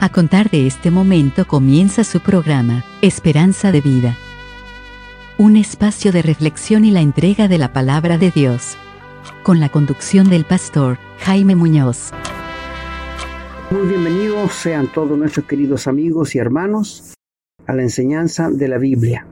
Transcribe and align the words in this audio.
A 0.00 0.10
contar 0.10 0.48
de 0.48 0.68
este 0.68 0.92
momento 0.92 1.44
comienza 1.44 2.04
su 2.04 2.20
programa, 2.20 2.84
Esperanza 3.02 3.72
de 3.72 3.80
Vida. 3.80 4.16
Un 5.38 5.56
espacio 5.56 6.12
de 6.12 6.22
reflexión 6.22 6.84
y 6.84 6.92
la 6.92 7.00
entrega 7.00 7.48
de 7.48 7.58
la 7.58 7.72
palabra 7.72 8.16
de 8.16 8.30
Dios. 8.30 8.76
Con 9.42 9.58
la 9.58 9.70
conducción 9.70 10.30
del 10.30 10.44
pastor 10.44 10.98
Jaime 11.18 11.56
Muñoz. 11.56 12.12
Muy 13.72 13.88
bienvenidos 13.88 14.52
sean 14.52 14.86
todos 14.86 15.18
nuestros 15.18 15.46
queridos 15.46 15.88
amigos 15.88 16.32
y 16.36 16.38
hermanos 16.38 17.14
a 17.66 17.74
la 17.74 17.82
enseñanza 17.82 18.50
de 18.50 18.68
la 18.68 18.78
Biblia. 18.78 19.26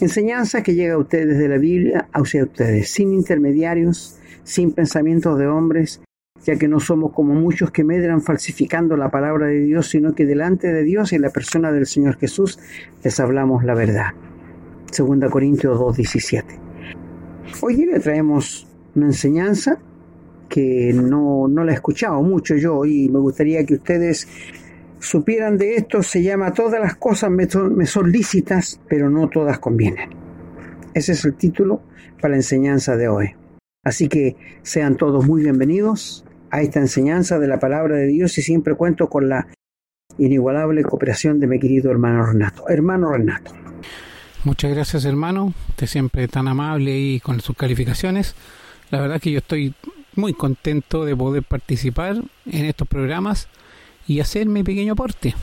Enseñanza 0.00 0.62
que 0.62 0.74
llega 0.74 0.94
a 0.94 0.98
ustedes 0.98 1.28
desde 1.28 1.48
la 1.48 1.58
Biblia 1.58 2.08
hacia 2.14 2.44
ustedes, 2.44 2.90
sin 2.90 3.12
intermediarios, 3.12 4.16
sin 4.44 4.72
pensamientos 4.72 5.38
de 5.38 5.46
hombres, 5.46 6.00
ya 6.44 6.56
que 6.56 6.68
no 6.68 6.80
somos 6.80 7.12
como 7.12 7.34
muchos 7.34 7.70
que 7.70 7.84
medran 7.84 8.22
falsificando 8.22 8.96
la 8.96 9.10
palabra 9.10 9.46
de 9.46 9.60
Dios, 9.60 9.88
sino 9.88 10.14
que 10.14 10.24
delante 10.24 10.72
de 10.72 10.82
Dios 10.82 11.12
y 11.12 11.18
la 11.18 11.30
persona 11.30 11.70
del 11.72 11.86
Señor 11.86 12.16
Jesús 12.18 12.58
les 13.02 13.20
hablamos 13.20 13.64
la 13.64 13.74
verdad. 13.74 14.12
2 14.96 15.30
Corintios 15.30 15.78
2.17. 15.78 16.44
Hoy 17.62 17.86
le 17.86 18.00
traemos 18.00 18.66
una 18.94 19.06
enseñanza 19.06 19.78
que 20.48 20.92
no, 20.94 21.46
no 21.46 21.64
la 21.64 21.72
he 21.72 21.74
escuchado 21.74 22.22
mucho 22.22 22.56
yo 22.56 22.84
y 22.84 23.08
me 23.08 23.18
gustaría 23.20 23.64
que 23.64 23.74
ustedes 23.74 24.26
supieran 24.98 25.58
de 25.58 25.76
esto. 25.76 26.02
Se 26.02 26.22
llama 26.22 26.52
Todas 26.52 26.80
las 26.80 26.96
cosas 26.96 27.30
me 27.30 27.48
son, 27.48 27.76
me 27.76 27.86
son 27.86 28.10
lícitas, 28.10 28.80
pero 28.88 29.10
no 29.10 29.28
todas 29.28 29.58
convienen. 29.58 30.10
Ese 30.94 31.12
es 31.12 31.24
el 31.24 31.34
título 31.34 31.82
para 32.20 32.32
la 32.32 32.36
enseñanza 32.36 32.96
de 32.96 33.08
hoy. 33.08 33.30
Así 33.84 34.08
que 34.08 34.36
sean 34.62 34.96
todos 34.96 35.26
muy 35.26 35.42
bienvenidos 35.42 36.24
a 36.50 36.62
esta 36.62 36.80
enseñanza 36.80 37.38
de 37.38 37.48
la 37.48 37.58
palabra 37.58 37.96
de 37.96 38.06
Dios 38.06 38.36
y 38.38 38.42
siempre 38.42 38.74
cuento 38.74 39.08
con 39.08 39.28
la 39.28 39.48
inigualable 40.18 40.82
cooperación 40.82 41.40
de 41.40 41.46
mi 41.46 41.58
querido 41.58 41.90
hermano 41.90 42.26
Renato. 42.26 42.68
Hermano 42.68 43.12
Renato. 43.12 43.52
Muchas 44.44 44.70
gracias 44.70 45.04
hermano, 45.04 45.52
usted 45.68 45.86
siempre 45.86 46.26
tan 46.28 46.48
amable 46.48 46.98
y 46.98 47.20
con 47.20 47.40
sus 47.40 47.56
calificaciones. 47.56 48.34
La 48.90 49.00
verdad 49.00 49.20
que 49.20 49.30
yo 49.30 49.38
estoy 49.38 49.74
muy 50.16 50.32
contento 50.34 51.04
de 51.04 51.14
poder 51.14 51.42
participar 51.42 52.16
en 52.46 52.64
estos 52.64 52.88
programas 52.88 53.48
y 54.06 54.20
hacer 54.20 54.46
mi 54.46 54.62
pequeño 54.62 54.94
aporte, 54.94 55.34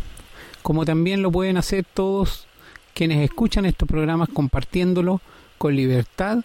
como 0.61 0.85
también 0.85 1.21
lo 1.21 1.31
pueden 1.31 1.57
hacer 1.57 1.85
todos 1.93 2.47
quienes 2.93 3.23
escuchan 3.23 3.65
estos 3.65 3.87
programas 3.87 4.29
compartiéndolo 4.29 5.21
con 5.57 5.75
libertad 5.75 6.39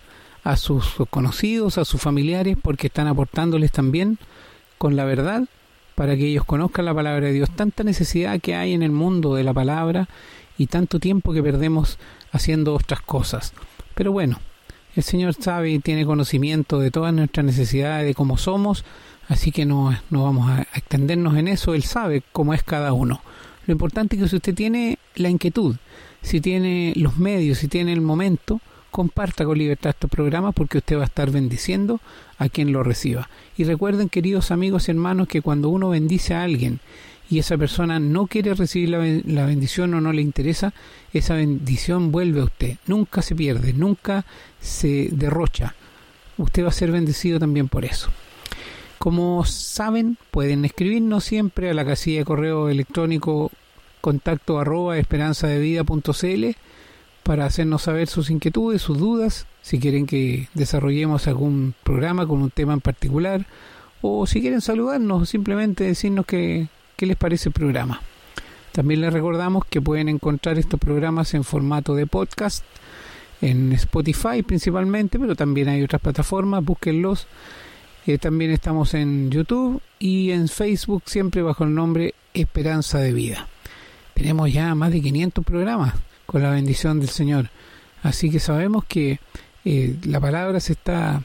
a 0.44 0.56
sus 0.56 0.96
conocidos, 1.10 1.78
a 1.78 1.84
sus 1.84 2.00
familiares, 2.00 2.56
porque 2.60 2.88
están 2.88 3.06
aportándoles 3.06 3.72
también 3.72 4.18
con 4.82 4.96
la 4.96 5.04
verdad 5.04 5.44
para 5.94 6.16
que 6.16 6.26
ellos 6.26 6.44
conozcan 6.44 6.86
la 6.86 6.92
palabra 6.92 7.28
de 7.28 7.32
Dios. 7.32 7.48
Tanta 7.54 7.84
necesidad 7.84 8.40
que 8.40 8.56
hay 8.56 8.72
en 8.72 8.82
el 8.82 8.90
mundo 8.90 9.36
de 9.36 9.44
la 9.44 9.54
palabra 9.54 10.08
y 10.58 10.66
tanto 10.66 10.98
tiempo 10.98 11.32
que 11.32 11.40
perdemos 11.40 12.00
haciendo 12.32 12.74
otras 12.74 13.00
cosas. 13.00 13.52
Pero 13.94 14.10
bueno, 14.10 14.40
el 14.96 15.04
Señor 15.04 15.34
sabe 15.34 15.70
y 15.70 15.78
tiene 15.78 16.04
conocimiento 16.04 16.80
de 16.80 16.90
todas 16.90 17.14
nuestras 17.14 17.46
necesidades, 17.46 18.06
de 18.06 18.14
cómo 18.14 18.36
somos, 18.36 18.84
así 19.28 19.52
que 19.52 19.66
no, 19.66 19.96
no 20.10 20.24
vamos 20.24 20.50
a 20.50 20.62
extendernos 20.74 21.36
en 21.36 21.46
eso. 21.46 21.74
Él 21.74 21.84
sabe 21.84 22.24
cómo 22.32 22.52
es 22.52 22.64
cada 22.64 22.92
uno. 22.92 23.20
Lo 23.66 23.72
importante 23.72 24.16
es 24.16 24.22
que 24.22 24.28
si 24.30 24.34
usted 24.34 24.52
tiene 24.52 24.98
la 25.14 25.28
inquietud, 25.28 25.76
si 26.22 26.40
tiene 26.40 26.92
los 26.96 27.18
medios, 27.18 27.58
si 27.58 27.68
tiene 27.68 27.92
el 27.92 28.00
momento, 28.00 28.60
comparta 28.92 29.44
con 29.44 29.58
libertad 29.58 29.90
estos 29.90 30.10
programas 30.10 30.54
porque 30.54 30.78
usted 30.78 30.98
va 30.98 31.02
a 31.02 31.06
estar 31.06 31.30
bendiciendo 31.30 32.00
a 32.38 32.48
quien 32.48 32.72
lo 32.72 32.84
reciba. 32.84 33.28
Y 33.56 33.64
recuerden, 33.64 34.08
queridos 34.08 34.52
amigos 34.52 34.86
y 34.86 34.92
hermanos, 34.92 35.26
que 35.26 35.40
cuando 35.40 35.70
uno 35.70 35.88
bendice 35.88 36.34
a 36.34 36.44
alguien 36.44 36.78
y 37.30 37.38
esa 37.38 37.56
persona 37.56 37.98
no 37.98 38.26
quiere 38.26 38.52
recibir 38.54 38.90
la, 38.90 39.46
bendición 39.46 39.94
o 39.94 40.00
no 40.02 40.12
le 40.12 40.20
interesa, 40.20 40.74
esa 41.14 41.34
bendición 41.34 42.12
vuelve 42.12 42.42
a 42.42 42.44
usted. 42.44 42.76
Nunca 42.86 43.22
se 43.22 43.34
pierde, 43.34 43.72
nunca 43.72 44.26
se 44.60 45.08
derrocha. 45.10 45.74
Usted 46.36 46.62
va 46.62 46.68
a 46.68 46.72
ser 46.72 46.92
bendecido 46.92 47.38
también 47.40 47.68
por 47.68 47.86
eso. 47.86 48.10
Como 48.98 49.44
saben, 49.46 50.18
pueden 50.30 50.66
escribirnos 50.66 51.24
siempre 51.24 51.70
a 51.70 51.74
la 51.74 51.86
casilla 51.86 52.18
de 52.18 52.24
correo 52.26 52.68
electrónico 52.68 53.50
contacto 54.02 54.58
arroba 54.58 54.98
esperanzadevida.cl 54.98 56.56
para 57.22 57.46
hacernos 57.46 57.82
saber 57.82 58.08
sus 58.08 58.30
inquietudes, 58.30 58.82
sus 58.82 58.98
dudas, 58.98 59.46
si 59.62 59.78
quieren 59.78 60.06
que 60.06 60.48
desarrollemos 60.54 61.26
algún 61.28 61.74
programa 61.84 62.26
con 62.26 62.42
un 62.42 62.50
tema 62.50 62.72
en 62.72 62.80
particular, 62.80 63.46
o 64.00 64.26
si 64.26 64.40
quieren 64.40 64.60
saludarnos, 64.60 65.28
simplemente 65.28 65.84
decirnos 65.84 66.26
qué 66.26 66.68
les 66.98 67.16
parece 67.16 67.48
el 67.48 67.52
programa. 67.52 68.00
También 68.72 69.02
les 69.02 69.12
recordamos 69.12 69.64
que 69.66 69.82
pueden 69.82 70.08
encontrar 70.08 70.58
estos 70.58 70.80
programas 70.80 71.34
en 71.34 71.44
formato 71.44 71.94
de 71.94 72.06
podcast, 72.06 72.64
en 73.42 73.72
Spotify 73.72 74.42
principalmente, 74.42 75.18
pero 75.18 75.36
también 75.36 75.68
hay 75.68 75.82
otras 75.82 76.00
plataformas, 76.00 76.64
búsquenlos. 76.64 77.26
Eh, 78.06 78.18
también 78.18 78.50
estamos 78.50 78.94
en 78.94 79.30
YouTube 79.30 79.80
y 79.98 80.30
en 80.30 80.48
Facebook, 80.48 81.02
siempre 81.06 81.42
bajo 81.42 81.64
el 81.64 81.74
nombre 81.74 82.14
Esperanza 82.34 82.98
de 82.98 83.12
Vida. 83.12 83.46
Tenemos 84.14 84.52
ya 84.52 84.74
más 84.74 84.90
de 84.90 85.02
500 85.02 85.44
programas 85.44 85.94
con 86.26 86.42
la 86.42 86.50
bendición 86.50 87.00
del 87.00 87.08
Señor. 87.08 87.50
Así 88.02 88.30
que 88.30 88.40
sabemos 88.40 88.84
que 88.84 89.20
eh, 89.64 89.96
la 90.04 90.20
palabra 90.20 90.60
se 90.60 90.72
está, 90.72 91.22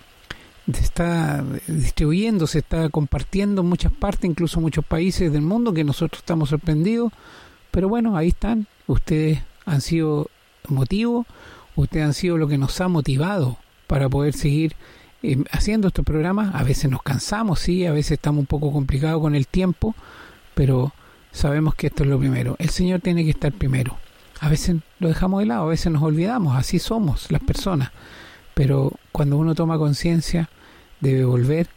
se 0.71 0.83
está 0.83 1.43
distribuyendo, 1.67 2.45
se 2.47 2.59
está 2.59 2.89
compartiendo 2.89 3.61
en 3.61 3.69
muchas 3.69 3.91
partes, 3.91 4.29
incluso 4.29 4.59
en 4.59 4.63
muchos 4.63 4.85
países 4.85 5.31
del 5.31 5.41
mundo, 5.41 5.73
que 5.73 5.83
nosotros 5.83 6.19
estamos 6.19 6.49
sorprendidos. 6.49 7.11
Pero 7.71 7.89
bueno, 7.89 8.15
ahí 8.15 8.29
están. 8.29 8.67
Ustedes 8.85 9.41
han 9.65 9.81
sido 9.81 10.29
motivo, 10.67 11.25
ustedes 11.75 12.05
han 12.05 12.13
sido 12.13 12.37
lo 12.37 12.47
que 12.47 12.57
nos 12.57 12.79
ha 12.81 12.87
motivado 12.87 13.57
para 13.87 14.09
poder 14.09 14.33
seguir 14.33 14.75
eh, 15.23 15.43
haciendo 15.51 15.87
estos 15.87 16.05
programas. 16.05 16.53
A 16.53 16.63
veces 16.63 16.91
nos 16.91 17.01
cansamos, 17.01 17.59
sí, 17.59 17.85
a 17.85 17.91
veces 17.91 18.13
estamos 18.13 18.41
un 18.41 18.45
poco 18.45 18.71
complicados 18.71 19.21
con 19.21 19.35
el 19.35 19.47
tiempo, 19.47 19.95
pero 20.53 20.93
sabemos 21.31 21.75
que 21.75 21.87
esto 21.87 22.03
es 22.03 22.09
lo 22.09 22.19
primero. 22.19 22.55
El 22.59 22.69
Señor 22.69 23.01
tiene 23.01 23.23
que 23.23 23.31
estar 23.31 23.51
primero. 23.51 23.97
A 24.39 24.49
veces 24.49 24.77
lo 24.99 25.07
dejamos 25.07 25.39
de 25.39 25.47
lado, 25.47 25.63
a 25.63 25.69
veces 25.69 25.91
nos 25.91 26.03
olvidamos, 26.03 26.55
así 26.55 26.79
somos 26.79 27.31
las 27.31 27.41
personas. 27.41 27.91
Pero 28.53 28.91
cuando 29.11 29.37
uno 29.37 29.55
toma 29.55 29.77
conciencia, 29.77 30.49
debe 30.99 31.25
volver, 31.25 31.67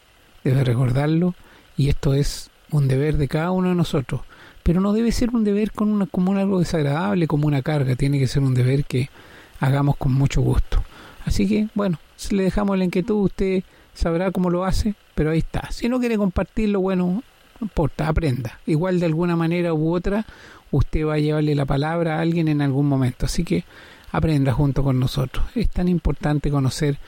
debe 0.45 0.65
recordarlo, 0.65 1.35
y 1.77 1.89
esto 1.89 2.15
es 2.15 2.51
un 2.71 2.89
deber 2.89 3.17
de 3.17 3.29
cada 3.29 3.51
uno 3.51 3.71
de 3.71 3.75
nosotros. 3.75 4.23
Pero 4.63 4.81
no 4.81 4.93
debe 4.93 5.13
ser 5.13 5.31
un 5.31 5.45
deber 5.45 5.73
con 5.73 5.89
una, 5.89 6.07
como 6.07 6.33
algo 6.37 6.59
desagradable, 6.59 7.27
como 7.27 7.47
una 7.47 7.63
carga, 7.63 7.97
tiene 7.97 8.19
que 8.19 8.27
ser 8.27 8.43
un 8.43 8.55
deber 8.55 8.85
que 8.85 9.11
hagamos 9.59 9.97
con 9.97 10.13
mucho 10.13 10.43
gusto. 10.43 10.83
Así 11.25 11.49
que, 11.49 11.69
bueno, 11.75 11.99
si 12.17 12.35
le 12.35 12.43
dejamos 12.43 12.77
la 12.79 12.85
inquietud, 12.85 13.25
usted 13.25 13.63
sabrá 13.95 14.31
cómo 14.31 14.51
lo 14.51 14.65
hace, 14.65 14.95
pero 15.15 15.31
ahí 15.31 15.39
está. 15.39 15.71
Si 15.71 15.89
no 15.89 16.01
quiere 16.01 16.17
compartirlo, 16.17 16.81
bueno, 16.81 17.07
no 17.07 17.23
importa, 17.65 18.09
aprenda. 18.09 18.59
Igual 18.67 19.01
de 19.01 19.07
alguna 19.07 19.37
manera 19.37 19.75
u 19.75 19.95
otra, 19.95 20.27
usted 20.71 21.07
va 21.07 21.15
a 21.15 21.19
llevarle 21.19 21.55
la 21.55 21.65
palabra 21.65 22.17
a 22.17 22.21
alguien 22.21 22.49
en 22.49 22.63
algún 22.63 22.87
momento. 22.87 23.27
Así 23.27 23.45
que 23.45 23.65
aprenda 24.13 24.53
junto 24.53 24.83
con 24.83 24.99
nosotros. 24.99 25.45
Es 25.55 25.69
tan 25.71 25.89
importante 25.89 26.51
conocer 26.51 26.99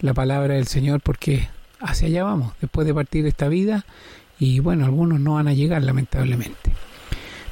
la 0.00 0.14
palabra 0.14 0.54
del 0.54 0.66
Señor 0.66 1.00
porque 1.00 1.48
hacia 1.80 2.08
allá 2.08 2.24
vamos, 2.24 2.52
después 2.60 2.86
de 2.86 2.94
partir 2.94 3.26
esta 3.26 3.48
vida 3.48 3.84
y 4.38 4.60
bueno, 4.60 4.84
algunos 4.84 5.20
no 5.20 5.34
van 5.34 5.48
a 5.48 5.52
llegar 5.52 5.82
lamentablemente. 5.82 6.72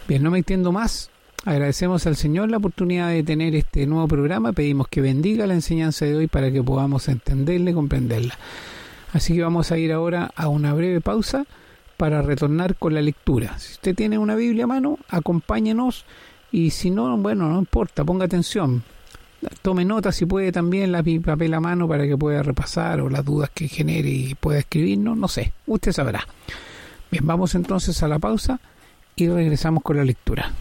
Bien, 0.07 0.23
no 0.23 0.31
me 0.31 0.39
entiendo 0.39 0.73
más. 0.73 1.11
Agradecemos 1.45 2.07
al 2.07 2.17
Señor 2.17 2.51
la 2.51 2.57
oportunidad 2.57 3.11
de 3.11 3.23
tener 3.23 3.55
este 3.55 3.87
nuevo 3.87 4.09
programa. 4.09 4.53
Pedimos 4.53 4.89
que 4.89 5.01
bendiga 5.01 5.47
la 5.47 5.55
enseñanza 5.55 6.05
de 6.05 6.17
hoy 6.17 6.27
para 6.27 6.51
que 6.51 6.63
podamos 6.63 7.09
entenderla 7.09 7.71
y 7.71 7.75
comprenderla. 7.75 8.39
Así 9.13 9.35
que 9.35 9.43
vamos 9.43 9.71
a 9.71 9.79
ir 9.79 9.93
ahora 9.93 10.31
a 10.35 10.49
una 10.49 10.73
breve 10.75 11.01
pausa 11.01 11.47
para 11.99 12.23
retornar 12.23 12.77
con 12.77 12.95
la 12.95 13.03
lectura. 13.03 13.59
Si 13.59 13.73
usted 13.73 13.95
tiene 13.95 14.19
una 14.19 14.37
Biblia 14.37 14.65
a 14.65 14.69
mano, 14.69 14.99
acompáñenos 15.09 16.07
y 16.51 16.71
si 16.71 16.91
no, 16.91 17.15
bueno, 17.19 17.49
no 17.49 17.59
importa, 17.59 18.05
ponga 18.05 18.25
atención. 18.25 18.85
Tome 19.63 19.85
nota 19.85 20.13
si 20.13 20.25
puede 20.25 20.53
también 20.53 20.93
la 20.93 21.05
papel 21.25 21.55
a 21.55 21.61
mano 21.61 21.87
para 21.87 22.07
que 22.07 22.17
pueda 22.17 22.43
repasar 22.43 23.01
o 23.01 23.11
las 23.11 23.25
dudas 23.25 23.51
que 23.51 23.69
genere 23.69 24.09
y 24.09 24.35
pueda 24.37 24.61
escribirnos, 24.61 25.17
no 25.17 25.29
sé, 25.29 25.53
usted 25.67 25.93
sabrá. 25.93 26.27
Bien, 27.11 27.27
vamos 27.27 27.55
entonces 27.57 28.01
a 28.03 28.09
la 28.09 28.19
pausa 28.19 28.61
y 29.17 29.29
regresamos 29.29 29.83
con 29.83 29.97
la 29.97 30.05
lectura. 30.05 30.53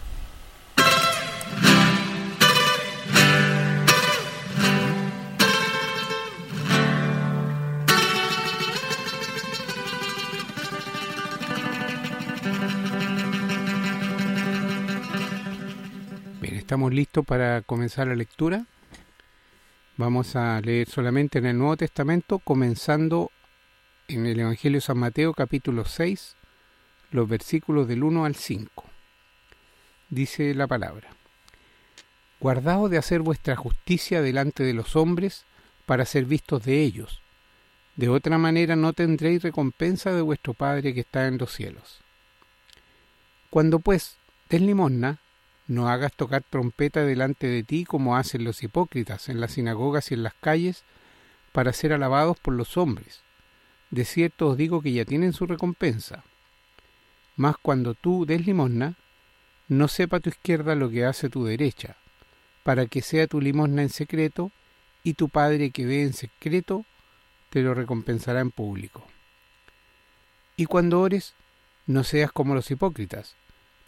Estamos 16.78 16.94
listos 16.94 17.26
para 17.26 17.64
comenzar 17.64 18.06
la 18.06 18.14
lectura. 18.14 18.68
Vamos 19.96 20.36
a 20.36 20.62
leer 20.62 20.88
solamente 20.88 21.40
en 21.40 21.48
el 21.48 21.58
Nuevo 21.58 21.76
Testamento, 21.76 22.38
comenzando 22.38 23.32
en 24.08 24.28
el 24.28 24.40
Evangelio 24.40 24.78
de 24.78 24.82
San 24.82 25.00
Mateo 25.00 25.34
capítulo 25.34 25.86
6, 25.86 26.36
los 27.10 27.28
versículos 27.28 27.88
del 27.88 28.04
1 28.04 28.26
al 28.26 28.36
5. 28.36 28.84
dice 30.12 30.54
la 30.54 30.68
palabra. 30.68 31.10
Guardaos 32.40 32.92
de 32.92 33.00
hacer 33.00 33.22
vuestra 33.22 33.56
justicia 33.56 34.22
delante 34.22 34.62
de 34.62 34.76
los 34.76 34.96
hombres 34.96 35.46
para 35.88 36.06
ser 36.06 36.26
vistos 36.26 36.64
de 36.64 36.84
ellos. 36.84 37.24
De 37.96 38.08
otra 38.08 38.38
manera 38.38 38.76
no 38.76 38.94
tendréis 38.94 39.42
recompensa 39.42 40.14
de 40.14 40.22
vuestro 40.22 40.54
Padre 40.54 40.94
que 40.94 41.00
está 41.00 41.26
en 41.26 41.40
los 41.40 41.52
cielos. 41.52 42.02
Cuando 43.50 43.80
pues 43.80 44.18
des 44.48 44.62
limosna, 44.62 45.22
no 45.68 45.90
hagas 45.90 46.14
tocar 46.14 46.44
trompeta 46.44 47.04
delante 47.04 47.48
de 47.48 47.64
ti 47.64 47.86
como 47.86 48.16
hacen 48.16 48.44
los 48.44 48.64
hipócritas 48.64 49.30
en 49.30 49.42
las 49.42 49.52
sinagogas 49.52 50.12
y 50.12 50.14
en 50.14 50.24
las 50.24 50.34
calles, 50.34 50.84
para 51.52 51.74
ser 51.74 51.94
alabados 51.94 52.40
por 52.40 52.54
los 52.54 52.78
hombres. 52.78 53.22
De 53.92 54.06
cierto 54.06 54.50
os 54.50 54.58
digo 54.58 54.82
que 54.82 54.94
ya 54.94 55.06
tienen 55.06 55.34
su 55.34 55.46
recompensa. 55.46 56.24
Mas 57.36 57.56
cuando 57.62 57.94
tú 57.94 58.26
des 58.26 58.46
limosna, 58.46 58.96
no 59.68 59.88
sepa 59.88 60.20
tu 60.20 60.30
izquierda 60.30 60.76
lo 60.76 60.90
que 60.90 61.06
hace 61.06 61.30
tu 61.30 61.46
derecha, 61.46 61.98
para 62.64 62.86
que 62.86 63.02
sea 63.02 63.28
tu 63.28 63.42
limosna 63.42 63.82
en 63.82 63.90
secreto, 63.90 64.52
y 65.04 65.14
tu 65.14 65.30
Padre 65.30 65.72
que 65.72 65.86
ve 65.86 66.02
en 66.02 66.14
secreto 66.14 66.86
te 67.50 67.62
lo 67.62 67.74
recompensará 67.74 68.42
en 68.42 68.52
público. 68.52 69.06
Y 70.58 70.66
cuando 70.66 71.00
ores, 71.00 71.36
no 71.86 72.04
seas 72.04 72.32
como 72.32 72.56
los 72.56 72.70
hipócritas, 72.72 73.36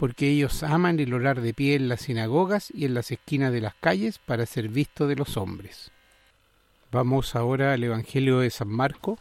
porque 0.00 0.30
ellos 0.30 0.62
aman 0.62 0.98
el 0.98 1.12
orar 1.12 1.42
de 1.42 1.52
pie 1.52 1.74
en 1.74 1.90
las 1.90 2.00
sinagogas 2.00 2.72
y 2.74 2.86
en 2.86 2.94
las 2.94 3.10
esquinas 3.10 3.52
de 3.52 3.60
las 3.60 3.74
calles 3.74 4.18
para 4.18 4.46
ser 4.46 4.68
visto 4.68 5.06
de 5.06 5.14
los 5.14 5.36
hombres. 5.36 5.90
Vamos 6.90 7.36
ahora 7.36 7.74
al 7.74 7.84
Evangelio 7.84 8.38
de 8.38 8.48
San 8.48 8.68
Marco, 8.68 9.18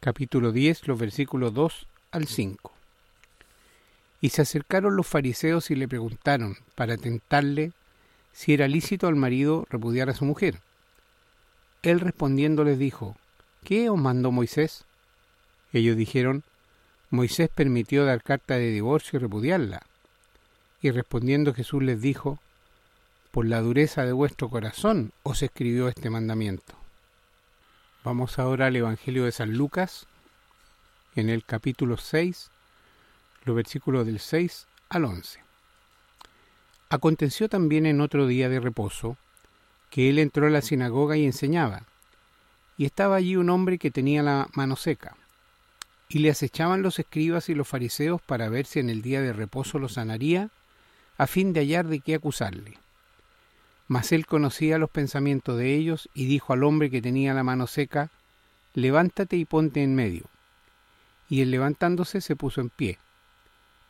capítulo 0.00 0.52
10, 0.52 0.88
los 0.88 0.98
versículos 0.98 1.52
2 1.52 1.86
al 2.12 2.26
5. 2.28 2.72
Y 4.22 4.30
se 4.30 4.40
acercaron 4.40 4.96
los 4.96 5.06
fariseos 5.06 5.70
y 5.70 5.74
le 5.74 5.86
preguntaron, 5.86 6.56
para 6.74 6.96
tentarle, 6.96 7.72
si 8.32 8.54
era 8.54 8.68
lícito 8.68 9.08
al 9.08 9.16
marido 9.16 9.66
repudiar 9.68 10.08
a 10.08 10.14
su 10.14 10.24
mujer. 10.24 10.60
Él 11.82 12.00
respondiendo 12.00 12.64
les 12.64 12.78
dijo, 12.78 13.16
¿qué 13.64 13.90
os 13.90 13.98
mandó 13.98 14.32
Moisés? 14.32 14.86
Ellos 15.74 15.94
dijeron, 15.94 16.42
Moisés 17.10 17.50
permitió 17.54 18.06
dar 18.06 18.22
carta 18.22 18.54
de 18.54 18.70
divorcio 18.70 19.18
y 19.18 19.20
repudiarla. 19.20 19.82
Y 20.86 20.90
respondiendo 20.92 21.52
Jesús 21.52 21.82
les 21.82 22.00
dijo, 22.00 22.38
por 23.32 23.44
la 23.44 23.60
dureza 23.60 24.04
de 24.04 24.12
vuestro 24.12 24.48
corazón 24.48 25.10
os 25.24 25.42
escribió 25.42 25.88
este 25.88 26.10
mandamiento. 26.10 26.74
Vamos 28.04 28.38
ahora 28.38 28.66
al 28.66 28.76
Evangelio 28.76 29.24
de 29.24 29.32
San 29.32 29.54
Lucas, 29.54 30.06
en 31.16 31.28
el 31.28 31.44
capítulo 31.44 31.96
6, 31.96 32.52
los 33.46 33.56
versículos 33.56 34.06
del 34.06 34.20
6 34.20 34.68
al 34.88 35.06
11. 35.06 35.40
Aconteció 36.88 37.48
también 37.48 37.84
en 37.84 38.00
otro 38.00 38.28
día 38.28 38.48
de 38.48 38.60
reposo, 38.60 39.16
que 39.90 40.08
él 40.08 40.20
entró 40.20 40.46
a 40.46 40.50
la 40.50 40.62
sinagoga 40.62 41.16
y 41.16 41.24
enseñaba, 41.24 41.82
y 42.78 42.84
estaba 42.84 43.16
allí 43.16 43.34
un 43.34 43.50
hombre 43.50 43.78
que 43.78 43.90
tenía 43.90 44.22
la 44.22 44.48
mano 44.54 44.76
seca. 44.76 45.16
Y 46.08 46.20
le 46.20 46.30
acechaban 46.30 46.82
los 46.82 47.00
escribas 47.00 47.48
y 47.48 47.56
los 47.56 47.66
fariseos 47.66 48.22
para 48.22 48.48
ver 48.48 48.66
si 48.66 48.78
en 48.78 48.88
el 48.88 49.02
día 49.02 49.20
de 49.20 49.32
reposo 49.32 49.80
lo 49.80 49.88
sanaría, 49.88 50.48
a 51.18 51.26
fin 51.26 51.52
de 51.52 51.60
hallar 51.60 51.86
de 51.86 52.00
qué 52.00 52.14
acusarle. 52.14 52.78
Mas 53.88 54.12
él 54.12 54.26
conocía 54.26 54.78
los 54.78 54.90
pensamientos 54.90 55.56
de 55.58 55.74
ellos 55.74 56.08
y 56.12 56.26
dijo 56.26 56.52
al 56.52 56.64
hombre 56.64 56.90
que 56.90 57.02
tenía 57.02 57.34
la 57.34 57.44
mano 57.44 57.66
seca, 57.66 58.10
Levántate 58.74 59.36
y 59.36 59.46
ponte 59.46 59.82
en 59.82 59.94
medio. 59.94 60.24
Y 61.30 61.40
él 61.40 61.50
levantándose 61.50 62.20
se 62.20 62.36
puso 62.36 62.60
en 62.60 62.68
pie. 62.68 62.98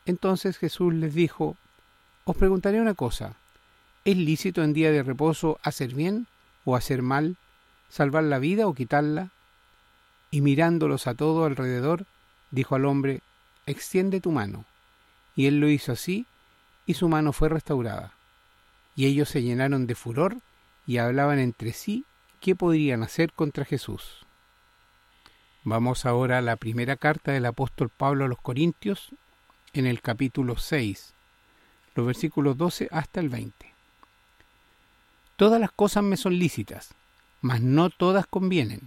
Entonces 0.05 0.57
Jesús 0.57 0.93
les 0.93 1.13
dijo, 1.13 1.57
Os 2.23 2.37
preguntaré 2.37 2.79
una 2.79 2.93
cosa, 2.93 3.35
¿es 4.05 4.15
lícito 4.15 4.63
en 4.63 4.71
día 4.71 4.91
de 4.91 5.03
reposo 5.03 5.59
hacer 5.61 5.93
bien 5.93 6.27
o 6.63 6.77
hacer 6.77 7.01
mal, 7.01 7.35
salvar 7.89 8.23
la 8.23 8.39
vida 8.39 8.67
o 8.67 8.73
quitarla? 8.73 9.31
Y 10.31 10.39
mirándolos 10.41 11.07
a 11.07 11.15
todo 11.15 11.43
alrededor, 11.43 12.05
dijo 12.51 12.75
al 12.75 12.85
hombre, 12.85 13.21
Extiende 13.65 14.21
tu 14.21 14.31
mano. 14.31 14.63
Y 15.35 15.47
él 15.47 15.59
lo 15.59 15.67
hizo 15.67 15.91
así, 15.91 16.25
y 16.87 16.95
su 16.95 17.09
mano 17.09 17.33
fue 17.33 17.49
restaurada. 17.49 18.13
Y 18.95 19.05
ellos 19.05 19.29
se 19.29 19.43
llenaron 19.43 19.85
de 19.85 19.93
furor 19.93 20.37
y 20.87 20.97
hablaban 20.97 21.37
entre 21.37 21.73
sí 21.73 22.05
qué 22.39 22.55
podrían 22.55 23.03
hacer 23.03 23.33
contra 23.33 23.65
Jesús. 23.65 24.25
Vamos 25.63 26.05
ahora 26.05 26.37
a 26.37 26.41
la 26.41 26.55
primera 26.55 26.95
carta 26.95 27.33
del 27.33 27.45
apóstol 27.45 27.89
Pablo 27.95 28.25
a 28.25 28.27
los 28.29 28.39
Corintios, 28.39 29.09
en 29.73 29.85
el 29.85 30.01
capítulo 30.01 30.57
6, 30.57 31.13
los 31.93 32.07
versículos 32.07 32.57
12 32.57 32.87
hasta 32.89 33.19
el 33.19 33.27
20. 33.27 33.73
Todas 35.35 35.59
las 35.59 35.71
cosas 35.71 36.03
me 36.03 36.15
son 36.15 36.39
lícitas, 36.39 36.95
mas 37.41 37.61
no 37.61 37.89
todas 37.89 38.25
convienen. 38.25 38.79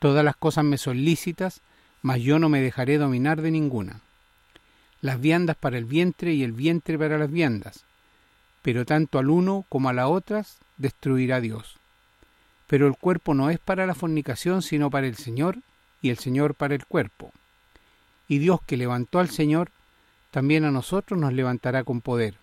Todas 0.00 0.24
las 0.24 0.36
cosas 0.36 0.64
me 0.64 0.76
son 0.76 1.02
lícitas, 1.04 1.62
mas 2.02 2.20
yo 2.20 2.40
no 2.40 2.48
me 2.48 2.60
dejaré 2.60 2.98
dominar 2.98 3.40
de 3.40 3.52
ninguna 3.52 4.02
las 5.06 5.20
viandas 5.20 5.56
para 5.56 5.78
el 5.78 5.84
vientre 5.84 6.34
y 6.34 6.42
el 6.42 6.52
vientre 6.52 6.98
para 6.98 7.16
las 7.16 7.30
viandas, 7.30 7.84
pero 8.62 8.84
tanto 8.84 9.20
al 9.20 9.30
uno 9.30 9.64
como 9.68 9.88
a 9.88 9.92
las 9.92 10.06
otras 10.06 10.58
destruirá 10.76 11.40
Dios. 11.40 11.76
Pero 12.66 12.88
el 12.88 12.96
cuerpo 12.96 13.32
no 13.32 13.48
es 13.48 13.60
para 13.60 13.86
la 13.86 13.94
fornicación, 13.94 14.62
sino 14.62 14.90
para 14.90 15.06
el 15.06 15.16
Señor, 15.16 15.58
y 16.02 16.10
el 16.10 16.18
Señor 16.18 16.56
para 16.56 16.74
el 16.74 16.84
cuerpo. 16.84 17.32
Y 18.28 18.38
Dios 18.38 18.58
que 18.66 18.76
levantó 18.76 19.20
al 19.20 19.30
Señor, 19.30 19.70
también 20.32 20.64
a 20.64 20.72
nosotros 20.72 21.18
nos 21.18 21.32
levantará 21.32 21.84
con 21.84 22.00
poder. 22.00 22.34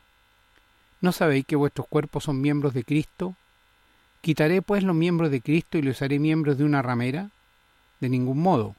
¿No 1.02 1.12
sabéis 1.12 1.46
que 1.46 1.58
vuestros 1.58 1.88
cuerpos 1.88 2.24
son 2.24 2.40
miembros 2.40 2.74
de 2.74 2.86
Cristo? 2.86 3.36
¿Quitaré 4.22 4.62
pues 4.62 4.84
los 4.84 4.96
miembros 4.96 5.32
de 5.32 5.42
Cristo 5.42 5.78
y 5.78 5.82
los 5.82 6.02
haré 6.02 6.18
miembros 6.18 6.58
de 6.58 6.64
una 6.64 6.82
ramera? 6.82 7.30
De 8.00 8.08
ningún 8.08 8.40
modo. 8.40 8.78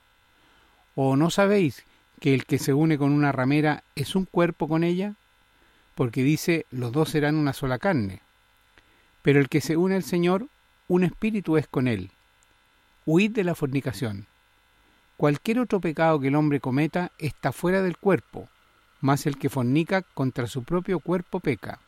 ¿O 0.95 1.17
no 1.17 1.29
sabéis 1.29 1.85
que 2.25 2.33
el 2.33 2.47
que 2.47 2.59
se 2.59 2.73
une 2.73 2.97
con 2.97 3.13
una 3.13 3.33
ramera 3.33 3.85
es 3.97 4.17
un 4.17 4.25
cuerpo 4.25 4.67
con 4.67 4.83
ella? 4.83 5.17
Porque 5.95 6.23
dice, 6.23 6.65
los 6.71 6.91
dos 6.91 7.11
serán 7.11 7.35
una 7.37 7.53
sola 7.53 7.79
carne. 7.79 8.23
Pero 9.21 9.41
el 9.41 9.51
que 9.51 9.61
se 9.61 9.77
une 9.77 9.97
al 9.97 10.05
Señor, 10.05 10.49
un 10.89 11.05
espíritu 11.05 11.59
es 11.59 11.69
con 11.69 11.87
él. 11.87 12.13
Huid 13.05 13.33
de 13.33 13.45
la 13.45 13.55
fornicación. 13.55 14.27
Cualquier 15.19 15.59
otro 15.59 15.83
pecado 15.83 16.19
que 16.19 16.29
el 16.29 16.35
hombre 16.35 16.61
cometa 16.61 17.13
está 17.19 17.53
fuera 17.53 17.83
del 17.83 17.99
cuerpo, 17.99 18.49
mas 19.03 19.27
el 19.27 19.37
que 19.37 19.51
fornica 19.51 20.01
contra 20.01 20.47
su 20.47 20.65
propio 20.65 21.01
cuerpo 21.01 21.41
peca. 21.41 21.79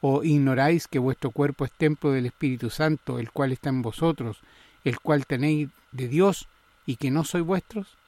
¿O 0.00 0.22
ignoráis 0.22 0.86
que 0.86 1.00
vuestro 1.00 1.32
cuerpo 1.32 1.64
es 1.64 1.72
templo 1.72 2.12
del 2.12 2.26
Espíritu 2.26 2.70
Santo, 2.70 3.18
el 3.18 3.32
cual 3.32 3.50
está 3.50 3.70
en 3.70 3.82
vosotros, 3.82 4.42
el 4.84 5.00
cual 5.00 5.26
tenéis 5.26 5.70
de 5.90 6.06
Dios, 6.06 6.46
y 6.86 6.94
que 6.94 7.10
no 7.10 7.24
sois 7.24 7.44
vuestros? 7.44 7.98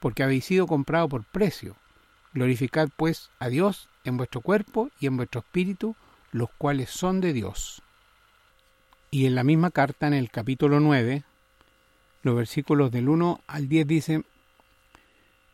Porque 0.00 0.22
habéis 0.22 0.44
sido 0.44 0.66
comprado 0.66 1.08
por 1.08 1.24
precio. 1.24 1.76
Glorificad 2.32 2.88
pues 2.96 3.30
a 3.38 3.48
Dios 3.48 3.88
en 4.04 4.16
vuestro 4.16 4.40
cuerpo 4.40 4.90
y 5.00 5.06
en 5.06 5.16
vuestro 5.16 5.40
espíritu, 5.40 5.96
los 6.32 6.50
cuales 6.58 6.90
son 6.90 7.20
de 7.20 7.32
Dios. 7.32 7.82
Y 9.10 9.26
en 9.26 9.34
la 9.34 9.44
misma 9.44 9.70
carta, 9.70 10.06
en 10.06 10.14
el 10.14 10.30
capítulo 10.30 10.80
9, 10.80 11.24
los 12.22 12.36
versículos 12.36 12.90
del 12.90 13.08
1 13.08 13.40
al 13.46 13.68
10 13.68 13.86
dicen, 13.86 14.26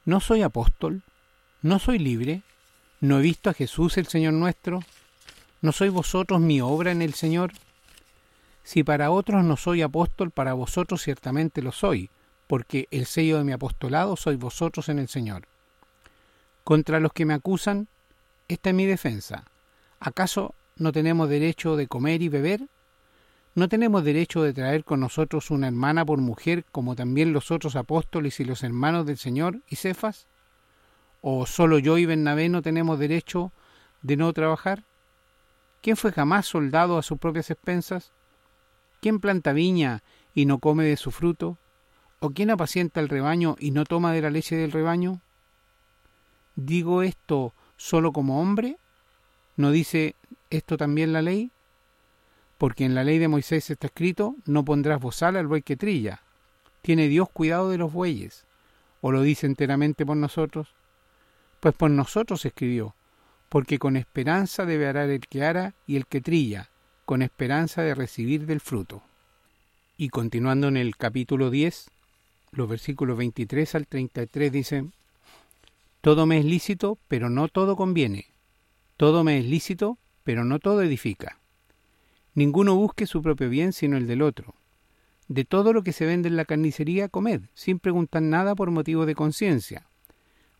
¿no 0.05 0.21
soy 0.21 0.43
apóstol? 0.43 1.03
¿No 1.63 1.79
soy 1.79 1.99
libre? 1.99 2.43
¿No 3.01 3.19
he 3.19 3.23
visto 3.23 3.51
a 3.51 3.55
Jesús 3.55 3.97
el 3.97 4.07
Señor 4.07 4.33
nuestro? 4.33 4.81
¿No 5.63 5.73
sois 5.73 5.93
vosotros 5.93 6.41
mi 6.41 6.61
obra 6.61 6.91
en 6.91 7.01
el 7.01 7.15
Señor? 7.15 7.53
Si 8.65 8.83
para 8.83 9.11
otros 9.11 9.45
no 9.45 9.57
soy 9.57 9.83
apóstol, 9.83 10.31
para 10.31 10.55
vosotros 10.55 11.03
ciertamente 11.03 11.63
lo 11.63 11.71
soy, 11.71 12.11
porque 12.54 12.87
el 12.92 13.06
sello 13.06 13.38
de 13.38 13.42
mi 13.42 13.50
apostolado 13.50 14.14
sois 14.14 14.38
vosotros 14.38 14.88
en 14.88 15.00
el 15.00 15.08
Señor. 15.08 15.49
Contra 16.62 17.00
los 17.00 17.12
que 17.12 17.25
me 17.25 17.34
acusan, 17.34 17.88
esta 18.46 18.70
es 18.70 18.76
mi 18.76 18.87
defensa. 18.87 19.42
¿Acaso 19.99 20.54
no 20.76 20.92
tenemos 20.92 21.28
derecho 21.28 21.75
de 21.75 21.88
comer 21.88 22.23
y 22.23 22.28
beber? 22.28 22.68
¿No 23.56 23.68
tenemos 23.68 24.04
derecho 24.04 24.40
de 24.40 24.52
traer 24.52 24.84
con 24.84 25.00
nosotros 25.00 25.50
una 25.50 25.66
hermana 25.66 26.04
por 26.04 26.20
mujer, 26.20 26.64
como 26.70 26.94
también 26.94 27.32
los 27.32 27.50
otros 27.50 27.75
apóstoles 27.75 28.38
y 28.38 28.44
los 28.44 28.62
hermanos 28.62 29.04
del 29.04 29.18
Señor 29.18 29.58
y 29.68 29.75
Cefas? 29.75 30.28
¿O 31.23 31.46
solo 31.46 31.80
yo 31.80 31.99
y 31.99 32.06
Bernabé 32.06 32.49
no 32.49 32.62
tenemos 32.62 33.00
derecho 33.00 33.50
de 34.02 34.16
no 34.16 34.32
trabajar? 34.32 34.84
¿Quién 35.82 35.96
fue 35.96 36.12
jamás 36.12 36.46
soldado 36.46 36.99
a 36.99 37.02
sus 37.02 37.18
propias 37.18 37.50
expensas? 37.50 38.12
¿Quién 39.00 39.18
planta 39.18 39.52
viña 39.52 40.04
y 40.37 40.46
no 40.46 40.61
come 40.61 40.84
de 40.84 40.96
su 40.96 41.11
fruto? 41.11 41.58
¿O 42.25 42.31
quién 42.31 42.50
apacienta 42.50 43.00
el 43.00 43.11
rebaño 43.11 43.54
y 43.59 43.71
no 43.71 43.85
toma 43.85 44.14
de 44.14 44.23
la 44.23 44.31
leche 44.31 44.57
del 44.57 44.73
rebaño? 44.73 45.21
¿Digo 46.57 47.02
esto 47.02 47.52
solo 47.76 48.14
como 48.14 48.40
hombre? 48.40 48.78
¿No 49.59 49.71
dice 49.71 50.16
esto 50.49 50.78
también 50.78 51.12
la 51.12 51.21
ley? 51.21 51.50
Porque 52.57 52.87
en 52.87 52.95
la 52.95 53.04
ley 53.04 53.19
de 53.19 53.28
Moisés 53.28 53.69
está 53.69 53.88
escrito, 53.88 54.37
no 54.47 54.64
pondrás 54.64 55.02
bozal 55.02 55.37
al 55.37 55.49
buey 55.49 55.61
que 55.61 55.76
trilla. 55.76 56.23
¿Tiene 56.81 57.09
Dios 57.09 57.28
cuidado 57.28 57.69
de 57.69 57.76
los 57.76 57.93
bueyes? 57.93 58.47
¿O 59.02 59.12
lo 59.12 59.21
dice 59.21 59.45
enteramente 59.45 60.07
por 60.07 60.16
nosotros? 60.16 60.69
Pues 61.61 61.75
por 61.75 61.90
nosotros 61.90 62.43
escribió, 62.47 62.95
porque 63.50 63.78
con 63.78 63.99
esperanza 63.99 64.64
debe 64.64 64.87
arar 64.87 65.11
el 65.11 65.21
que 65.28 65.45
ara 65.45 65.75
y 65.87 65.97
el 65.97 66.07
que 66.07 66.23
trilla, 66.23 66.71
con 67.04 67.21
esperanza 67.21 67.83
de 67.83 67.95
recibir 67.95 68.47
del 68.47 68.61
fruto. 68.61 69.02
Y 69.99 70.09
continuando 70.09 70.69
en 70.69 70.78
el 70.78 70.97
capítulo 70.97 71.50
10, 71.50 71.90
los 72.56 72.68
versículos 72.68 73.16
23 73.18 73.75
al 73.75 73.87
33 73.87 74.52
dicen, 74.52 74.92
Todo 76.00 76.26
me 76.26 76.38
es 76.38 76.44
lícito, 76.44 76.99
pero 77.08 77.30
no 77.30 77.49
todo 77.49 77.76
conviene. 77.76 78.26
Todo 78.96 79.25
me 79.25 79.38
es 79.38 79.44
lícito, 79.44 79.99
pero 80.23 80.44
no 80.44 80.58
todo 80.58 80.82
edifica. 80.82 81.40
Ninguno 82.34 82.75
busque 82.75 83.06
su 83.06 83.23
propio 83.23 83.49
bien 83.49 83.73
sino 83.73 83.96
el 83.96 84.06
del 84.06 84.23
otro. 84.23 84.54
De 85.28 85.44
todo 85.44 85.73
lo 85.73 85.82
que 85.82 85.92
se 85.92 86.06
vende 86.06 86.28
en 86.28 86.37
la 86.37 86.44
carnicería, 86.44 87.08
comed, 87.08 87.42
sin 87.54 87.78
preguntar 87.78 88.23
nada 88.23 88.54
por 88.54 88.70
motivo 88.70 89.06
de 89.06 89.14
conciencia, 89.14 89.88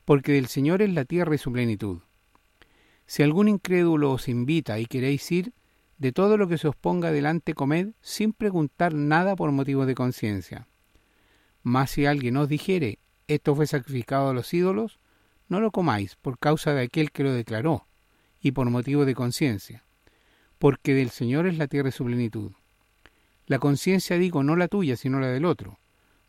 porque 0.05 0.33
del 0.33 0.47
Señor 0.47 0.83
es 0.83 0.93
la 0.93 1.05
tierra 1.05 1.35
y 1.35 1.39
su 1.39 1.53
plenitud. 1.53 1.99
Si 3.07 3.23
algún 3.23 3.49
incrédulo 3.49 4.13
os 4.13 4.29
invita 4.29 4.79
y 4.79 4.87
queréis 4.87 5.31
ir, 5.31 5.53
de 5.99 6.13
todo 6.13 6.37
lo 6.37 6.49
que 6.49 6.59
se 6.59 6.69
os 6.69 6.77
ponga 6.77 7.13
delante 7.13 7.55
comed, 7.55 7.91
sin 8.01 8.33
preguntar 8.33 8.95
nada 8.95 9.37
por 9.37 9.53
motivo 9.53 9.85
de 9.87 9.95
conciencia. 9.95 10.67
Mas 11.65 11.91
si 11.91 12.05
alguien 12.05 12.37
os 12.37 12.49
dijere, 12.49 12.99
esto 13.27 13.57
fue 13.57 13.67
sacrificado 13.67 14.29
a 14.29 14.35
los 14.35 14.53
ídolos, 14.53 15.01
no 15.49 15.61
lo 15.61 15.73
comáis 15.73 16.15
por 16.17 16.39
causa 16.39 16.75
de 16.75 16.83
aquel 16.83 17.11
que 17.11 17.25
lo 17.25 17.33
declaró, 17.33 17.87
y 18.41 18.53
por 18.53 18.69
motivo 18.69 19.07
de 19.07 19.15
conciencia, 19.15 19.83
porque 20.59 20.95
del 20.95 21.09
Señor 21.09 21.47
es 21.47 21.57
la 21.57 21.67
tierra 21.67 21.89
y 21.89 21.93
su 21.93 22.05
plenitud. 22.05 22.53
La 23.47 23.59
conciencia 23.59 24.19
digo 24.19 24.43
no 24.43 24.57
la 24.57 24.69
tuya, 24.69 24.97
sino 24.97 25.21
la 25.21 25.29
del 25.29 25.47
otro. 25.47 25.79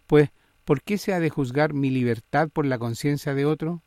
Pues, 0.07 0.29
¿por 0.63 0.81
qué 0.81 0.97
se 0.97 1.13
ha 1.13 1.19
de 1.19 1.29
juzgar 1.29 1.73
mi 1.73 1.89
libertad 1.89 2.49
por 2.49 2.65
la 2.65 2.77
conciencia 2.77 3.33
de 3.33 3.45
otro? 3.45 3.83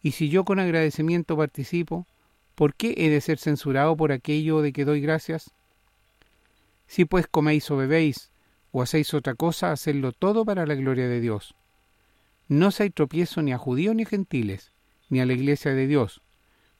Y 0.00 0.12
si 0.12 0.28
yo 0.28 0.44
con 0.44 0.60
agradecimiento 0.60 1.36
participo, 1.36 2.06
¿por 2.54 2.74
qué 2.74 2.94
he 2.96 3.10
de 3.10 3.20
ser 3.20 3.38
censurado 3.38 3.96
por 3.96 4.12
aquello 4.12 4.60
de 4.60 4.72
que 4.72 4.84
doy 4.84 5.00
gracias? 5.00 5.50
Si 6.86 7.04
pues 7.04 7.26
coméis 7.26 7.70
o 7.70 7.76
bebéis, 7.76 8.31
o 8.72 8.82
hacéis 8.82 9.14
otra 9.14 9.34
cosa, 9.34 9.70
hacedlo 9.70 10.12
todo 10.12 10.44
para 10.44 10.66
la 10.66 10.74
gloria 10.74 11.06
de 11.06 11.20
Dios. 11.20 11.54
No 12.48 12.70
se 12.70 12.84
hay 12.84 12.90
tropiezo 12.90 13.42
ni 13.42 13.52
a 13.52 13.58
judíos 13.58 13.94
ni 13.94 14.04
gentiles, 14.04 14.72
ni 15.08 15.20
a 15.20 15.26
la 15.26 15.34
iglesia 15.34 15.74
de 15.74 15.86
Dios, 15.86 16.22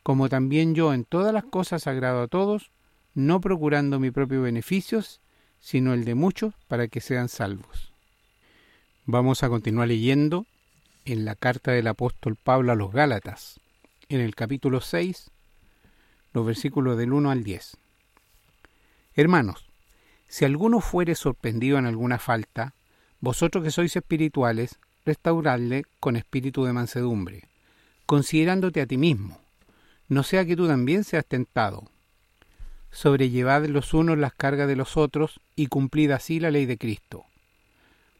como 0.02 0.28
también 0.28 0.74
yo 0.74 0.92
en 0.92 1.04
todas 1.04 1.32
las 1.32 1.44
cosas 1.44 1.86
agrado 1.86 2.22
a 2.22 2.28
todos, 2.28 2.72
no 3.14 3.40
procurando 3.40 4.00
mi 4.00 4.10
propio 4.10 4.42
beneficios, 4.42 5.20
sino 5.60 5.92
el 5.92 6.04
de 6.04 6.14
muchos 6.14 6.54
para 6.66 6.88
que 6.88 7.00
sean 7.00 7.28
salvos. 7.28 7.92
Vamos 9.04 9.42
a 9.42 9.48
continuar 9.48 9.88
leyendo 9.88 10.46
en 11.04 11.24
la 11.24 11.34
carta 11.34 11.72
del 11.72 11.86
apóstol 11.86 12.36
Pablo 12.36 12.72
a 12.72 12.74
los 12.74 12.92
Gálatas, 12.92 13.60
en 14.08 14.20
el 14.20 14.34
capítulo 14.34 14.80
6, 14.80 15.30
los 16.32 16.46
versículos 16.46 16.96
del 16.96 17.12
1 17.12 17.30
al 17.30 17.44
10. 17.44 17.76
Hermanos, 19.14 19.71
si 20.32 20.46
alguno 20.46 20.80
fuere 20.80 21.14
sorprendido 21.14 21.76
en 21.76 21.84
alguna 21.84 22.18
falta, 22.18 22.72
vosotros 23.20 23.62
que 23.62 23.70
sois 23.70 23.94
espirituales, 23.94 24.78
restauradle 25.04 25.84
con 26.00 26.16
espíritu 26.16 26.64
de 26.64 26.72
mansedumbre, 26.72 27.44
considerándote 28.06 28.80
a 28.80 28.86
ti 28.86 28.96
mismo, 28.96 29.38
no 30.08 30.22
sea 30.22 30.46
que 30.46 30.56
tú 30.56 30.66
también 30.66 31.04
seas 31.04 31.26
tentado 31.26 31.84
sobrellevad 32.90 33.66
los 33.66 33.92
unos 33.92 34.16
las 34.16 34.32
cargas 34.32 34.68
de 34.68 34.76
los 34.76 34.96
otros 34.96 35.38
y 35.54 35.66
cumplid 35.66 36.12
así 36.12 36.40
la 36.40 36.50
ley 36.50 36.64
de 36.64 36.78
Cristo. 36.78 37.26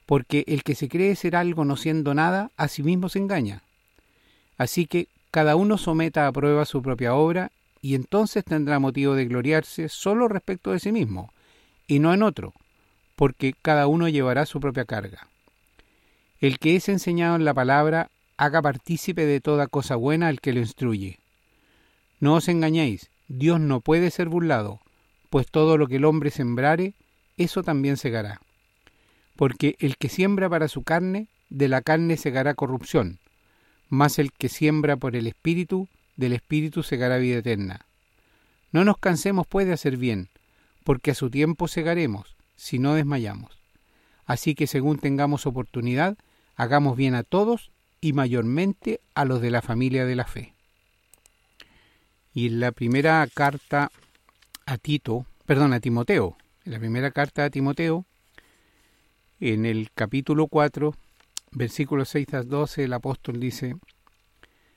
Porque 0.04 0.44
el 0.48 0.64
que 0.64 0.74
se 0.74 0.90
cree 0.90 1.16
ser 1.16 1.34
algo 1.34 1.64
no 1.64 1.78
siendo 1.78 2.12
nada, 2.12 2.50
a 2.58 2.68
sí 2.68 2.82
mismo 2.82 3.08
se 3.08 3.20
engaña. 3.20 3.62
Así 4.58 4.84
que 4.84 5.08
cada 5.30 5.56
uno 5.56 5.78
someta 5.78 6.26
a 6.26 6.32
prueba 6.32 6.66
su 6.66 6.82
propia 6.82 7.14
obra 7.14 7.52
y 7.80 7.94
entonces 7.94 8.44
tendrá 8.44 8.78
motivo 8.78 9.14
de 9.14 9.24
gloriarse 9.24 9.88
solo 9.88 10.28
respecto 10.28 10.72
de 10.72 10.78
sí 10.78 10.92
mismo 10.92 11.32
y 11.92 11.98
no 11.98 12.14
en 12.14 12.22
otro, 12.22 12.54
porque 13.16 13.52
cada 13.52 13.86
uno 13.86 14.08
llevará 14.08 14.46
su 14.46 14.60
propia 14.60 14.86
carga. 14.86 15.28
El 16.40 16.58
que 16.58 16.74
es 16.74 16.88
enseñado 16.88 17.36
en 17.36 17.44
la 17.44 17.52
palabra, 17.52 18.08
haga 18.38 18.62
partícipe 18.62 19.26
de 19.26 19.42
toda 19.42 19.66
cosa 19.66 19.94
buena 19.96 20.28
al 20.28 20.40
que 20.40 20.54
lo 20.54 20.60
instruye. 20.60 21.18
No 22.18 22.36
os 22.36 22.48
engañéis, 22.48 23.10
Dios 23.28 23.60
no 23.60 23.80
puede 23.80 24.10
ser 24.10 24.30
burlado, 24.30 24.80
pues 25.28 25.46
todo 25.50 25.76
lo 25.76 25.86
que 25.86 25.96
el 25.96 26.06
hombre 26.06 26.30
sembrare, 26.30 26.94
eso 27.36 27.62
también 27.62 27.98
segará. 27.98 28.40
Porque 29.36 29.76
el 29.78 29.98
que 29.98 30.08
siembra 30.08 30.48
para 30.48 30.68
su 30.68 30.84
carne, 30.84 31.26
de 31.50 31.68
la 31.68 31.82
carne 31.82 32.16
segará 32.16 32.54
corrupción, 32.54 33.18
mas 33.90 34.18
el 34.18 34.32
que 34.32 34.48
siembra 34.48 34.96
por 34.96 35.14
el 35.14 35.26
Espíritu, 35.26 35.88
del 36.16 36.32
Espíritu 36.32 36.82
segará 36.82 37.18
vida 37.18 37.40
eterna. 37.40 37.84
No 38.70 38.82
nos 38.82 38.96
cansemos 38.96 39.46
pues 39.46 39.66
de 39.66 39.74
hacer 39.74 39.98
bien, 39.98 40.30
porque 40.82 41.12
a 41.12 41.14
su 41.14 41.30
tiempo 41.30 41.68
segaremos, 41.68 42.36
si 42.56 42.78
no 42.78 42.94
desmayamos. 42.94 43.58
Así 44.24 44.54
que 44.54 44.66
según 44.66 44.98
tengamos 44.98 45.46
oportunidad, 45.46 46.16
hagamos 46.56 46.96
bien 46.96 47.14
a 47.14 47.22
todos 47.22 47.70
y 48.00 48.12
mayormente 48.12 49.00
a 49.14 49.24
los 49.24 49.40
de 49.40 49.50
la 49.50 49.62
familia 49.62 50.04
de 50.04 50.16
la 50.16 50.26
fe. 50.26 50.54
Y 52.34 52.46
en 52.46 52.60
la 52.60 52.72
primera 52.72 53.26
carta 53.32 53.90
a 54.66 54.78
Tito, 54.78 55.26
perdón, 55.44 55.72
a 55.72 55.80
Timoteo, 55.80 56.36
en 56.64 56.72
la 56.72 56.78
primera 56.78 57.10
carta 57.10 57.44
a 57.44 57.50
Timoteo, 57.50 58.04
en 59.40 59.66
el 59.66 59.90
capítulo 59.92 60.46
4, 60.46 60.94
versículos 61.50 62.08
6 62.10 62.34
a 62.34 62.42
12, 62.42 62.84
el 62.84 62.92
apóstol 62.92 63.40
dice, 63.40 63.76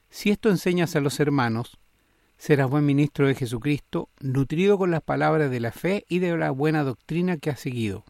Si 0.10 0.32
esto 0.32 0.50
enseñas 0.50 0.96
a 0.96 1.02
los 1.02 1.20
hermanos, 1.20 1.78
serás 2.38 2.70
buen 2.70 2.86
ministro 2.86 3.28
de 3.28 3.36
Jesucristo, 3.36 4.10
nutrido 4.20 4.78
con 4.78 4.92
las 4.92 5.02
palabras 5.02 5.50
de 5.50 5.60
la 5.60 5.72
fe 5.72 6.06
y 6.10 6.20
de 6.20 6.38
la 6.38 6.52
buena 6.52 6.84
doctrina 6.84 7.38
que 7.38 7.50
has 7.50 7.60
seguido. 7.60 8.06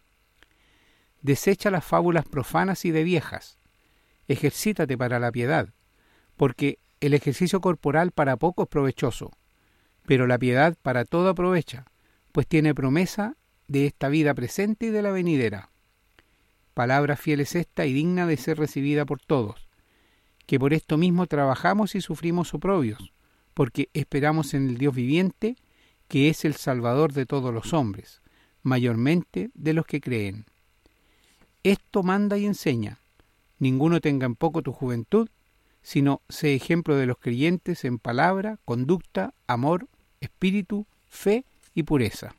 Desecha 1.22 1.72
las 1.72 1.86
fábulas 1.86 2.26
profanas 2.26 2.86
y 2.86 2.92
de 2.92 3.04
viejas. 3.04 3.58
Ejercítate 4.28 4.98
para 4.98 5.20
la 5.20 5.32
piedad, 5.32 5.70
porque 6.36 6.80
el 7.00 7.14
ejercicio 7.14 7.62
corporal 7.62 8.12
para 8.12 8.38
poco 8.38 8.64
es 8.64 8.70
provechoso, 8.70 9.32
pero 10.06 10.28
la 10.28 10.38
piedad 10.38 10.76
para 10.82 11.06
todo 11.06 11.30
aprovecha, 11.30 11.86
pues 12.32 12.48
tiene 12.48 12.76
promesa 12.76 13.38
de 13.68 13.88
esta 13.88 14.10
vida 14.10 14.34
presente 14.34 14.88
y 14.88 14.90
de 14.90 15.02
la 15.02 15.12
venidera. 15.12 15.72
Palabra 16.74 17.16
fiel 17.16 17.40
es 17.40 17.56
esta 17.56 17.86
y 17.86 17.94
digna 17.94 18.28
de 18.28 18.38
ser 18.38 18.58
recibida 18.58 19.06
por 19.06 19.22
todos, 19.22 19.70
que 20.46 20.60
por 20.60 20.74
esto 20.74 20.98
mismo 20.98 21.26
trabajamos 21.26 21.96
y 21.96 22.02
sufrimos 22.02 22.54
oprobios, 22.54 23.14
porque 23.56 23.90
esperamos 23.94 24.54
en 24.54 24.70
el 24.70 24.78
Dios 24.78 24.94
viviente, 24.94 25.56
que 26.08 26.30
es 26.30 26.46
el 26.46 26.54
Salvador 26.54 27.14
de 27.14 27.26
todos 27.26 27.52
los 27.52 27.74
hombres, 27.74 28.22
mayormente 28.62 29.50
de 29.56 29.74
los 29.74 29.88
que 29.88 30.02
creen. 30.02 30.46
Esto 31.64 32.04
manda 32.04 32.38
y 32.38 32.46
enseña, 32.46 33.00
ninguno 33.58 34.02
tenga 34.02 34.28
en 34.28 34.36
poco 34.36 34.62
tu 34.62 34.74
juventud, 34.74 35.30
sino 35.82 36.22
sé 36.30 36.54
ejemplo 36.54 36.96
de 36.98 37.06
los 37.06 37.18
creyentes 37.18 37.86
en 37.86 37.98
palabra, 37.98 38.60
conducta, 38.66 39.34
amor, 39.48 39.88
espíritu, 40.20 40.86
fe 41.10 41.46
y 41.74 41.84
pureza. 41.84 42.36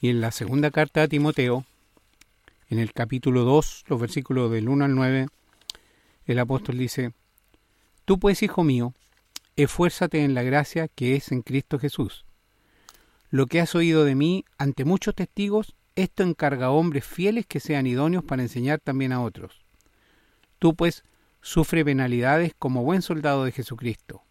Y 0.00 0.08
en 0.08 0.20
la 0.20 0.32
segunda 0.32 0.70
carta 0.70 1.02
a 1.02 1.08
Timoteo, 1.08 1.64
en 2.70 2.78
el 2.78 2.92
capítulo 2.92 3.44
2, 3.44 3.84
los 3.88 4.00
versículos 4.00 4.50
del 4.50 4.68
1 4.68 4.84
al 4.86 4.94
9, 4.94 5.28
el 6.26 6.38
apóstol 6.38 6.78
dice, 6.78 7.12
Tú 8.04 8.18
pues, 8.18 8.42
hijo 8.42 8.64
mío, 8.64 8.94
esfuérzate 9.62 10.22
en 10.22 10.34
la 10.34 10.44
gracia 10.44 10.86
que 10.86 11.16
es 11.16 11.32
en 11.32 11.42
Cristo 11.42 11.80
Jesús. 11.80 12.24
Lo 13.28 13.46
que 13.46 13.60
has 13.60 13.74
oído 13.74 14.04
de 14.04 14.14
mí 14.14 14.44
ante 14.56 14.84
muchos 14.84 15.16
testigos, 15.16 15.74
esto 15.96 16.22
encarga 16.22 16.66
a 16.66 16.70
hombres 16.70 17.04
fieles 17.04 17.44
que 17.44 17.58
sean 17.58 17.86
idóneos 17.86 18.22
para 18.22 18.42
enseñar 18.42 18.78
también 18.78 19.12
a 19.12 19.20
otros. 19.20 19.64
Tú 20.60 20.76
pues 20.76 21.02
sufre 21.42 21.84
penalidades 21.84 22.52
como 22.56 22.84
buen 22.84 23.02
soldado 23.02 23.44
de 23.44 23.52
Jesucristo. 23.52 24.22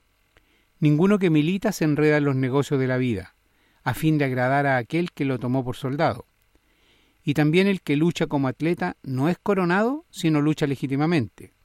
Ninguno 0.79 1.19
que 1.19 1.29
milita 1.29 1.73
se 1.73 1.83
enreda 1.83 2.17
en 2.17 2.23
los 2.23 2.37
negocios 2.37 2.79
de 2.79 2.87
la 2.87 2.97
vida, 2.97 3.35
a 3.83 3.93
fin 3.93 4.17
de 4.17 4.25
agradar 4.25 4.65
a 4.65 4.77
aquel 4.77 5.11
que 5.11 5.25
lo 5.25 5.39
tomó 5.39 5.63
por 5.65 5.75
soldado. 5.75 6.25
Y 7.21 7.33
también 7.33 7.67
el 7.67 7.81
que 7.81 7.97
lucha 7.97 8.27
como 8.27 8.47
atleta 8.47 8.95
no 9.03 9.27
es 9.27 9.37
coronado, 9.37 10.05
sino 10.09 10.39
lucha 10.39 10.67
legítimamente. 10.67 11.56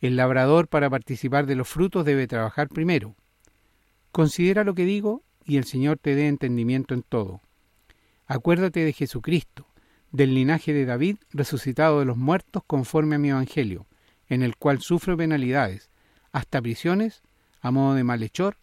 El 0.00 0.16
labrador 0.16 0.68
para 0.68 0.90
participar 0.90 1.46
de 1.46 1.56
los 1.56 1.68
frutos 1.68 2.04
debe 2.04 2.26
trabajar 2.26 2.68
primero. 2.68 3.14
Considera 4.12 4.64
lo 4.64 4.74
que 4.74 4.84
digo 4.84 5.22
y 5.44 5.56
el 5.56 5.64
Señor 5.64 5.98
te 5.98 6.14
dé 6.14 6.28
entendimiento 6.28 6.94
en 6.94 7.02
todo. 7.02 7.40
Acuérdate 8.26 8.80
de 8.80 8.92
Jesucristo, 8.92 9.66
del 10.10 10.34
linaje 10.34 10.72
de 10.72 10.84
David, 10.84 11.18
resucitado 11.30 12.00
de 12.00 12.04
los 12.04 12.16
muertos 12.16 12.62
conforme 12.66 13.16
a 13.16 13.18
mi 13.18 13.30
Evangelio, 13.30 13.86
en 14.28 14.42
el 14.42 14.56
cual 14.56 14.80
sufro 14.80 15.16
penalidades, 15.16 15.90
hasta 16.32 16.60
prisiones, 16.60 17.22
a 17.60 17.70
modo 17.70 17.94
de 17.94 18.04
malhechor, 18.04 18.56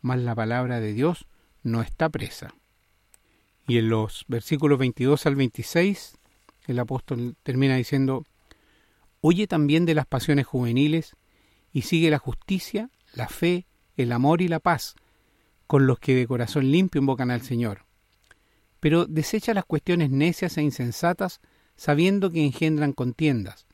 mas 0.00 0.20
la 0.20 0.34
palabra 0.34 0.80
de 0.80 0.92
Dios 0.92 1.26
no 1.62 1.82
está 1.82 2.08
presa. 2.08 2.54
Y 3.66 3.78
en 3.78 3.88
los 3.88 4.24
versículos 4.28 4.78
22 4.78 5.26
al 5.26 5.36
26, 5.36 6.18
el 6.66 6.78
apóstol 6.78 7.36
termina 7.42 7.76
diciendo, 7.76 8.24
Huye 9.22 9.46
también 9.46 9.86
de 9.86 9.94
las 9.94 10.04
pasiones 10.04 10.46
juveniles 10.46 11.16
y 11.72 11.82
sigue 11.82 12.10
la 12.10 12.18
justicia, 12.18 12.90
la 13.14 13.28
fe, 13.28 13.66
el 13.96 14.12
amor 14.12 14.42
y 14.42 14.48
la 14.48 14.60
paz 14.60 14.96
con 15.72 15.86
los 15.86 15.98
que 15.98 16.14
de 16.14 16.26
corazón 16.26 16.70
limpio 16.70 17.00
invocan 17.00 17.30
al 17.30 17.40
Señor. 17.40 17.86
Pero 18.78 19.06
desecha 19.06 19.54
las 19.54 19.64
cuestiones 19.64 20.10
necias 20.10 20.58
e 20.58 20.62
insensatas, 20.62 21.40
sabiendo 21.76 22.30
que 22.30 22.44
engendran 22.44 22.92
contiendas, 22.92 23.66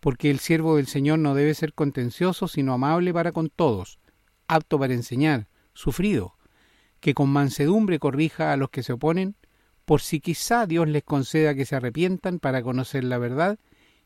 porque 0.00 0.30
el 0.30 0.40
siervo 0.40 0.74
del 0.74 0.88
Señor 0.88 1.20
no 1.20 1.36
debe 1.36 1.54
ser 1.54 1.74
contencioso, 1.74 2.48
sino 2.48 2.72
amable 2.72 3.14
para 3.14 3.30
con 3.30 3.50
todos, 3.50 4.00
apto 4.48 4.80
para 4.80 4.94
enseñar, 4.94 5.46
sufrido, 5.74 6.34
que 6.98 7.14
con 7.14 7.28
mansedumbre 7.28 8.00
corrija 8.00 8.52
a 8.52 8.56
los 8.56 8.70
que 8.70 8.82
se 8.82 8.94
oponen, 8.94 9.36
por 9.84 10.00
si 10.00 10.18
quizá 10.18 10.66
Dios 10.66 10.88
les 10.88 11.04
conceda 11.04 11.54
que 11.54 11.66
se 11.66 11.76
arrepientan 11.76 12.40
para 12.40 12.62
conocer 12.62 13.04
la 13.04 13.18
verdad 13.18 13.60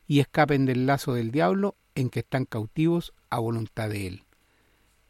y 0.07 0.19
escapen 0.19 0.65
del 0.65 0.85
lazo 0.85 1.13
del 1.13 1.31
diablo 1.31 1.75
en 1.95 2.09
que 2.09 2.19
están 2.19 2.45
cautivos 2.45 3.13
a 3.29 3.39
voluntad 3.39 3.89
de 3.89 4.07
Él. 4.07 4.23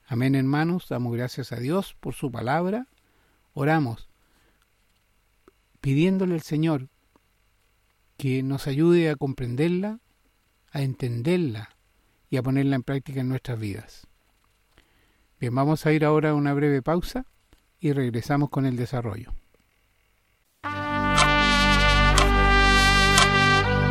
Amén, 0.05 0.35
hermanos, 0.35 0.87
damos 0.89 1.13
gracias 1.13 1.51
a 1.51 1.57
Dios 1.57 1.95
por 1.99 2.13
su 2.13 2.31
palabra. 2.31 2.87
Oramos 3.53 4.09
pidiéndole 5.81 6.35
al 6.35 6.41
Señor 6.41 6.87
que 8.17 8.43
nos 8.43 8.67
ayude 8.67 9.09
a 9.09 9.15
comprenderla, 9.15 9.99
a 10.71 10.81
entenderla 10.81 11.75
y 12.29 12.37
a 12.37 12.43
ponerla 12.43 12.75
en 12.75 12.83
práctica 12.83 13.21
en 13.21 13.29
nuestras 13.29 13.59
vidas. 13.59 14.07
Bien, 15.39 15.53
vamos 15.53 15.85
a 15.85 15.91
ir 15.91 16.05
ahora 16.05 16.29
a 16.29 16.35
una 16.35 16.53
breve 16.53 16.81
pausa 16.81 17.25
y 17.79 17.91
regresamos 17.91 18.49
con 18.49 18.65
el 18.65 18.77
desarrollo. 18.77 19.33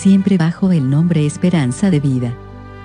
Siempre 0.00 0.38
bajo 0.38 0.72
el 0.72 0.88
nombre 0.88 1.26
Esperanza 1.26 1.90
de 1.90 2.00
Vida. 2.00 2.32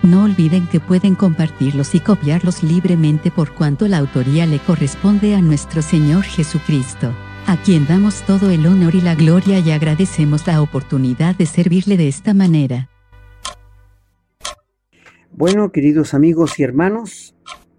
No 0.03 0.25
olviden 0.25 0.67
que 0.67 0.81
pueden 0.81 1.15
compartirlos 1.15 1.95
y 1.95 2.01
copiarlos 2.01 2.61
libremente 2.61 3.31
por 3.31 3.53
cuanto 3.53 3.87
la 3.87 3.99
autoría 3.99 4.45
le 4.45 4.59
corresponde 4.59 5.33
a 5.33 5.39
nuestro 5.39 5.81
Señor 5.81 6.23
Jesucristo, 6.23 7.13
a 7.47 7.55
quien 7.63 7.87
damos 7.87 8.23
todo 8.23 8.49
el 8.49 8.67
honor 8.67 8.95
y 8.95 8.99
la 8.99 9.15
gloria 9.15 9.59
y 9.59 9.71
agradecemos 9.71 10.45
la 10.45 10.61
oportunidad 10.61 11.37
de 11.37 11.45
servirle 11.45 11.95
de 11.95 12.09
esta 12.09 12.33
manera. 12.33 12.89
Bueno, 15.31 15.71
queridos 15.71 16.13
amigos 16.13 16.59
y 16.59 16.63
hermanos, 16.63 17.33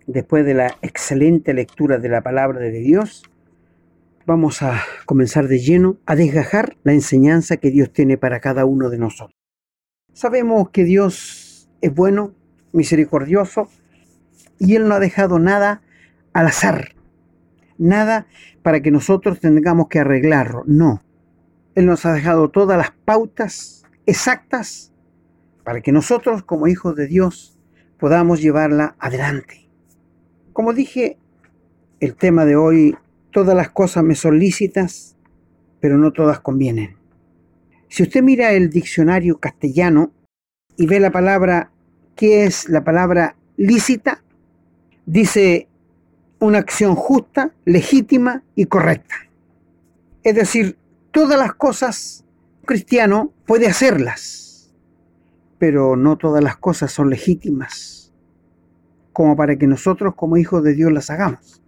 después 0.06 0.46
de 0.46 0.54
la 0.54 0.78
excelente 0.80 1.52
lectura 1.52 1.98
de 1.98 2.08
la 2.08 2.22
palabra 2.22 2.58
de 2.58 2.70
Dios, 2.70 3.22
vamos 4.26 4.60
a 4.60 4.82
comenzar 5.06 5.46
de 5.46 5.60
lleno 5.60 5.98
a 6.04 6.16
desgajar 6.16 6.76
la 6.82 6.92
enseñanza 6.92 7.58
que 7.58 7.70
Dios 7.70 7.92
tiene 7.92 8.18
para 8.18 8.40
cada 8.40 8.64
uno 8.64 8.90
de 8.90 8.98
nosotros. 8.98 9.38
Sabemos 10.12 10.70
que 10.70 10.82
Dios 10.84 11.70
es 11.80 11.94
bueno, 11.94 12.34
misericordioso, 12.72 13.68
y 14.58 14.74
Él 14.74 14.88
no 14.88 14.94
ha 14.94 15.00
dejado 15.00 15.38
nada 15.38 15.82
al 16.32 16.48
azar, 16.48 16.96
nada 17.78 18.26
para 18.62 18.80
que 18.80 18.90
nosotros 18.90 19.38
tengamos 19.38 19.86
que 19.88 20.00
arreglarlo, 20.00 20.64
no. 20.66 21.02
Él 21.76 21.86
nos 21.86 22.04
ha 22.04 22.12
dejado 22.12 22.50
todas 22.50 22.76
las 22.76 22.90
pautas 22.90 23.84
exactas 24.06 24.92
para 25.62 25.82
que 25.82 25.92
nosotros 25.92 26.42
como 26.42 26.66
hijos 26.66 26.96
de 26.96 27.06
Dios 27.06 27.60
podamos 27.98 28.40
llevarla 28.40 28.96
adelante. 28.98 29.70
Como 30.52 30.72
dije, 30.72 31.18
el 32.00 32.16
tema 32.16 32.44
de 32.44 32.56
hoy, 32.56 32.96
todas 33.36 33.54
las 33.54 33.68
cosas 33.68 34.02
me 34.02 34.14
son 34.14 34.38
lícitas, 34.38 35.14
pero 35.78 35.98
no 35.98 36.10
todas 36.10 36.40
convienen. 36.40 36.96
Si 37.90 38.02
usted 38.02 38.22
mira 38.22 38.52
el 38.52 38.70
diccionario 38.70 39.36
castellano 39.36 40.10
y 40.78 40.86
ve 40.86 41.00
la 41.00 41.10
palabra, 41.12 41.70
¿qué 42.14 42.44
es 42.44 42.70
la 42.70 42.82
palabra 42.82 43.36
lícita? 43.58 44.24
Dice 45.04 45.68
una 46.38 46.56
acción 46.56 46.94
justa, 46.94 47.52
legítima 47.66 48.42
y 48.54 48.64
correcta. 48.64 49.16
Es 50.22 50.34
decir, 50.34 50.78
todas 51.10 51.38
las 51.38 51.52
cosas 51.52 52.24
cristiano 52.64 53.34
puede 53.44 53.66
hacerlas 53.66 54.72
pero 55.58 55.96
no 55.96 56.16
todas 56.16 56.42
las 56.42 56.56
cosas 56.56 56.90
son 56.90 57.10
legítimas 57.10 58.12
como 59.12 59.36
para 59.36 59.56
que 59.56 59.66
nosotros 59.66 60.14
como 60.14 60.36
hijos 60.38 60.62
de 60.62 60.74
Dios 60.74 60.92
las 60.92 61.08
hagamos. 61.08 61.62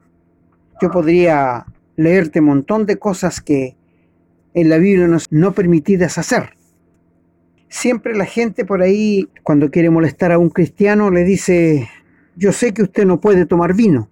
Yo 0.80 0.90
podría 0.90 1.66
leerte 1.96 2.40
un 2.40 2.46
montón 2.46 2.86
de 2.86 2.98
cosas 2.98 3.40
que 3.40 3.76
en 4.54 4.68
la 4.68 4.78
Biblia 4.78 5.08
nos 5.08 5.26
no 5.30 5.52
permitidas 5.52 6.18
hacer. 6.18 6.50
Siempre 7.68 8.16
la 8.16 8.24
gente 8.24 8.64
por 8.64 8.82
ahí, 8.82 9.28
cuando 9.42 9.70
quiere 9.70 9.90
molestar 9.90 10.32
a 10.32 10.38
un 10.38 10.50
cristiano, 10.50 11.10
le 11.10 11.24
dice, 11.24 11.88
yo 12.36 12.52
sé 12.52 12.72
que 12.72 12.82
usted 12.82 13.04
no 13.04 13.20
puede 13.20 13.44
tomar 13.46 13.74
vino, 13.74 14.08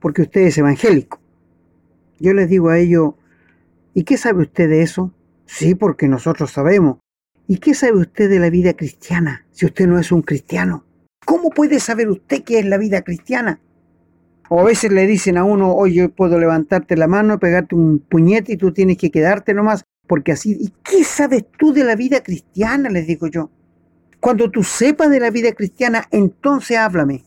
porque 0.00 0.22
usted 0.22 0.42
es 0.42 0.58
evangélico. 0.58 1.20
Yo 2.18 2.32
les 2.32 2.48
digo 2.48 2.70
a 2.70 2.78
ellos, 2.78 3.14
¿y 3.94 4.04
qué 4.04 4.16
sabe 4.16 4.42
usted 4.42 4.68
de 4.68 4.82
eso? 4.82 5.12
Sí, 5.44 5.74
porque 5.74 6.08
nosotros 6.08 6.50
sabemos. 6.50 6.98
¿Y 7.46 7.58
qué 7.58 7.74
sabe 7.74 7.98
usted 7.98 8.28
de 8.28 8.40
la 8.40 8.50
vida 8.50 8.72
cristiana 8.74 9.46
si 9.52 9.66
usted 9.66 9.86
no 9.86 9.98
es 9.98 10.10
un 10.10 10.22
cristiano? 10.22 10.84
¿Cómo 11.24 11.50
puede 11.50 11.78
saber 11.78 12.08
usted 12.08 12.42
qué 12.42 12.58
es 12.58 12.66
la 12.66 12.78
vida 12.78 13.02
cristiana? 13.02 13.60
O 14.48 14.60
a 14.60 14.64
veces 14.64 14.92
le 14.92 15.06
dicen 15.06 15.38
a 15.38 15.44
uno, 15.44 15.74
oye, 15.74 15.94
yo 15.94 16.10
puedo 16.10 16.38
levantarte 16.38 16.96
la 16.96 17.08
mano, 17.08 17.38
pegarte 17.38 17.74
un 17.74 17.98
puñete 17.98 18.52
y 18.52 18.56
tú 18.56 18.72
tienes 18.72 18.96
que 18.96 19.10
quedarte 19.10 19.54
nomás, 19.54 19.84
porque 20.06 20.32
así, 20.32 20.56
¿y 20.60 20.72
qué 20.84 21.02
sabes 21.04 21.44
tú 21.58 21.72
de 21.72 21.84
la 21.84 21.96
vida 21.96 22.22
cristiana? 22.22 22.88
Les 22.90 23.06
digo 23.06 23.26
yo. 23.26 23.50
Cuando 24.20 24.50
tú 24.50 24.62
sepas 24.62 25.10
de 25.10 25.20
la 25.20 25.30
vida 25.30 25.52
cristiana, 25.52 26.04
entonces 26.10 26.76
háblame. 26.76 27.24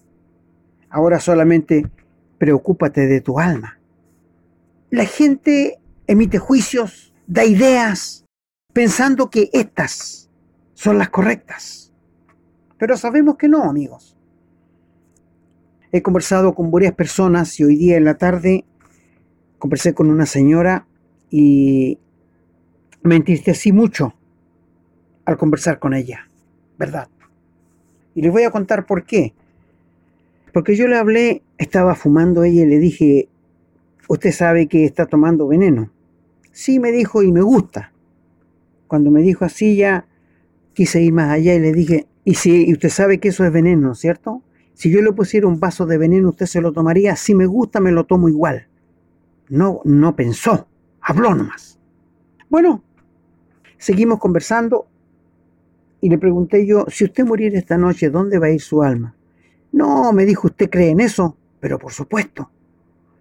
Ahora 0.90 1.20
solamente 1.20 1.90
preocúpate 2.38 3.08
de 3.08 3.22
tu 3.22 3.40
alma. 3.40 3.80
La 4.90 5.06
gente 5.06 5.80
emite 6.08 6.40
juicios, 6.40 7.14
da 7.28 7.46
ideas, 7.46 8.26
pensando 8.74 9.30
que 9.30 9.50
estas 9.54 10.30
son 10.74 10.98
las 10.98 11.10
correctas. 11.10 11.94
Pero 12.78 12.98
sabemos 12.98 13.36
que 13.38 13.50
no, 13.50 13.64
amigos. 13.64 14.18
He 15.92 16.02
conversado 16.04 16.54
con 16.54 16.70
varias 16.70 16.94
personas 16.94 17.60
y 17.60 17.64
hoy 17.64 17.76
día 17.76 17.98
en 17.98 18.06
la 18.06 18.18
tarde 18.18 18.64
conversé 19.58 19.94
con 19.94 20.10
una 20.10 20.26
señora 20.26 20.86
y 21.32 21.98
me 23.02 23.16
entristecí 23.16 23.72
mucho 23.72 24.14
al 25.26 25.38
conversar 25.38 25.80
con 25.80 25.94
ella, 25.94 26.30
¿verdad? 26.78 27.10
Y 28.14 28.22
les 28.22 28.32
voy 28.32 28.44
a 28.44 28.52
contar 28.52 28.86
por 28.86 29.04
qué. 29.04 29.34
Porque 30.54 30.76
yo 30.76 30.88
le 30.88 30.98
hablé, 30.98 31.44
estaba 31.58 31.96
fumando 31.96 32.44
ella 32.44 32.64
y 32.64 32.68
le 32.68 32.80
dije, 32.80 33.30
usted 34.08 34.32
sabe 34.32 34.68
que 34.68 34.86
está 34.86 35.08
tomando 35.08 35.48
veneno. 35.48 35.92
Sí, 36.52 36.80
me 36.80 36.92
dijo, 36.92 37.24
y 37.24 37.32
me 37.32 37.42
gusta. 37.42 37.94
Cuando 38.88 39.12
me 39.12 39.22
dijo 39.22 39.46
así 39.46 39.76
ya 39.76 40.06
quise 40.74 41.02
ir 41.02 41.14
más 41.14 41.30
allá 41.30 41.56
y 41.56 41.60
le 41.60 41.74
dije, 41.74 42.08
y 42.24 42.36
si 42.36 42.72
usted 42.72 42.90
sabe 42.90 43.20
que 43.20 43.30
eso 43.30 43.44
es 43.44 43.52
veneno, 43.52 43.96
¿cierto? 43.96 44.44
Si 44.80 44.90
yo 44.90 45.02
le 45.02 45.12
pusiera 45.12 45.46
un 45.46 45.60
vaso 45.60 45.86
de 45.86 45.98
veneno, 45.98 46.30
¿usted 46.30 46.46
se 46.46 46.62
lo 46.62 46.72
tomaría? 46.72 47.18
Si 47.18 47.36
me 47.36 47.46
gusta, 47.46 47.82
me 47.82 47.92
lo 47.92 48.06
tomo 48.06 48.30
igual. 48.30 48.70
No, 49.50 49.82
no 49.84 50.16
pensó, 50.16 50.70
habló 51.02 51.36
nomás. 51.36 51.78
Bueno, 52.50 52.82
seguimos 53.78 54.20
conversando 54.20 54.88
y 56.00 56.08
le 56.08 56.18
pregunté 56.18 56.66
yo, 56.66 56.86
si 56.88 57.04
usted 57.04 57.26
muriera 57.26 57.60
esta 57.60 57.78
noche, 57.78 58.10
¿dónde 58.10 58.40
va 58.40 58.46
a 58.46 58.52
ir 58.52 58.62
su 58.62 58.82
alma? 58.82 59.18
No, 59.74 60.14
me 60.14 60.26
dijo, 60.26 60.48
¿usted 60.48 60.70
cree 60.70 60.92
en 60.92 61.02
eso? 61.02 61.36
Pero 61.60 61.78
por 61.78 61.92
supuesto. 61.92 62.50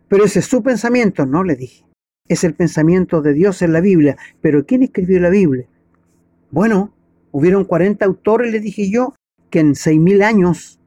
Pero 0.07 0.27
ese 0.27 0.38
es 0.38 0.44
su 0.44 0.62
pensamiento, 0.62 1.27
no, 1.27 1.42
le 1.42 1.57
dije 1.57 1.88
es 2.29 2.44
el 2.44 2.55
pensamiento 2.55 3.23
de 3.23 3.33
Dios 3.33 3.62
en 3.62 3.73
la 3.73 3.81
Biblia. 3.81 4.16
Pero 4.40 4.64
¿quién 4.66 4.83
escribió 4.83 5.18
la 5.18 5.31
Biblia? 5.31 5.66
Bueno, 6.51 6.94
hubieron 7.33 7.64
40 7.64 8.05
autores, 8.05 8.53
le 8.53 8.61
dije 8.61 8.90
yo, 8.90 9.14
que 9.51 9.61
en 9.61 9.73
6.000 9.73 10.23
años 10.23 10.78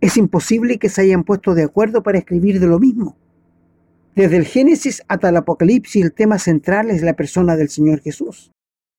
es 0.00 0.16
imposible 0.16 0.78
que 0.78 0.88
se 0.88 1.02
hayan 1.02 1.24
puesto 1.24 1.54
de 1.54 1.64
acuerdo 1.64 2.02
para 2.02 2.18
escribir 2.18 2.60
de 2.60 2.66
lo 2.66 2.78
mismo. 2.78 3.16
Desde 4.14 4.36
el 4.36 4.44
Génesis 4.44 5.02
hasta 5.08 5.28
el 5.28 5.36
Apocalipsis 5.36 6.04
el 6.04 6.12
tema 6.12 6.38
central 6.38 6.90
es 6.90 7.02
la 7.02 7.14
persona 7.14 7.56
del 7.56 7.68
Señor 7.68 8.00
Jesús. 8.00 8.52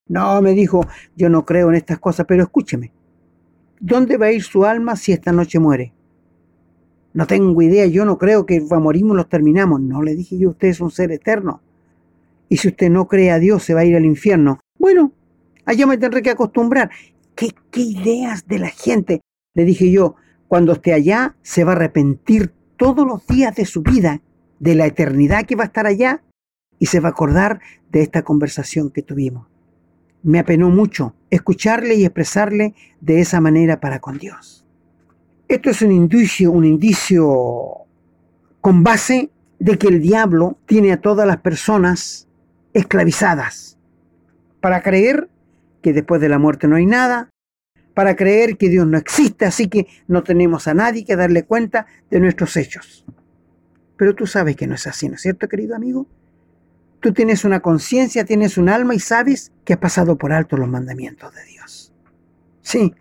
No, 0.07 0.41
me 0.41 0.53
dijo, 0.53 0.85
yo 1.15 1.29
no 1.29 1.45
creo 1.45 1.69
en 1.69 1.75
estas 1.75 1.99
cosas, 1.99 2.25
pero 2.27 2.43
escúcheme. 2.43 2.91
¿Dónde 3.79 4.17
va 4.17 4.27
a 4.27 4.31
ir 4.31 4.43
su 4.43 4.65
alma 4.65 4.95
si 4.95 5.11
esta 5.11 5.31
noche 5.31 5.59
muere? 5.59 5.93
No 7.13 7.27
tengo 7.27 7.61
idea, 7.61 7.85
yo 7.85 8.05
no 8.05 8.17
creo 8.17 8.45
que 8.45 8.59
morimos 8.61 9.15
los 9.15 9.29
terminamos. 9.29 9.81
No, 9.81 10.01
le 10.01 10.15
dije 10.15 10.37
yo, 10.37 10.49
usted 10.49 10.69
es 10.69 10.81
un 10.81 10.91
ser 10.91 11.11
eterno. 11.11 11.61
Y 12.49 12.57
si 12.57 12.69
usted 12.69 12.89
no 12.89 13.07
cree 13.07 13.31
a 13.31 13.39
Dios, 13.39 13.63
se 13.63 13.73
va 13.73 13.81
a 13.81 13.85
ir 13.85 13.95
al 13.95 14.05
infierno. 14.05 14.59
Bueno, 14.77 15.11
allá 15.65 15.85
me 15.85 15.97
tendré 15.97 16.21
que 16.21 16.31
acostumbrar. 16.31 16.89
¿Qué, 17.35 17.53
qué 17.71 17.81
ideas 17.81 18.47
de 18.47 18.59
la 18.59 18.69
gente? 18.69 19.21
Le 19.53 19.65
dije 19.65 19.91
yo, 19.91 20.15
cuando 20.49 20.73
esté 20.73 20.93
allá, 20.93 21.35
se 21.43 21.63
va 21.63 21.73
a 21.73 21.75
arrepentir 21.75 22.51
todos 22.75 23.07
los 23.07 23.25
días 23.27 23.55
de 23.55 23.65
su 23.65 23.83
vida, 23.83 24.19
de 24.59 24.73
la 24.73 24.87
eternidad 24.87 25.45
que 25.45 25.55
va 25.55 25.63
a 25.63 25.67
estar 25.67 25.85
allá, 25.85 26.23
y 26.79 26.87
se 26.87 26.99
va 26.99 27.09
a 27.09 27.11
acordar 27.11 27.59
de 27.91 28.01
esta 28.01 28.23
conversación 28.23 28.89
que 28.89 29.03
tuvimos. 29.03 29.47
Me 30.23 30.39
apenó 30.39 30.69
mucho 30.69 31.13
escucharle 31.29 31.95
y 31.95 32.03
expresarle 32.03 32.73
de 32.99 33.21
esa 33.21 33.39
manera 33.39 33.79
para 33.79 33.99
con 33.99 34.17
Dios. 34.17 34.65
Esto 35.47 35.69
es 35.69 35.83
un 35.83 35.91
indicio, 35.91 36.51
un 36.51 36.65
indicio 36.65 37.85
con 38.59 38.83
base 38.83 39.29
de 39.59 39.77
que 39.77 39.87
el 39.87 40.01
diablo 40.01 40.57
tiene 40.65 40.91
a 40.91 40.99
todas 40.99 41.27
las 41.27 41.37
personas 41.37 42.27
esclavizadas 42.73 43.77
para 44.61 44.81
creer 44.81 45.29
que 45.83 45.93
después 45.93 46.19
de 46.21 46.29
la 46.29 46.39
muerte 46.39 46.67
no 46.67 46.75
hay 46.75 46.87
nada, 46.87 47.29
para 47.99 48.15
creer 48.15 48.55
que 48.55 48.69
Dios 48.69 48.87
no 48.87 48.97
existe, 48.97 49.43
así 49.43 49.67
que 49.67 49.85
no 50.07 50.23
tenemos 50.23 50.69
a 50.69 50.73
nadie 50.73 51.03
que 51.03 51.17
darle 51.17 51.43
cuenta 51.43 51.85
de 52.09 52.21
nuestros 52.21 52.55
hechos. 52.55 53.03
Pero 53.97 54.15
tú 54.15 54.25
sabes 54.25 54.55
que 54.55 54.67
no 54.67 54.75
es 54.75 54.87
así, 54.87 55.09
¿no 55.09 55.15
es 55.15 55.21
cierto, 55.21 55.49
querido 55.49 55.75
amigo? 55.75 56.07
Tú 57.01 57.11
tienes 57.11 57.43
una 57.43 57.59
conciencia, 57.59 58.23
tienes 58.23 58.57
un 58.57 58.69
alma 58.69 58.95
y 58.95 59.01
sabes 59.01 59.51
que 59.65 59.73
has 59.73 59.79
pasado 59.79 60.17
por 60.17 60.31
alto 60.31 60.55
los 60.55 60.69
mandamientos 60.69 61.35
de 61.35 61.43
Dios. 61.43 61.91
Sí, 62.61 62.95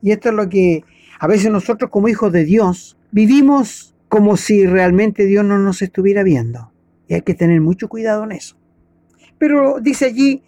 y 0.00 0.12
esto 0.12 0.28
es 0.28 0.36
lo 0.36 0.48
que 0.48 0.84
a 1.18 1.26
veces 1.26 1.50
nosotros 1.50 1.90
como 1.90 2.06
hijos 2.06 2.30
de 2.30 2.44
Dios 2.44 2.96
vivimos 3.10 3.96
como 4.08 4.36
si 4.36 4.68
realmente 4.68 5.26
Dios 5.26 5.44
no 5.44 5.58
nos 5.58 5.82
estuviera 5.82 6.22
viendo. 6.22 6.70
Y 7.08 7.14
hay 7.14 7.22
que 7.22 7.34
tener 7.34 7.60
mucho 7.60 7.88
cuidado 7.88 8.22
en 8.22 8.30
eso. 8.30 8.56
Pero 9.36 9.80
dice 9.80 10.04
allí, 10.04 10.44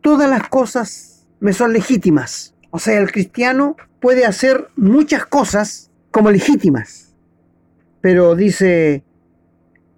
todas 0.00 0.30
las 0.30 0.48
cosas 0.48 1.26
me 1.40 1.52
son 1.52 1.72
legítimas. 1.72 2.54
O 2.70 2.78
sea, 2.78 2.98
el 3.00 3.10
cristiano 3.10 3.76
puede 4.00 4.26
hacer 4.26 4.68
muchas 4.76 5.24
cosas 5.24 5.90
como 6.10 6.30
legítimas. 6.30 7.14
Pero 8.00 8.36
dice, 8.36 9.02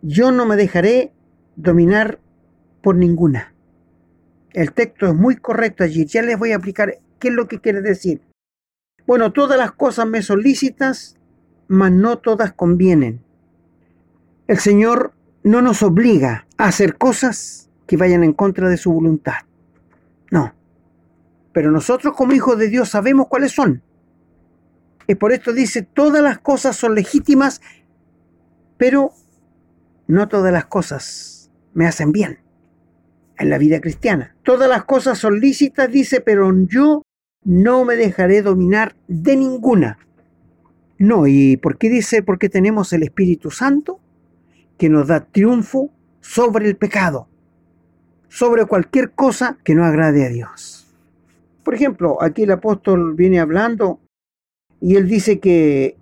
yo 0.02 0.33
no 0.33 0.46
me 0.46 0.56
dejaré 0.56 1.12
dominar 1.56 2.18
por 2.83 2.96
ninguna. 2.96 3.52
El 4.52 4.72
texto 4.72 5.06
es 5.06 5.14
muy 5.14 5.37
correcto 5.37 5.85
allí. 5.85 6.06
Ya 6.06 6.22
les 6.22 6.38
voy 6.38 6.52
a 6.52 6.56
explicar 6.56 6.98
qué 7.18 7.28
es 7.28 7.35
lo 7.35 7.48
que 7.48 7.61
quiere 7.61 7.83
decir. 7.83 8.20
Bueno, 9.06 9.33
todas 9.33 9.59
las 9.59 9.72
cosas 9.72 10.06
me 10.06 10.22
son 10.22 10.40
lícitas, 10.40 11.16
mas 11.68 11.92
no 11.92 12.18
todas 12.18 12.52
convienen. 12.52 13.20
El 14.46 14.59
Señor 14.59 15.12
no 15.42 15.62
nos 15.62 15.83
obliga 15.83 16.46
a 16.56 16.66
hacer 16.66 16.96
cosas 16.96 17.70
que 17.87 17.96
vayan 17.96 18.24
en 18.24 18.33
contra 18.33 18.68
de 18.68 18.76
su 18.76 18.92
voluntad. 18.92 19.49
Pero 21.52 21.70
nosotros 21.70 22.14
como 22.16 22.32
hijos 22.32 22.58
de 22.58 22.68
Dios 22.68 22.88
sabemos 22.90 23.28
cuáles 23.28 23.52
son. 23.52 23.82
Y 25.06 25.16
por 25.16 25.32
esto 25.32 25.52
dice, 25.52 25.82
todas 25.82 26.22
las 26.22 26.38
cosas 26.38 26.76
son 26.76 26.94
legítimas, 26.94 27.60
pero 28.76 29.12
no 30.06 30.28
todas 30.28 30.52
las 30.52 30.66
cosas 30.66 31.50
me 31.74 31.86
hacen 31.86 32.12
bien 32.12 32.38
en 33.38 33.50
la 33.50 33.58
vida 33.58 33.80
cristiana. 33.80 34.36
Todas 34.42 34.68
las 34.68 34.84
cosas 34.84 35.18
son 35.18 35.40
lícitas, 35.40 35.90
dice, 35.90 36.20
pero 36.20 36.52
yo 36.66 37.02
no 37.42 37.84
me 37.84 37.96
dejaré 37.96 38.42
dominar 38.42 38.94
de 39.08 39.36
ninguna. 39.36 39.98
No, 40.98 41.26
¿y 41.26 41.56
por 41.56 41.78
qué 41.78 41.88
dice? 41.88 42.22
Porque 42.22 42.48
tenemos 42.48 42.92
el 42.92 43.02
Espíritu 43.02 43.50
Santo 43.50 43.98
que 44.78 44.88
nos 44.88 45.08
da 45.08 45.24
triunfo 45.24 45.90
sobre 46.20 46.68
el 46.68 46.76
pecado 46.76 47.30
sobre 48.30 48.64
cualquier 48.64 49.10
cosa 49.10 49.58
que 49.64 49.74
no 49.74 49.84
agrade 49.84 50.24
a 50.24 50.28
Dios. 50.30 50.80
Por 51.64 51.75
ejemplo, 51.75 52.23
aquí 52.23 52.42
el 52.44 52.53
apóstol 52.53 53.14
viene 53.14 53.40
hablando 53.40 54.01
y 54.81 54.96
él 54.96 55.09
dice 55.09 55.40
que 55.40 55.96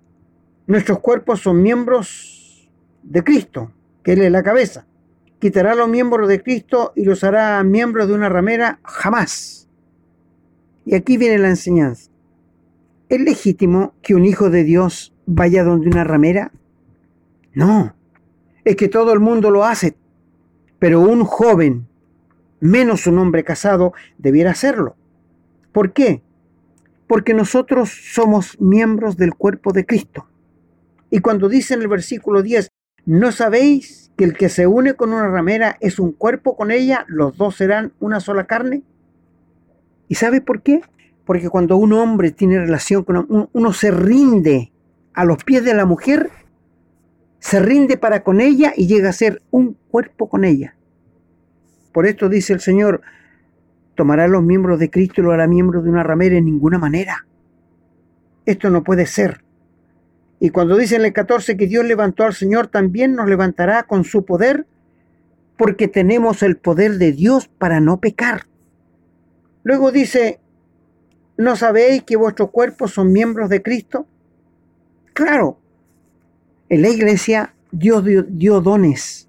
nuestros 0.69 1.01
cuerpos 1.01 1.41
son 1.41 1.63
miembros 1.63 2.71
de 3.03 3.25
Cristo, 3.25 3.73
que 4.03 4.13
Él 4.13 4.23
es 4.23 4.31
la 4.31 4.43
cabeza. 4.43 4.87
Quitará 5.41 5.75
los 5.75 5.89
miembros 5.89 6.29
de 6.29 6.43
Cristo 6.43 6.93
y 6.95 7.05
los 7.05 7.25
hará 7.25 7.63
miembros 7.65 8.07
de 8.07 8.15
una 8.15 8.29
ramera 8.29 8.79
jamás. 8.85 9.67
Y 10.85 10.95
aquí 10.95 11.17
viene 11.17 11.39
la 11.39 11.49
enseñanza. 11.49 12.11
¿Es 13.09 13.21
legítimo 13.21 13.95
que 14.03 14.15
un 14.15 14.27
hijo 14.27 14.51
de 14.51 14.63
Dios 14.63 15.15
vaya 15.25 15.65
donde 15.65 15.89
una 15.89 16.05
ramera? 16.05 16.53
No, 17.55 17.95
es 18.65 18.77
que 18.77 18.89
todo 18.89 19.15
el 19.15 19.21
mundo 19.21 19.51
lo 19.51 19.65
hace, 19.65 19.97
pero 20.79 21.01
un 21.01 21.25
joven 21.25 21.89
menos 22.61 23.07
un 23.07 23.19
hombre 23.19 23.43
casado 23.43 23.95
debiera 24.19 24.51
hacerlo. 24.51 24.97
¿Por 25.73 25.93
qué? 25.93 26.23
Porque 27.07 27.35
nosotros 27.35 27.91
somos 28.13 28.61
miembros 28.61 29.17
del 29.17 29.35
cuerpo 29.35 29.73
de 29.73 29.87
Cristo. 29.87 30.27
Y 31.11 31.21
cuando 31.21 31.49
dice 31.49 31.75
en 31.75 31.83
el 31.83 31.89
versículo 31.89 32.43
10, 32.43 32.69
¿no 33.07 33.33
sabéis 33.33 34.11
que 34.17 34.25
el 34.25 34.37
que 34.37 34.49
se 34.49 34.67
une 34.67 34.95
con 34.95 35.13
una 35.13 35.29
ramera 35.29 35.77
es 35.81 35.99
un 35.99 36.13
cuerpo 36.13 36.57
con 36.57 36.71
ella? 36.71 37.05
Los 37.09 37.37
dos 37.37 37.57
serán 37.57 37.93
una 38.01 38.21
sola 38.21 38.47
carne. 38.47 38.83
¿Y 40.09 40.17
sabe 40.17 40.41
por 40.41 40.63
qué? 40.63 40.83
Porque 41.25 41.49
cuando 41.49 41.77
un 41.77 41.93
hombre 41.93 42.31
tiene 42.31 42.59
relación 42.59 43.05
con 43.05 43.27
uno, 43.29 43.51
uno 43.53 43.73
se 43.73 43.91
rinde 43.91 44.73
a 45.15 45.25
los 45.25 45.43
pies 45.45 45.65
de 45.65 45.75
la 45.75 45.85
mujer, 45.85 46.31
se 47.39 47.61
rinde 47.61 47.97
para 47.97 48.23
con 48.23 48.41
ella 48.41 48.73
y 48.77 48.87
llega 48.87 49.11
a 49.11 49.13
ser 49.13 49.43
un 49.51 49.77
cuerpo 49.91 50.29
con 50.29 50.45
ella. 50.45 50.75
Por 51.93 52.07
esto 52.07 52.29
dice 52.29 52.53
el 52.53 52.61
Señor, 52.61 53.01
tomará 53.99 54.29
los 54.29 54.45
miembros 54.45 54.79
de 54.79 54.91
Cristo 54.91 55.21
y 55.21 55.25
lo 55.25 55.33
hará 55.33 55.49
miembro 55.49 55.83
de 55.83 55.91
una 55.91 56.05
ramera 56.05 56.37
en 56.37 56.45
ninguna 56.45 56.79
manera. 56.79 57.27
Esto 58.47 58.71
no 58.71 58.85
puede 58.85 59.07
ser. 59.07 59.43
Y 60.39 60.51
cuando 60.51 60.77
dice 60.77 60.95
en 60.95 61.05
el 61.05 61.13
14 61.13 61.57
que 61.57 61.67
Dios 61.67 61.85
levantó 61.85 62.23
al 62.23 62.33
Señor, 62.33 62.69
también 62.69 63.17
nos 63.17 63.29
levantará 63.29 63.83
con 63.83 64.05
su 64.05 64.25
poder, 64.25 64.67
porque 65.57 65.89
tenemos 65.89 66.45
el 66.45 66.57
poder 66.57 66.99
de 66.99 67.11
Dios 67.11 67.49
para 67.49 67.81
no 67.81 67.99
pecar. 67.99 68.47
Luego 69.65 69.91
dice, 69.91 70.39
¿no 71.37 71.57
sabéis 71.57 72.05
que 72.05 72.15
vuestros 72.15 72.51
cuerpos 72.51 72.93
son 72.93 73.13
miembros 73.13 73.49
de 73.49 73.63
Cristo? 73.63 74.07
Claro, 75.13 75.59
en 76.69 76.83
la 76.83 76.89
iglesia 76.89 77.53
Dios 77.73 78.05
dio, 78.05 78.23
dio 78.23 78.61
dones 78.61 79.29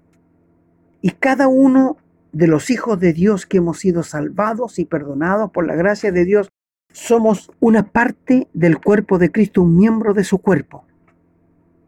y 1.02 1.10
cada 1.10 1.48
uno 1.48 1.96
de 2.32 2.46
los 2.46 2.70
hijos 2.70 2.98
de 3.00 3.12
Dios 3.12 3.46
que 3.46 3.58
hemos 3.58 3.78
sido 3.78 4.02
salvados 4.02 4.78
y 4.78 4.84
perdonados 4.84 5.50
por 5.50 5.66
la 5.66 5.74
gracia 5.74 6.12
de 6.12 6.24
Dios, 6.24 6.50
somos 6.92 7.50
una 7.60 7.84
parte 7.84 8.48
del 8.52 8.78
cuerpo 8.78 9.18
de 9.18 9.30
Cristo, 9.30 9.62
un 9.62 9.76
miembro 9.76 10.14
de 10.14 10.24
su 10.24 10.38
cuerpo. 10.38 10.84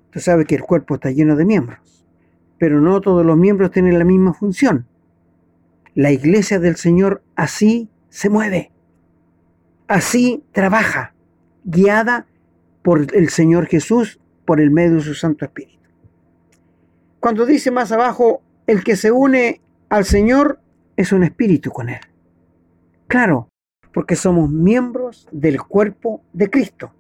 Usted 0.07 0.21
sabe 0.21 0.45
que 0.45 0.55
el 0.55 0.63
cuerpo 0.63 0.95
está 0.95 1.11
lleno 1.11 1.37
de 1.37 1.45
miembros, 1.45 2.05
pero 2.59 2.81
no 2.81 3.01
todos 3.01 3.25
los 3.25 3.37
miembros 3.37 3.71
tienen 3.71 3.99
la 3.99 4.05
misma 4.05 4.35
función. 4.35 4.87
La 5.95 6.11
iglesia 6.11 6.59
del 6.59 6.77
Señor 6.77 7.23
así 7.35 7.89
se 8.09 8.29
mueve, 8.29 8.71
así 9.89 10.45
trabaja, 10.53 11.15
guiada 11.65 12.27
por 12.83 13.15
el 13.15 13.29
Señor 13.29 13.67
Jesús 13.67 14.21
por 14.45 14.61
el 14.61 14.71
medio 14.71 14.97
de 14.97 15.03
su 15.03 15.15
Santo 15.15 15.45
Espíritu. 15.45 15.89
Cuando 17.21 17.47
dice 17.47 17.71
más 17.71 17.93
abajo, 17.93 18.43
el 18.67 18.83
que 18.83 18.97
se 18.97 19.13
une 19.13 19.61
al 19.93 20.07
Señor 20.07 20.59
es 20.97 21.13
un 21.13 21.23
espíritu 21.23 21.71
con 21.71 21.91
Él. 21.91 22.01
Claro, 23.09 23.51
porque 23.93 24.17
somos 24.17 24.49
miembros 24.49 25.29
del 25.33 25.61
cuerpo 25.61 26.23
de 26.33 26.49
Cristo. 26.49 26.95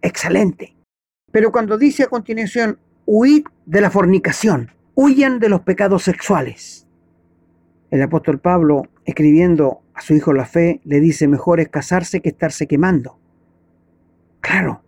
Excelente. 0.00 0.74
Pero 1.30 1.52
cuando 1.52 1.76
dice 1.76 2.04
a 2.04 2.06
continuación, 2.06 2.78
huid 3.04 3.44
de 3.66 3.82
la 3.82 3.90
fornicación, 3.90 4.70
huyan 4.94 5.40
de 5.40 5.50
los 5.50 5.60
pecados 5.60 6.04
sexuales. 6.04 6.86
El 7.90 8.00
apóstol 8.00 8.38
Pablo, 8.38 8.84
escribiendo 9.04 9.82
a 9.92 10.00
su 10.00 10.14
hijo 10.14 10.32
la 10.32 10.46
fe, 10.46 10.80
le 10.84 11.00
dice, 11.00 11.28
mejor 11.28 11.60
es 11.60 11.68
casarse 11.68 12.22
que 12.22 12.30
estarse 12.30 12.66
quemando. 12.66 13.18
Claro, 14.40 14.80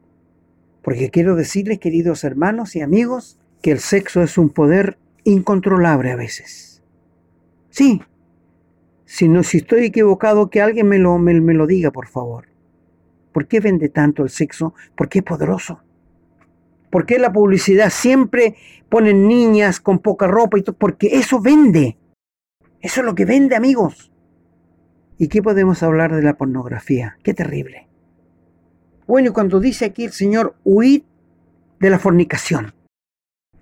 porque 0.80 1.10
quiero 1.10 1.36
decirles, 1.36 1.78
queridos 1.78 2.24
hermanos 2.24 2.74
y 2.74 2.80
amigos, 2.80 3.38
que 3.60 3.70
el 3.70 3.80
sexo 3.80 4.22
es 4.22 4.38
un 4.38 4.48
poder 4.48 4.96
incontrolable 5.24 6.10
a 6.10 6.16
veces. 6.16 6.67
Sí. 7.78 8.02
Si, 9.04 9.28
no, 9.28 9.44
si 9.44 9.58
estoy 9.58 9.84
equivocado, 9.84 10.50
que 10.50 10.60
alguien 10.60 10.88
me 10.88 10.98
lo, 10.98 11.16
me, 11.16 11.32
lo 11.32 11.64
diga, 11.64 11.92
por 11.92 12.08
favor. 12.08 12.48
¿Por 13.30 13.46
qué 13.46 13.60
vende 13.60 13.88
tanto 13.88 14.24
el 14.24 14.30
sexo? 14.30 14.74
¿Por 14.96 15.08
qué 15.08 15.20
es 15.20 15.24
poderoso? 15.24 15.80
¿Por 16.90 17.06
qué 17.06 17.20
la 17.20 17.32
publicidad 17.32 17.90
siempre 17.90 18.56
pone 18.88 19.14
niñas 19.14 19.78
con 19.78 20.00
poca 20.00 20.26
ropa 20.26 20.58
y 20.58 20.62
todo? 20.62 20.74
Porque 20.76 21.18
eso 21.18 21.40
vende. 21.40 21.96
Eso 22.80 23.00
es 23.00 23.06
lo 23.06 23.14
que 23.14 23.24
vende, 23.24 23.54
amigos. 23.54 24.10
¿Y 25.16 25.28
qué 25.28 25.40
podemos 25.40 25.84
hablar 25.84 26.16
de 26.16 26.22
la 26.22 26.36
pornografía? 26.36 27.16
Qué 27.22 27.32
terrible. 27.32 27.86
Bueno, 29.06 29.32
cuando 29.32 29.60
dice 29.60 29.84
aquí 29.84 30.06
el 30.06 30.12
Señor, 30.12 30.56
huid 30.64 31.02
de 31.78 31.90
la 31.90 32.00
fornicación. 32.00 32.74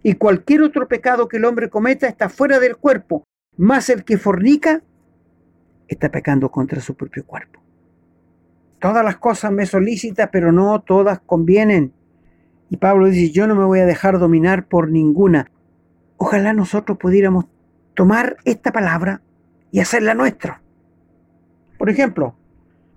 Y 0.02 0.14
cualquier 0.14 0.62
otro 0.62 0.88
pecado 0.88 1.28
que 1.28 1.36
el 1.36 1.44
hombre 1.44 1.68
cometa 1.68 2.06
está 2.06 2.30
fuera 2.30 2.58
del 2.58 2.78
cuerpo, 2.78 3.26
más 3.56 3.88
el 3.90 4.04
que 4.04 4.18
fornica 4.18 4.82
está 5.88 6.10
pecando 6.10 6.50
contra 6.50 6.80
su 6.80 6.94
propio 6.94 7.24
cuerpo. 7.24 7.60
Todas 8.80 9.04
las 9.04 9.16
cosas 9.16 9.52
me 9.52 9.66
son 9.66 9.84
lícitas, 9.84 10.28
pero 10.30 10.52
no 10.52 10.80
todas 10.80 11.20
convienen. 11.20 11.92
Y 12.68 12.76
Pablo 12.76 13.06
dice, 13.06 13.32
yo 13.32 13.46
no 13.46 13.54
me 13.54 13.64
voy 13.64 13.80
a 13.80 13.86
dejar 13.86 14.18
dominar 14.18 14.66
por 14.66 14.90
ninguna. 14.90 15.50
Ojalá 16.16 16.52
nosotros 16.52 16.98
pudiéramos 16.98 17.46
tomar 17.94 18.36
esta 18.44 18.72
palabra 18.72 19.22
y 19.70 19.80
hacerla 19.80 20.14
nuestra. 20.14 20.62
Por 21.78 21.90
ejemplo, 21.90 22.36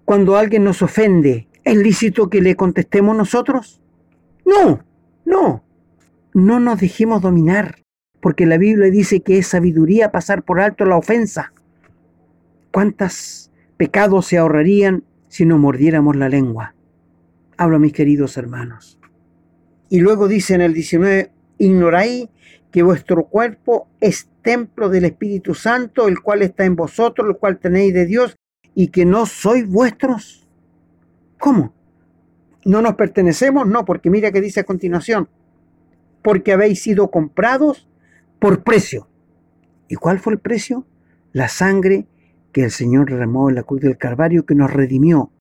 cuando 0.05 0.37
alguien 0.37 0.63
nos 0.63 0.81
ofende, 0.81 1.47
¿es 1.63 1.77
lícito 1.77 2.29
que 2.29 2.41
le 2.41 2.55
contestemos 2.55 3.15
nosotros? 3.15 3.81
No, 4.45 4.83
no. 5.25 5.63
No 6.33 6.59
nos 6.59 6.79
dejemos 6.79 7.21
dominar, 7.21 7.83
porque 8.21 8.45
la 8.45 8.57
Biblia 8.57 8.91
dice 8.91 9.21
que 9.21 9.37
es 9.37 9.47
sabiduría 9.47 10.11
pasar 10.11 10.43
por 10.43 10.59
alto 10.59 10.85
la 10.85 10.97
ofensa. 10.97 11.53
¿Cuántos 12.71 13.51
pecados 13.77 14.27
se 14.27 14.37
ahorrarían 14.37 15.03
si 15.27 15.45
no 15.45 15.57
mordiéramos 15.57 16.15
la 16.15 16.29
lengua? 16.29 16.75
Hablo, 17.57 17.79
mis 17.79 17.93
queridos 17.93 18.37
hermanos. 18.37 18.99
Y 19.89 19.99
luego 19.99 20.27
dice 20.27 20.53
en 20.53 20.61
el 20.61 20.73
19, 20.73 21.31
ignoráis 21.57 22.29
que 22.71 22.83
vuestro 22.83 23.25
cuerpo 23.25 23.87
es 23.99 24.29
templo 24.41 24.89
del 24.89 25.05
Espíritu 25.05 25.55
Santo, 25.55 26.07
el 26.07 26.21
cual 26.21 26.41
está 26.41 26.65
en 26.65 26.75
vosotros, 26.75 27.27
el 27.27 27.37
cual 27.37 27.57
tenéis 27.57 27.93
de 27.93 28.05
Dios, 28.05 28.37
y 28.75 28.89
que 28.89 29.05
no 29.05 29.25
sois 29.25 29.67
vuestros. 29.67 30.47
¿Cómo? 31.39 31.73
¿No 32.65 32.81
nos 32.81 32.95
pertenecemos? 32.95 33.67
No, 33.67 33.85
porque 33.85 34.09
mira 34.09 34.31
que 34.31 34.41
dice 34.41 34.59
a 34.59 34.65
continuación, 34.65 35.27
porque 36.21 36.53
habéis 36.53 36.81
sido 36.81 37.09
comprados 37.09 37.88
por 38.39 38.63
precio. 38.63 39.07
¿Y 39.87 39.95
cuál 39.95 40.19
fue 40.19 40.33
el 40.33 40.39
precio? 40.39 40.85
La 41.31 41.47
sangre 41.47 42.07
que 42.51 42.63
el 42.63 42.71
Señor 42.71 43.09
derramó 43.09 43.49
en 43.49 43.55
la 43.55 43.63
cruz 43.63 43.81
del 43.81 43.97
Calvario, 43.97 44.45
que 44.45 44.55
nos 44.55 44.71
redimió, 44.71 45.31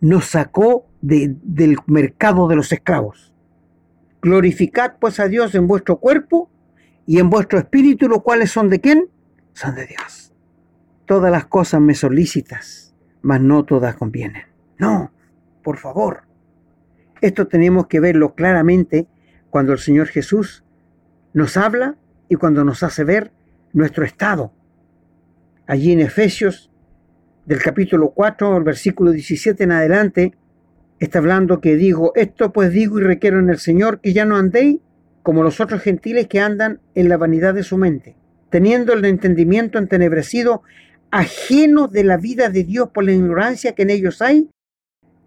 nos 0.00 0.26
sacó 0.26 0.86
del 1.00 1.78
mercado 1.86 2.48
de 2.48 2.56
los 2.56 2.72
esclavos. 2.72 3.32
Glorificad 4.22 4.94
pues 5.00 5.20
a 5.20 5.28
Dios 5.28 5.54
en 5.54 5.66
vuestro 5.66 5.98
cuerpo 5.98 6.50
y 7.06 7.18
en 7.18 7.30
vuestro 7.30 7.58
espíritu, 7.58 8.08
los 8.08 8.22
cuales 8.22 8.50
son 8.50 8.68
de 8.68 8.80
quién? 8.80 9.08
Son 9.52 9.74
de 9.74 9.86
Dios. 9.86 10.32
Todas 11.06 11.30
las 11.30 11.46
cosas 11.46 11.80
me 11.80 11.94
son 11.94 12.16
lícitas, 12.16 12.94
mas 13.22 13.40
no 13.40 13.64
todas 13.64 13.94
convienen. 13.94 14.42
No, 14.78 15.12
por 15.62 15.78
favor. 15.78 16.24
Esto 17.20 17.46
tenemos 17.46 17.86
que 17.86 18.00
verlo 18.00 18.34
claramente 18.34 19.06
cuando 19.50 19.72
el 19.72 19.78
Señor 19.78 20.08
Jesús 20.08 20.64
nos 21.32 21.56
habla 21.56 21.96
y 22.28 22.36
cuando 22.36 22.64
nos 22.64 22.82
hace 22.82 23.04
ver 23.04 23.32
nuestro 23.72 24.04
estado. 24.04 24.52
Allí 25.66 25.92
en 25.92 26.00
Efesios 26.00 26.70
del 27.44 27.62
capítulo 27.62 28.10
4, 28.10 28.56
el 28.56 28.64
versículo 28.64 29.12
17 29.12 29.64
en 29.64 29.72
adelante, 29.72 30.34
está 30.98 31.18
hablando 31.18 31.60
que 31.60 31.76
digo, 31.76 32.12
esto 32.14 32.52
pues 32.52 32.72
digo 32.72 32.98
y 32.98 33.02
requiero 33.02 33.38
en 33.38 33.50
el 33.50 33.58
Señor 33.58 34.00
que 34.00 34.12
ya 34.12 34.24
no 34.24 34.36
andéis 34.36 34.80
como 35.22 35.42
los 35.42 35.60
otros 35.60 35.82
gentiles 35.82 36.28
que 36.28 36.40
andan 36.40 36.80
en 36.94 37.08
la 37.08 37.16
vanidad 37.16 37.54
de 37.54 37.64
su 37.64 37.76
mente, 37.76 38.16
teniendo 38.50 38.92
el 38.92 39.04
entendimiento 39.04 39.78
entenebrecido, 39.78 40.62
ajeno 41.10 41.88
de 41.88 42.04
la 42.04 42.16
vida 42.16 42.48
de 42.48 42.64
Dios 42.64 42.90
por 42.90 43.04
la 43.04 43.12
ignorancia 43.12 43.74
que 43.74 43.82
en 43.82 43.90
ellos 43.90 44.22
hay 44.22 44.48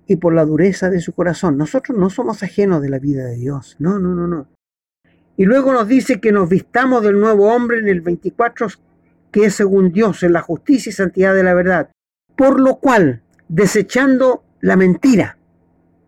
y 0.07 0.15
por 0.15 0.33
la 0.33 0.45
dureza 0.45 0.89
de 0.89 1.01
su 1.01 1.13
corazón. 1.13 1.57
Nosotros 1.57 1.97
no 1.97 2.09
somos 2.09 2.43
ajenos 2.43 2.81
de 2.81 2.89
la 2.89 2.99
vida 2.99 3.25
de 3.25 3.35
Dios, 3.35 3.75
no, 3.79 3.99
no, 3.99 4.15
no, 4.15 4.27
no. 4.27 4.47
Y 5.39 5.45
luego 5.45 5.71
nos 5.71 5.87
dice 5.87 6.19
que 6.19 6.33
nos 6.33 6.49
vistamos 6.49 7.01
del 7.01 7.17
nuevo 7.17 7.53
hombre 7.53 7.79
en 7.79 7.87
el 7.87 8.01
24, 8.01 8.67
que 9.31 9.45
es 9.45 9.55
según 9.55 9.93
Dios, 9.93 10.21
en 10.23 10.33
la 10.33 10.41
justicia 10.41 10.89
y 10.89 10.93
santidad 10.93 11.33
de 11.33 11.43
la 11.43 11.53
verdad. 11.53 11.91
Por 12.35 12.59
lo 12.59 12.75
cual, 12.75 13.21
desechando 13.47 14.43
la 14.59 14.75
mentira, 14.75 15.37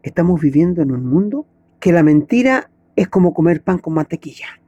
estamos 0.03 0.41
viviendo 0.41 0.81
en 0.81 0.91
un 0.91 1.05
mundo 1.05 1.45
que 1.79 1.93
la 1.93 2.03
mentira 2.03 2.71
es 2.97 3.07
como 3.07 3.33
comer 3.33 3.61
pan 3.61 3.77
con 3.77 3.93
mantequilla. 3.93 4.59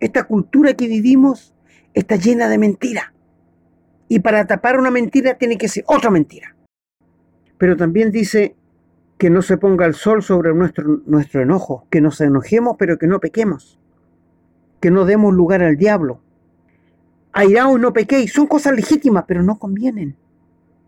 Esta 0.00 0.24
cultura 0.24 0.74
que 0.74 0.86
vivimos 0.86 1.54
está 1.94 2.16
llena 2.16 2.50
de 2.50 2.58
mentira. 2.58 3.14
Y 4.06 4.18
para 4.18 4.46
tapar 4.46 4.78
una 4.78 4.90
mentira 4.90 5.38
tiene 5.38 5.56
que 5.56 5.68
ser 5.68 5.84
otra 5.86 6.10
mentira. 6.10 6.54
Pero 7.56 7.74
también 7.74 8.10
dice 8.10 8.54
que 9.18 9.30
no 9.30 9.42
se 9.42 9.56
ponga 9.58 9.84
el 9.84 9.94
sol 9.94 10.22
sobre 10.22 10.54
nuestro, 10.54 11.02
nuestro 11.06 11.42
enojo, 11.42 11.86
que 11.90 12.00
nos 12.00 12.20
enojemos 12.20 12.76
pero 12.78 12.98
que 12.98 13.08
no 13.08 13.18
pequemos, 13.18 13.77
que 14.80 14.90
no 14.90 15.04
demos 15.04 15.34
lugar 15.34 15.62
al 15.62 15.76
diablo. 15.76 16.20
Airaos 17.32 17.78
no 17.78 17.92
pequéis, 17.92 18.32
son 18.32 18.46
cosas 18.46 18.74
legítimas, 18.74 19.24
pero 19.26 19.42
no 19.42 19.58
convienen. 19.58 20.16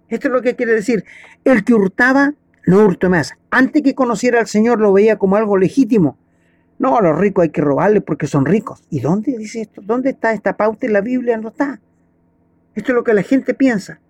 Esto 0.09 0.29
es 0.29 0.35
lo 0.35 0.43
que 0.43 0.57
quiere 0.57 0.73
decir. 0.73 1.05
El 1.45 1.65
que 1.65 1.75
hurtaba, 1.75 2.35
no 2.67 2.85
hurte 2.85 3.09
más. 3.09 3.35
Antes 3.51 3.83
que 3.83 3.95
conociera 3.95 4.41
al 4.41 4.47
Señor 4.47 4.81
lo 4.81 4.93
veía 4.93 5.19
como 5.19 5.37
algo 5.37 5.57
legítimo. 5.57 6.19
No, 6.79 6.97
a 6.97 7.03
los 7.03 7.19
ricos 7.19 7.43
hay 7.43 7.51
que 7.51 7.61
robarles 7.61 8.03
porque 8.03 8.27
son 8.27 8.47
ricos. 8.47 8.83
¿Y 8.91 9.01
dónde 9.01 9.37
dice 9.37 9.61
esto? 9.61 9.83
¿Dónde 9.85 10.11
está 10.11 10.33
esta 10.33 10.57
pauta 10.57 10.87
en 10.87 10.95
la 10.95 11.03
Biblia? 11.03 11.37
No 11.37 11.49
está. 11.49 11.81
Esto 12.75 12.93
es 12.93 12.97
lo 12.97 13.05
que 13.05 13.15
la 13.15 13.23
gente 13.23 13.55
piensa. 13.55 14.01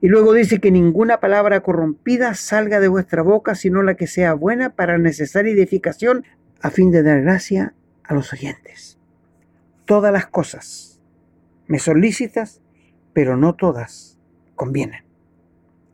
Y 0.00 0.08
luego 0.08 0.34
dice 0.34 0.60
que 0.60 0.70
ninguna 0.70 1.18
palabra 1.18 1.60
corrompida 1.60 2.34
salga 2.34 2.78
de 2.78 2.88
vuestra 2.88 3.22
boca, 3.22 3.54
sino 3.54 3.82
la 3.82 3.94
que 3.94 4.06
sea 4.06 4.34
buena 4.34 4.70
para 4.70 4.98
necesaria 4.98 5.52
edificación, 5.52 6.24
a 6.60 6.70
fin 6.70 6.90
de 6.90 7.02
dar 7.02 7.22
gracia 7.22 7.74
a 8.08 8.14
los 8.14 8.32
oyentes. 8.32 8.98
Todas 9.84 10.12
las 10.12 10.26
cosas 10.26 11.00
me 11.66 11.78
son 11.78 12.00
lícitas, 12.00 12.60
pero 13.12 13.36
no 13.36 13.54
todas 13.54 14.18
convienen. 14.56 15.04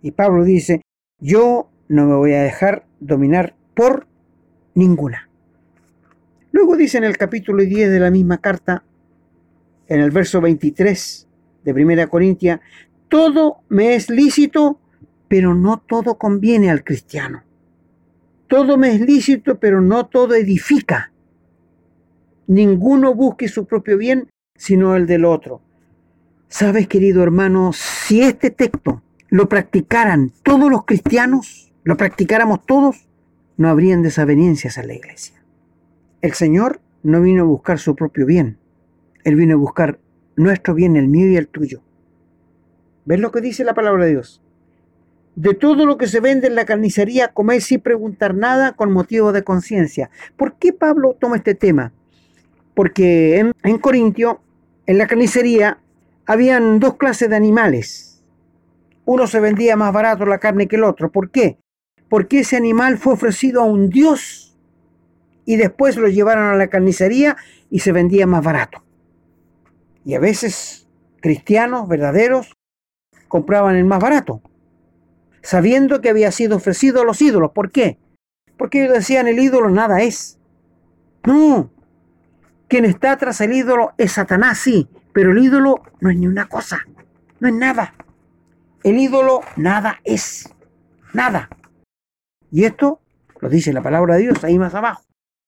Y 0.00 0.12
Pablo 0.12 0.44
dice, 0.44 0.80
yo 1.18 1.68
no 1.88 2.06
me 2.06 2.14
voy 2.14 2.32
a 2.32 2.42
dejar 2.42 2.86
dominar 3.00 3.54
por 3.74 4.06
ninguna. 4.74 5.28
Luego 6.52 6.76
dice 6.76 6.98
en 6.98 7.04
el 7.04 7.16
capítulo 7.16 7.62
10 7.62 7.90
de 7.90 8.00
la 8.00 8.10
misma 8.10 8.38
carta, 8.38 8.84
en 9.88 10.00
el 10.00 10.10
verso 10.10 10.40
23 10.40 11.28
de 11.64 11.74
Primera 11.74 12.06
Corintia, 12.06 12.60
todo 13.08 13.58
me 13.68 13.94
es 13.94 14.08
lícito, 14.08 14.78
pero 15.28 15.54
no 15.54 15.78
todo 15.78 16.16
conviene 16.16 16.70
al 16.70 16.84
cristiano. 16.84 17.42
Todo 18.46 18.76
me 18.76 18.94
es 18.94 19.00
lícito, 19.00 19.58
pero 19.58 19.80
no 19.80 20.06
todo 20.06 20.34
edifica. 20.34 21.13
Ninguno 22.46 23.14
busque 23.14 23.48
su 23.48 23.66
propio 23.66 23.96
bien, 23.96 24.28
sino 24.56 24.96
el 24.96 25.06
del 25.06 25.24
otro. 25.24 25.62
Sabes, 26.48 26.86
querido 26.88 27.22
hermano, 27.22 27.72
si 27.72 28.20
este 28.20 28.50
texto 28.50 29.02
lo 29.28 29.48
practicaran 29.48 30.30
todos 30.42 30.70
los 30.70 30.84
cristianos, 30.84 31.72
lo 31.82 31.96
practicáramos 31.96 32.64
todos, 32.66 33.08
no 33.56 33.68
habrían 33.68 34.02
desavenencias 34.02 34.78
en 34.78 34.86
la 34.88 34.94
iglesia. 34.94 35.42
El 36.20 36.34
Señor 36.34 36.80
no 37.02 37.20
vino 37.20 37.42
a 37.42 37.46
buscar 37.46 37.78
su 37.78 37.96
propio 37.96 38.26
bien, 38.26 38.58
Él 39.24 39.36
vino 39.36 39.54
a 39.54 39.58
buscar 39.58 39.98
nuestro 40.36 40.74
bien, 40.74 40.96
el 40.96 41.08
mío 41.08 41.28
y 41.28 41.36
el 41.36 41.48
tuyo. 41.48 41.82
¿Ves 43.04 43.20
lo 43.20 43.30
que 43.30 43.40
dice 43.40 43.64
la 43.64 43.74
palabra 43.74 44.04
de 44.04 44.12
Dios? 44.12 44.42
De 45.36 45.54
todo 45.54 45.84
lo 45.86 45.98
que 45.98 46.06
se 46.06 46.20
vende 46.20 46.46
en 46.46 46.54
la 46.54 46.64
carnicería, 46.64 47.32
coméis 47.32 47.64
sin 47.64 47.80
preguntar 47.80 48.34
nada 48.34 48.72
con 48.72 48.92
motivo 48.92 49.32
de 49.32 49.42
conciencia. 49.42 50.10
¿Por 50.36 50.54
qué 50.54 50.72
Pablo 50.72 51.16
toma 51.18 51.36
este 51.36 51.54
tema? 51.54 51.92
Porque 52.74 53.38
en, 53.62 53.78
Corintio, 53.78 54.40
en 54.86 54.98
la 54.98 55.06
carnicería, 55.06 55.78
habían 56.26 56.80
dos 56.80 56.96
clases 56.96 57.30
de 57.30 57.36
animales. 57.36 58.22
Uno 59.04 59.26
se 59.26 59.40
vendía 59.40 59.76
más 59.76 59.92
barato 59.92 60.26
la 60.26 60.38
carne 60.38 60.66
que 60.66 60.76
el 60.76 60.84
otro. 60.84 61.10
¿Por 61.12 61.30
qué? 61.30 61.58
Porque 62.08 62.40
ese 62.40 62.56
animal 62.56 62.98
fue 62.98 63.12
ofrecido 63.12 63.62
a 63.62 63.64
un 63.64 63.90
dios 63.90 64.56
y 65.44 65.56
después 65.56 65.96
lo 65.96 66.08
llevaron 66.08 66.44
a 66.44 66.56
la 66.56 66.68
carnicería 66.68 67.36
y 67.70 67.80
se 67.80 67.92
vendía 67.92 68.26
más 68.26 68.42
barato. 68.42 68.82
Y 70.04 70.14
a 70.14 70.20
veces 70.20 70.88
cristianos 71.20 71.88
verdaderos 71.88 72.54
compraban 73.28 73.76
el 73.76 73.84
más 73.84 74.00
barato, 74.00 74.42
sabiendo 75.42 76.00
que 76.00 76.10
había 76.10 76.30
sido 76.32 76.56
ofrecido 76.56 77.02
a 77.02 77.04
los 77.04 77.20
ídolos. 77.22 77.52
¿Por 77.52 77.70
qué? 77.70 77.98
Porque 78.56 78.82
ellos 78.82 78.94
decían 78.94 79.28
el 79.28 79.38
ídolo 79.38 79.70
nada 79.70 80.02
es. 80.02 80.38
No, 81.24 81.70
quien 82.74 82.86
está 82.86 83.16
tras 83.16 83.40
el 83.40 83.52
ídolo 83.52 83.92
es 83.98 84.10
Satanás, 84.10 84.58
sí, 84.58 84.88
pero 85.12 85.30
el 85.30 85.38
ídolo 85.38 85.84
no 86.00 86.10
es 86.10 86.16
ni 86.16 86.26
una 86.26 86.48
cosa, 86.48 86.80
no 87.38 87.46
es 87.46 87.54
nada. 87.54 87.94
El 88.82 88.98
ídolo 88.98 89.42
nada 89.54 90.00
es, 90.02 90.52
nada. 91.12 91.48
Y 92.50 92.64
esto 92.64 93.00
lo 93.38 93.48
dice 93.48 93.72
la 93.72 93.80
palabra 93.80 94.16
de 94.16 94.22
Dios 94.22 94.42
ahí 94.42 94.58
más 94.58 94.74
abajo. 94.74 95.04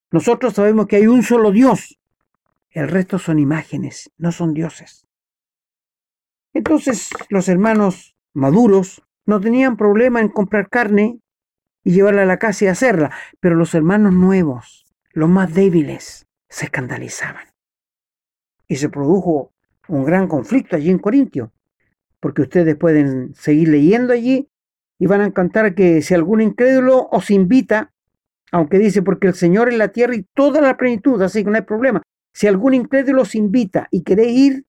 Nosotros 0.09 0.53
sabemos 0.53 0.87
que 0.87 0.95
hay 0.95 1.07
un 1.07 1.21
solo 1.21 1.51
Dios. 1.51 1.99
El 2.69 2.87
resto 2.87 3.19
son 3.19 3.39
imágenes, 3.39 4.09
no 4.17 4.31
son 4.31 4.53
dioses. 4.53 5.05
Entonces 6.53 7.09
los 7.27 7.49
hermanos 7.49 8.15
maduros 8.33 9.03
no 9.25 9.41
tenían 9.41 9.75
problema 9.75 10.21
en 10.21 10.29
comprar 10.29 10.69
carne 10.69 11.19
y 11.83 11.91
llevarla 11.91 12.21
a 12.21 12.25
la 12.25 12.39
casa 12.39 12.63
y 12.63 12.67
hacerla, 12.69 13.11
pero 13.41 13.55
los 13.55 13.75
hermanos 13.75 14.13
nuevos, 14.13 14.85
los 15.11 15.27
más 15.27 15.53
débiles, 15.53 16.26
se 16.49 16.65
escandalizaban. 16.65 17.45
Y 18.67 18.75
se 18.77 18.89
produjo 18.89 19.53
un 19.87 20.03
gran 20.03 20.27
conflicto 20.27 20.75
allí 20.75 20.89
en 20.89 20.99
Corintio, 20.99 21.51
porque 22.19 22.41
ustedes 22.43 22.75
pueden 22.75 23.33
seguir 23.35 23.69
leyendo 23.69 24.13
allí 24.13 24.49
y 24.99 25.05
van 25.05 25.21
a 25.21 25.25
encontrar 25.25 25.75
que 25.75 26.01
si 26.01 26.13
algún 26.13 26.41
incrédulo 26.41 27.07
os 27.11 27.29
invita, 27.29 27.93
aunque 28.51 28.79
dice 28.79 29.01
porque 29.01 29.27
el 29.27 29.35
Señor 29.35 29.69
es 29.69 29.77
la 29.77 29.89
tierra 29.89 30.15
y 30.15 30.23
toda 30.33 30.61
la 30.61 30.77
plenitud, 30.77 31.21
así 31.21 31.43
que 31.43 31.49
no 31.49 31.55
hay 31.55 31.63
problema. 31.63 32.01
Si 32.33 32.47
algún 32.47 32.73
incrédulo 32.73 33.21
os 33.23 33.35
invita 33.35 33.87
y 33.91 34.03
queréis 34.03 34.37
ir, 34.37 34.65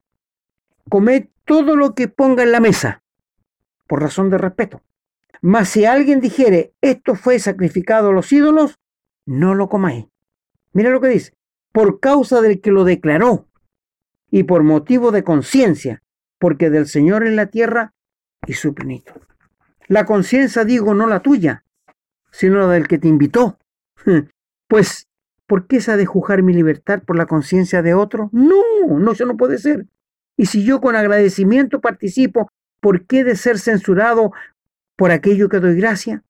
comed 0.89 1.29
todo 1.45 1.77
lo 1.77 1.95
que 1.95 2.09
ponga 2.09 2.43
en 2.43 2.53
la 2.53 2.61
mesa, 2.61 3.03
por 3.87 4.03
razón 4.03 4.31
de 4.31 4.39
respeto. 4.39 4.83
Mas 5.41 5.69
si 5.69 5.85
alguien 5.85 6.21
dijere, 6.21 6.75
esto 6.81 7.15
fue 7.15 7.39
sacrificado 7.39 8.09
a 8.09 8.13
los 8.13 8.33
ídolos, 8.33 8.79
no 9.25 9.55
lo 9.55 9.69
comáis. 9.69 10.07
Mira 10.73 10.91
lo 10.91 11.01
que 11.01 11.09
dice, 11.09 11.38
por 11.79 12.01
causa 12.01 12.41
del 12.41 12.61
que 12.61 12.73
lo 12.73 12.83
declaró 12.83 13.47
y 14.33 14.43
por 14.43 14.65
motivo 14.65 15.13
de 15.13 15.23
conciencia, 15.23 16.03
porque 16.41 16.71
del 16.71 16.87
Señor 16.87 17.25
en 17.25 17.37
la 17.37 17.47
tierra 17.47 17.95
y 18.49 18.55
su 18.55 18.75
plenitud. 18.75 19.21
La 19.87 20.05
conciencia, 20.05 20.65
digo, 20.65 20.93
no 20.95 21.07
la 21.07 21.21
tuya, 21.21 21.63
sino 22.33 22.59
la 22.59 22.67
del 22.67 22.89
que 22.89 22.99
te 22.99 23.07
invitó. 23.07 23.61
Pues, 24.67 25.07
¿por 25.47 25.69
qué 25.69 25.81
se 25.81 25.93
ha 25.93 25.97
de 25.97 26.05
juzgar 26.05 26.43
mi 26.43 26.53
libertad 26.53 27.01
por 27.07 27.17
la 27.17 27.27
conciencia 27.27 27.81
de 27.81 27.95
otro? 27.95 28.29
No, 28.33 28.99
no, 28.99 29.13
eso 29.13 29.25
no 29.25 29.37
puede 29.37 29.59
ser. 29.59 29.87
Y 30.37 30.47
si 30.47 30.65
yo 30.65 30.81
con 30.81 30.97
agradecimiento 30.97 31.81
participo, 31.81 32.51
¿por 32.81 33.07
qué 33.07 33.23
de 33.23 33.37
ser 33.37 33.61
censurado 33.61 34.33
por 34.97 35.13
aquello 35.13 35.49
que 35.49 35.61
doy 35.61 35.77
gracia? 35.77 36.25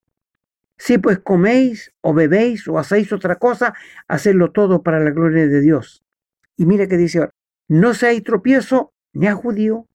Si 0.79 0.99
pues 0.99 1.19
coméis 1.19 1.93
o 2.01 2.15
bebéis 2.15 2.69
o 2.69 2.79
hacéis 2.79 3.13
otra 3.13 3.37
cosa, 3.37 3.75
hacedlo 4.07 4.53
todo 4.53 4.83
para 4.83 5.01
la 5.01 5.11
gloria 5.11 5.47
de 5.47 5.61
Dios. 5.61 6.05
Y 6.57 6.67
mira 6.67 6.87
que 6.87 6.97
dice 6.97 7.19
ahora, 7.19 7.35
no 7.69 7.95
seáis 7.95 8.23
tropiezo 8.23 8.93
ni 9.13 9.27
a 9.27 9.35
judío, 9.35 9.87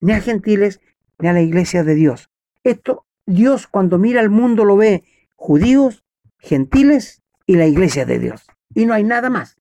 ni 0.00 0.12
a 0.12 0.20
gentiles, 0.20 0.80
ni 1.18 1.28
a 1.28 1.32
la 1.32 1.42
iglesia 1.42 1.82
de 1.84 1.94
Dios. 1.94 2.30
Esto 2.62 3.04
Dios 3.26 3.66
cuando 3.66 3.98
mira 3.98 4.20
al 4.20 4.30
mundo 4.30 4.64
lo 4.64 4.76
ve 4.76 5.04
judíos, 5.36 6.04
gentiles 6.38 7.22
y 7.46 7.56
la 7.56 7.66
iglesia 7.66 8.06
de 8.06 8.18
Dios. 8.18 8.46
Y 8.74 8.86
no 8.86 8.94
hay 8.94 9.04
nada 9.04 9.28
más. 9.28 9.56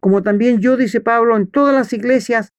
Como 0.00 0.22
también 0.22 0.60
yo, 0.60 0.76
dice 0.76 1.00
Pablo, 1.00 1.36
en 1.36 1.46
todas 1.46 1.74
las 1.74 1.92
iglesias 1.92 2.52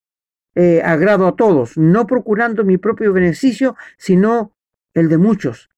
eh, 0.56 0.82
agrado 0.84 1.28
a 1.28 1.36
todos, 1.36 1.78
no 1.78 2.08
procurando 2.08 2.64
mi 2.64 2.78
propio 2.78 3.14
beneficio, 3.14 3.76
sino 3.98 4.54
el 4.96 5.08
de 5.08 5.18
muchos, 5.18 5.70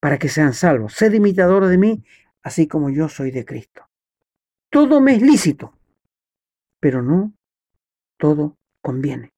para 0.00 0.18
que 0.18 0.28
sean 0.28 0.54
salvos. 0.54 0.94
Sed 0.94 1.12
imitador 1.12 1.66
de 1.66 1.78
mí, 1.78 2.04
así 2.42 2.66
como 2.66 2.90
yo 2.90 3.08
soy 3.08 3.30
de 3.30 3.44
Cristo. 3.44 3.88
Todo 4.70 5.00
me 5.00 5.14
es 5.14 5.22
lícito, 5.22 5.74
pero 6.80 7.02
no 7.02 7.34
todo 8.16 8.58
conviene. 8.80 9.32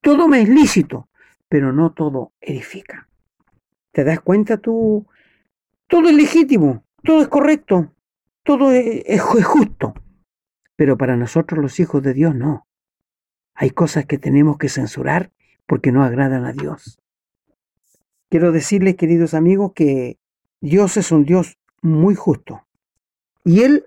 Todo 0.00 0.28
me 0.28 0.42
es 0.42 0.48
lícito, 0.48 1.08
pero 1.48 1.72
no 1.72 1.92
todo 1.92 2.32
edifica. 2.40 3.08
¿Te 3.92 4.04
das 4.04 4.20
cuenta 4.20 4.58
tú? 4.58 5.06
Todo 5.88 6.08
es 6.08 6.14
legítimo, 6.14 6.84
todo 7.02 7.22
es 7.22 7.28
correcto, 7.28 7.92
todo 8.44 8.70
es, 8.72 9.20
justo. 9.22 9.94
Pero 10.76 10.96
para 10.96 11.16
nosotros 11.16 11.60
los 11.60 11.80
hijos 11.80 12.02
de 12.02 12.14
Dios 12.14 12.34
no. 12.34 12.66
Hay 13.54 13.70
cosas 13.70 14.06
que 14.06 14.18
tenemos 14.18 14.56
que 14.58 14.68
censurar 14.68 15.32
porque 15.66 15.90
no 15.90 16.04
agradan 16.04 16.44
a 16.44 16.52
Dios. 16.52 17.00
Quiero 18.30 18.52
decirles, 18.52 18.94
queridos 18.94 19.34
amigos, 19.34 19.72
que 19.74 20.16
Dios 20.60 20.96
es 20.96 21.10
un 21.10 21.24
Dios 21.24 21.58
muy 21.82 22.14
justo. 22.14 22.64
Y 23.42 23.62
Él, 23.62 23.86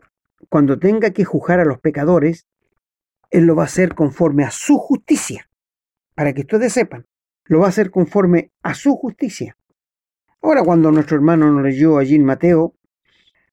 cuando 0.50 0.78
tenga 0.78 1.12
que 1.12 1.24
juzgar 1.24 1.62
a 1.62 1.66
los 1.66 1.80
pecadores, 1.80 2.46
Él 3.32 3.46
lo 3.46 3.56
va 3.56 3.64
a 3.64 3.68
hacer 3.68 3.96
conforme 3.96 4.44
a 4.44 4.52
su 4.52 4.78
justicia. 4.78 5.50
Para 6.14 6.34
que 6.34 6.42
ustedes 6.42 6.74
sepan, 6.74 7.06
lo 7.46 7.60
va 7.60 7.68
a 7.68 7.70
hacer 7.70 7.90
conforme 7.90 8.52
a 8.62 8.74
su 8.74 8.98
justicia. 8.98 9.56
Ahora 10.42 10.62
cuando 10.62 10.92
nuestro 10.92 11.16
hermano 11.16 11.50
nos 11.50 11.64
leyó 11.64 11.98
allí 11.98 12.16
en 12.16 12.26
Mateo, 12.26 12.76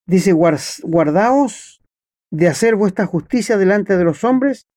dice, 0.05 0.33
guardaos 0.33 1.81
de 2.31 2.49
hacer 2.49 2.75
vuestra 2.75 3.05
justicia 3.05 3.57
delante 3.57 3.95
de 3.95 4.03
los 4.03 4.25
hombres 4.25 4.67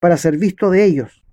para 0.00 0.18
ser 0.18 0.36
visto 0.36 0.68
de 0.68 0.84
ellos. 0.84 1.24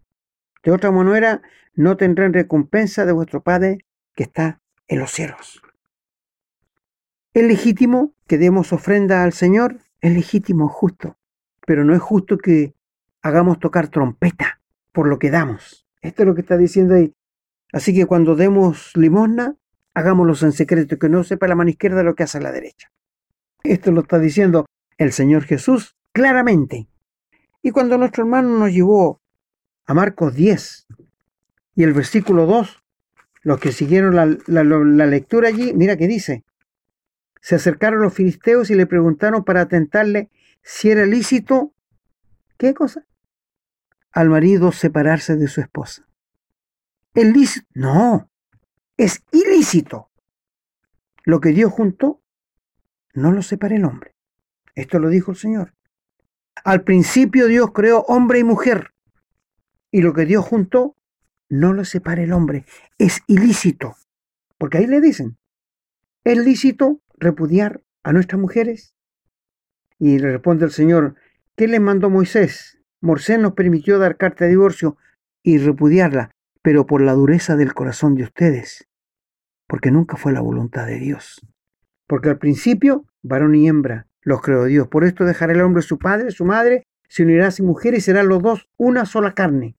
De 0.63 0.71
otra 0.71 0.91
manera, 0.91 1.41
no 1.73 1.97
tendrán 1.97 2.31
recompensa 2.31 3.05
de 3.05 3.11
vuestro 3.11 3.43
Padre 3.43 3.79
que 4.19 4.23
está 4.23 4.59
en 4.89 4.99
los 4.99 5.11
cielos. 5.11 5.61
Es 7.33 7.41
legítimo 7.41 8.13
que 8.27 8.37
demos 8.37 8.73
ofrenda 8.73 9.23
al 9.23 9.31
Señor, 9.31 9.79
es 10.01 10.13
legítimo, 10.13 10.67
justo, 10.67 11.17
pero 11.65 11.85
no 11.85 11.95
es 11.95 12.01
justo 12.01 12.37
que 12.37 12.75
hagamos 13.21 13.59
tocar 13.59 13.87
trompeta 13.87 14.59
por 14.91 15.07
lo 15.07 15.19
que 15.19 15.31
damos. 15.31 15.87
Esto 16.01 16.23
es 16.23 16.27
lo 16.27 16.35
que 16.35 16.41
está 16.41 16.57
diciendo 16.57 16.95
ahí. 16.95 17.15
Así 17.71 17.95
que 17.95 18.07
cuando 18.07 18.35
demos 18.35 18.91
limosna, 18.97 19.55
hagámoslo 19.93 20.35
en 20.45 20.51
secreto, 20.51 20.99
que 20.99 21.07
no 21.07 21.23
sepa 21.23 21.47
la 21.47 21.55
mano 21.55 21.69
izquierda 21.69 22.03
lo 22.03 22.13
que 22.13 22.23
hace 22.23 22.41
la 22.41 22.51
derecha. 22.51 22.91
Esto 23.63 23.93
lo 23.93 24.01
está 24.01 24.19
diciendo 24.19 24.65
el 24.97 25.13
Señor 25.13 25.45
Jesús 25.45 25.95
claramente. 26.11 26.89
Y 27.61 27.71
cuando 27.71 27.97
nuestro 27.97 28.23
hermano 28.25 28.49
nos 28.49 28.73
llevó 28.73 29.21
a 29.85 29.93
Marcos 29.93 30.35
10 30.35 30.87
y 31.75 31.83
el 31.83 31.93
versículo 31.93 32.47
2, 32.47 32.83
los 33.41 33.59
que 33.59 33.71
siguieron 33.71 34.15
la, 34.15 34.25
la 34.25 35.05
lectura 35.05 35.47
allí, 35.47 35.73
mira 35.73 35.97
que 35.97 36.07
dice, 36.07 36.43
se 37.41 37.55
acercaron 37.55 38.01
los 38.01 38.13
filisteos 38.13 38.69
y 38.69 38.75
le 38.75 38.85
preguntaron 38.85 39.43
para 39.43 39.61
atentarle 39.61 40.29
si 40.61 40.91
era 40.91 41.05
lícito, 41.05 41.73
¿qué 42.57 42.73
cosa? 42.73 43.05
Al 44.11 44.29
marido 44.29 44.71
separarse 44.71 45.35
de 45.35 45.47
su 45.47 45.61
esposa. 45.61 46.07
¿Es 47.13 47.25
lícito? 47.25 47.67
No, 47.73 48.29
es 48.97 49.23
ilícito. 49.31 50.09
Lo 51.23 51.39
que 51.39 51.49
Dios 51.49 51.71
juntó, 51.71 52.21
no 53.13 53.31
lo 53.31 53.41
separe 53.41 53.77
el 53.77 53.85
hombre. 53.85 54.15
Esto 54.75 54.99
lo 54.99 55.09
dijo 55.09 55.31
el 55.31 55.37
Señor. 55.37 55.73
Al 56.63 56.83
principio 56.83 57.47
Dios 57.47 57.71
creó 57.71 58.01
hombre 58.01 58.39
y 58.39 58.43
mujer. 58.43 58.93
Y 59.91 60.01
lo 60.01 60.13
que 60.13 60.25
Dios 60.25 60.45
juntó, 60.45 60.95
no 61.49 61.73
lo 61.73 61.83
separe 61.85 62.23
el 62.23 62.33
hombre. 62.33 62.65
Es 62.97 63.21
ilícito. 63.27 63.95
Porque 64.57 64.77
ahí 64.77 64.87
le 64.87 65.01
dicen, 65.01 65.37
¿es 66.23 66.37
lícito 66.37 67.01
repudiar 67.17 67.81
a 68.03 68.13
nuestras 68.13 68.39
mujeres? 68.39 68.93
Y 69.97 70.19
le 70.19 70.31
responde 70.31 70.65
el 70.65 70.71
Señor, 70.71 71.15
¿qué 71.55 71.67
le 71.67 71.79
mandó 71.79 72.09
Moisés? 72.09 72.79
Moisés 73.01 73.39
nos 73.39 73.53
permitió 73.53 73.99
dar 73.99 74.17
carta 74.17 74.45
de 74.45 74.51
divorcio 74.51 74.97
y 75.43 75.57
repudiarla, 75.57 76.31
pero 76.61 76.85
por 76.85 77.01
la 77.01 77.13
dureza 77.13 77.55
del 77.55 77.73
corazón 77.73 78.15
de 78.15 78.23
ustedes 78.23 78.89
porque 79.69 79.91
nunca 79.91 80.17
fue 80.17 80.33
la 80.33 80.41
voluntad 80.41 80.87
de 80.87 80.97
Dios. 80.97 81.39
Porque 82.07 82.29
al 82.29 82.39
principio, 82.39 83.05
varón 83.21 83.53
y 83.53 83.67
hembra, 83.67 84.07
los 84.23 84.41
creó 84.41 84.65
Dios. 84.65 84.87
Por 84.87 85.03
esto 85.03 85.25
dejará 85.25 85.53
el 85.53 85.61
hombre 85.61 85.83
su 85.83 85.99
padre, 85.99 86.31
su 86.31 86.43
madre, 86.43 86.87
se 87.07 87.21
unirá 87.21 87.47
a 87.47 87.51
su 87.51 87.63
mujer 87.63 87.93
y 87.93 88.01
serán 88.01 88.27
los 88.27 88.41
dos 88.41 88.67
una 88.77 89.05
sola 89.05 89.35
carne. 89.35 89.75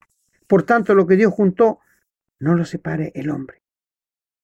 Por 0.51 0.65
tanto, 0.65 0.97
lo 0.97 1.07
que 1.07 1.17
Dios 1.17 1.33
juntó, 1.33 1.79
no 2.41 2.57
lo 2.57 2.65
separe 2.65 3.13
el 3.15 3.31
hombre. 3.31 3.63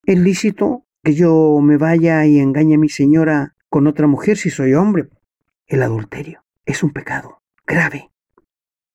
¿Es 0.04 0.16
lícito 0.16 0.86
que 1.02 1.14
yo 1.14 1.58
me 1.60 1.78
vaya 1.78 2.24
y 2.26 2.38
engañe 2.38 2.76
a 2.76 2.78
mi 2.78 2.88
señora 2.88 3.56
con 3.68 3.88
otra 3.88 4.06
mujer 4.06 4.36
si 4.36 4.48
soy 4.48 4.74
hombre? 4.74 5.08
El 5.66 5.82
adulterio 5.82 6.44
es 6.64 6.84
un 6.84 6.92
pecado 6.92 7.42
grave. 7.66 8.12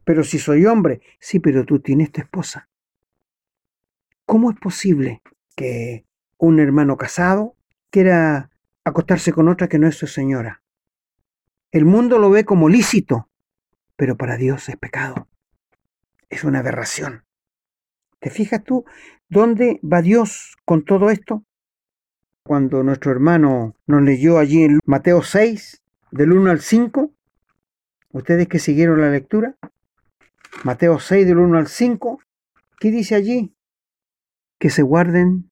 Pero 0.05 0.23
si 0.23 0.39
soy 0.39 0.65
hombre, 0.65 1.01
sí, 1.19 1.41
pero 1.41 1.65
tú 1.65 1.81
tienes 1.81 2.13
tu 2.13 2.21
esposa. 2.21 2.69
¿Cómo 4.25 4.49
es 4.49 4.57
posible 4.57 5.21
que 5.57 6.05
un 6.37 6.61
hermano 6.61 6.95
casado 6.95 7.57
quiera 7.89 8.51
acostarse 8.85 9.33
con 9.33 9.49
otra 9.49 9.67
que 9.67 9.79
no 9.79 9.87
es 9.87 9.97
su 9.97 10.07
señora. 10.07 10.63
El 11.73 11.83
mundo 11.83 12.19
lo 12.19 12.29
ve 12.29 12.45
como 12.45 12.69
lícito, 12.69 13.29
pero 13.97 14.15
para 14.15 14.37
Dios 14.37 14.69
es 14.69 14.77
pecado. 14.77 15.27
Es 16.31 16.45
una 16.45 16.59
aberración. 16.59 17.25
¿Te 18.19 18.29
fijas 18.29 18.63
tú 18.63 18.85
dónde 19.29 19.81
va 19.83 20.01
Dios 20.01 20.55
con 20.63 20.85
todo 20.85 21.09
esto? 21.09 21.43
Cuando 22.43 22.83
nuestro 22.83 23.11
hermano 23.11 23.75
nos 23.85 24.01
leyó 24.01 24.39
allí 24.39 24.63
en 24.63 24.79
Mateo 24.85 25.23
6, 25.23 25.83
del 26.11 26.31
1 26.31 26.51
al 26.51 26.61
5, 26.61 27.11
ustedes 28.13 28.47
que 28.47 28.59
siguieron 28.59 29.01
la 29.01 29.09
lectura, 29.09 29.57
Mateo 30.63 30.99
6, 30.99 31.27
del 31.27 31.37
1 31.37 31.57
al 31.57 31.67
5, 31.67 32.19
¿qué 32.79 32.91
dice 32.91 33.15
allí? 33.15 33.53
Que 34.57 34.69
se 34.69 34.83
guarden 34.83 35.51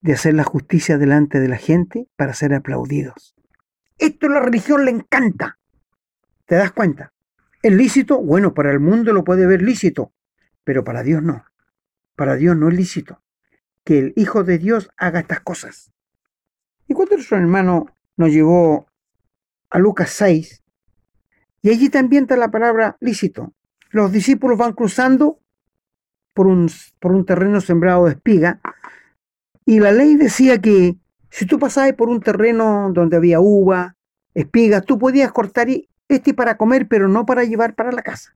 de 0.00 0.14
hacer 0.14 0.34
la 0.34 0.44
justicia 0.44 0.98
delante 0.98 1.38
de 1.38 1.48
la 1.48 1.56
gente 1.56 2.08
para 2.16 2.34
ser 2.34 2.52
aplaudidos. 2.52 3.36
Esto 3.96 4.26
a 4.26 4.30
la 4.30 4.40
religión 4.40 4.84
le 4.84 4.90
encanta. 4.90 5.58
¿Te 6.46 6.56
das 6.56 6.72
cuenta? 6.72 7.12
¿Es 7.62 7.72
lícito? 7.72 8.20
Bueno, 8.20 8.54
para 8.54 8.72
el 8.72 8.80
mundo 8.80 9.12
lo 9.12 9.24
puede 9.24 9.46
ver 9.46 9.62
lícito, 9.62 10.12
pero 10.66 10.82
para 10.82 11.04
Dios 11.04 11.22
no. 11.22 11.44
Para 12.16 12.34
Dios 12.34 12.56
no 12.56 12.68
es 12.68 12.74
lícito 12.74 13.22
que 13.84 14.00
el 14.00 14.12
Hijo 14.16 14.42
de 14.42 14.58
Dios 14.58 14.90
haga 14.96 15.20
estas 15.20 15.38
cosas. 15.40 15.92
Y 16.88 16.94
cuando 16.94 17.14
nuestro 17.14 17.38
hermano 17.38 17.86
nos 18.16 18.32
llevó 18.32 18.88
a 19.70 19.78
Lucas 19.78 20.10
6, 20.10 20.64
Y 21.62 21.70
allí 21.70 21.88
también 21.88 22.24
está 22.24 22.36
la 22.36 22.50
palabra 22.50 22.96
lícito. 23.00 23.52
Los 23.90 24.10
discípulos 24.10 24.58
van 24.58 24.72
cruzando 24.72 25.38
por 26.32 26.48
un, 26.48 26.68
por 26.98 27.12
un 27.12 27.24
terreno 27.24 27.60
sembrado 27.60 28.06
de 28.06 28.12
espiga 28.12 28.60
y 29.64 29.78
la 29.80 29.92
ley 29.92 30.16
decía 30.16 30.60
que 30.60 30.96
si 31.30 31.46
tú 31.46 31.58
pasabas 31.58 31.92
por 31.94 32.08
un 32.08 32.20
terreno 32.20 32.90
donde 32.92 33.16
había 33.16 33.40
uva, 33.40 33.96
espigas, 34.34 34.84
tú 34.84 34.98
podías 34.98 35.30
cortar 35.32 35.68
este 36.08 36.34
para 36.34 36.56
comer, 36.56 36.88
pero 36.88 37.08
no 37.08 37.24
para 37.24 37.44
llevar 37.44 37.74
para 37.74 37.92
la 37.92 38.02
casa. 38.02 38.34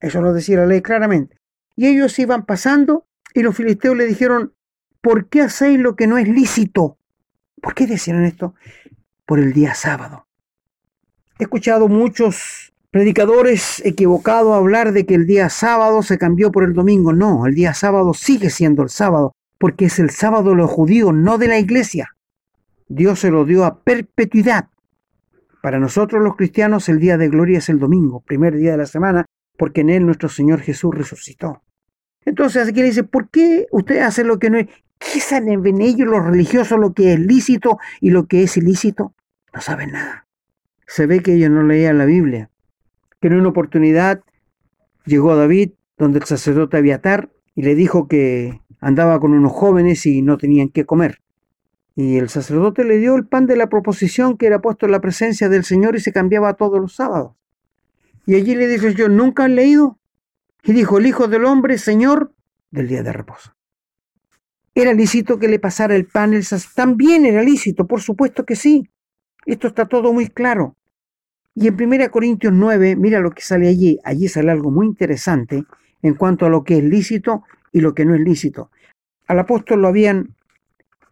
Eso 0.00 0.20
lo 0.20 0.32
decía 0.32 0.58
la 0.58 0.66
ley 0.66 0.80
claramente. 0.80 1.39
Y 1.80 1.86
ellos 1.86 2.18
iban 2.18 2.44
pasando 2.44 3.06
y 3.32 3.40
los 3.40 3.56
filisteos 3.56 3.96
le 3.96 4.04
dijeron, 4.04 4.52
¿por 5.00 5.30
qué 5.30 5.40
hacéis 5.40 5.78
lo 5.80 5.96
que 5.96 6.06
no 6.06 6.18
es 6.18 6.28
lícito? 6.28 6.98
¿Por 7.58 7.72
qué 7.72 7.86
decían 7.86 8.22
esto? 8.22 8.54
Por 9.24 9.38
el 9.38 9.54
día 9.54 9.74
sábado. 9.74 10.26
He 11.38 11.44
escuchado 11.44 11.88
muchos 11.88 12.74
predicadores 12.90 13.80
equivocados 13.82 14.54
hablar 14.54 14.92
de 14.92 15.06
que 15.06 15.14
el 15.14 15.26
día 15.26 15.48
sábado 15.48 16.02
se 16.02 16.18
cambió 16.18 16.52
por 16.52 16.64
el 16.64 16.74
domingo. 16.74 17.14
No, 17.14 17.46
el 17.46 17.54
día 17.54 17.72
sábado 17.72 18.12
sigue 18.12 18.50
siendo 18.50 18.82
el 18.82 18.90
sábado, 18.90 19.32
porque 19.56 19.86
es 19.86 19.98
el 19.98 20.10
sábado 20.10 20.50
de 20.50 20.56
los 20.56 20.70
judíos, 20.70 21.14
no 21.14 21.38
de 21.38 21.48
la 21.48 21.58
iglesia. 21.58 22.14
Dios 22.88 23.20
se 23.20 23.30
lo 23.30 23.46
dio 23.46 23.64
a 23.64 23.80
perpetuidad. 23.82 24.68
Para 25.62 25.78
nosotros 25.78 26.22
los 26.22 26.36
cristianos 26.36 26.90
el 26.90 27.00
día 27.00 27.16
de 27.16 27.30
gloria 27.30 27.56
es 27.56 27.70
el 27.70 27.78
domingo, 27.78 28.20
primer 28.20 28.54
día 28.54 28.72
de 28.72 28.76
la 28.76 28.86
semana, 28.86 29.24
porque 29.56 29.80
en 29.80 29.88
él 29.88 30.04
nuestro 30.04 30.28
Señor 30.28 30.60
Jesús 30.60 30.94
resucitó. 30.94 31.62
Entonces 32.24 32.68
aquí 32.68 32.80
le 32.80 32.86
dice, 32.86 33.04
¿por 33.04 33.28
qué 33.30 33.66
usted 33.70 34.00
hace 34.00 34.24
lo 34.24 34.38
que 34.38 34.50
no 34.50 34.58
es? 34.58 34.68
¿Qué 34.98 35.20
saben 35.20 35.66
en 35.66 35.80
ellos 35.80 36.06
los 36.06 36.24
religiosos 36.24 36.78
lo 36.78 36.92
que 36.92 37.14
es 37.14 37.18
lícito 37.20 37.78
y 38.00 38.10
lo 38.10 38.26
que 38.26 38.42
es 38.42 38.56
ilícito? 38.56 39.14
No 39.54 39.60
saben 39.60 39.92
nada. 39.92 40.26
Se 40.86 41.06
ve 41.06 41.20
que 41.20 41.34
ellos 41.34 41.50
no 41.50 41.62
leían 41.62 41.98
la 41.98 42.04
Biblia. 42.04 42.50
Que 43.20 43.28
en 43.28 43.34
una 43.34 43.48
oportunidad 43.48 44.22
llegó 45.06 45.34
David 45.36 45.72
donde 45.96 46.18
el 46.18 46.24
sacerdote 46.24 46.76
Abiatar 46.76 47.30
y 47.54 47.62
le 47.62 47.74
dijo 47.74 48.08
que 48.08 48.60
andaba 48.80 49.20
con 49.20 49.32
unos 49.32 49.52
jóvenes 49.52 50.04
y 50.06 50.22
no 50.22 50.36
tenían 50.38 50.68
qué 50.68 50.84
comer. 50.84 51.20
Y 51.94 52.16
el 52.16 52.28
sacerdote 52.28 52.84
le 52.84 52.98
dio 52.98 53.14
el 53.16 53.26
pan 53.26 53.46
de 53.46 53.56
la 53.56 53.68
proposición 53.68 54.36
que 54.36 54.46
era 54.46 54.60
puesto 54.60 54.86
en 54.86 54.92
la 54.92 55.00
presencia 55.00 55.48
del 55.48 55.64
Señor 55.64 55.96
y 55.96 56.00
se 56.00 56.12
cambiaba 56.12 56.54
todos 56.54 56.80
los 56.80 56.94
sábados. 56.94 57.32
Y 58.26 58.34
allí 58.34 58.54
le 58.54 58.68
dice 58.68 58.94
yo, 58.94 59.08
¿nunca 59.08 59.44
han 59.44 59.56
leído? 59.56 59.99
Y 60.62 60.72
dijo 60.72 60.98
el 60.98 61.06
Hijo 61.06 61.28
del 61.28 61.44
Hombre, 61.44 61.78
Señor 61.78 62.34
del 62.70 62.88
día 62.88 63.02
de 63.02 63.12
reposo. 63.12 63.54
¿Era 64.74 64.92
lícito 64.92 65.38
que 65.38 65.48
le 65.48 65.58
pasara 65.58 65.96
el 65.96 66.06
pan? 66.06 66.32
El 66.32 66.44
También 66.74 67.26
era 67.26 67.42
lícito, 67.42 67.86
por 67.86 68.00
supuesto 68.00 68.44
que 68.44 68.56
sí. 68.56 68.88
Esto 69.44 69.68
está 69.68 69.86
todo 69.86 70.12
muy 70.12 70.28
claro. 70.28 70.76
Y 71.54 71.66
en 71.66 71.74
1 71.74 72.10
Corintios 72.10 72.52
9, 72.52 72.96
mira 72.96 73.20
lo 73.20 73.32
que 73.32 73.42
sale 73.42 73.68
allí. 73.68 73.98
Allí 74.04 74.28
sale 74.28 74.50
algo 74.50 74.70
muy 74.70 74.86
interesante 74.86 75.64
en 76.02 76.14
cuanto 76.14 76.46
a 76.46 76.48
lo 76.48 76.62
que 76.62 76.78
es 76.78 76.84
lícito 76.84 77.42
y 77.72 77.80
lo 77.80 77.94
que 77.94 78.04
no 78.04 78.14
es 78.14 78.20
lícito. 78.20 78.70
Al 79.26 79.40
apóstol 79.40 79.82
lo 79.82 79.88
habían 79.88 80.36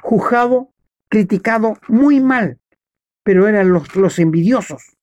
juzgado, 0.00 0.70
criticado 1.08 1.74
muy 1.88 2.20
mal, 2.20 2.58
pero 3.22 3.48
eran 3.48 3.72
los, 3.72 3.94
los 3.96 4.18
envidiosos. 4.18 4.96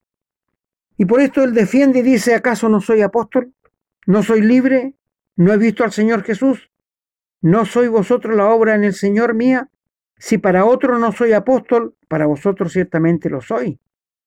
Y 0.97 1.05
por 1.05 1.19
esto 1.19 1.43
él 1.43 1.53
defiende 1.53 1.99
y 1.99 2.03
dice, 2.03 2.35
¿acaso 2.35 2.69
no 2.69 2.79
soy 2.79 3.01
apóstol? 3.01 3.53
¿No 4.05 4.21
soy 4.21 4.41
libre? 4.41 4.93
¿No 5.35 5.53
he 5.53 5.57
visto 5.57 5.83
al 5.83 5.91
Señor 5.91 6.23
Jesús? 6.23 6.69
¿No 7.41 7.65
soy 7.65 7.87
vosotros 7.87 8.35
la 8.35 8.47
obra 8.47 8.75
en 8.75 8.83
el 8.83 8.93
Señor 8.93 9.33
mía? 9.33 9.69
Si 10.17 10.37
para 10.37 10.65
otro 10.65 10.99
no 10.99 11.11
soy 11.11 11.33
apóstol, 11.33 11.95
para 12.07 12.27
vosotros 12.27 12.71
ciertamente 12.71 13.29
lo 13.29 13.41
soy. 13.41 13.79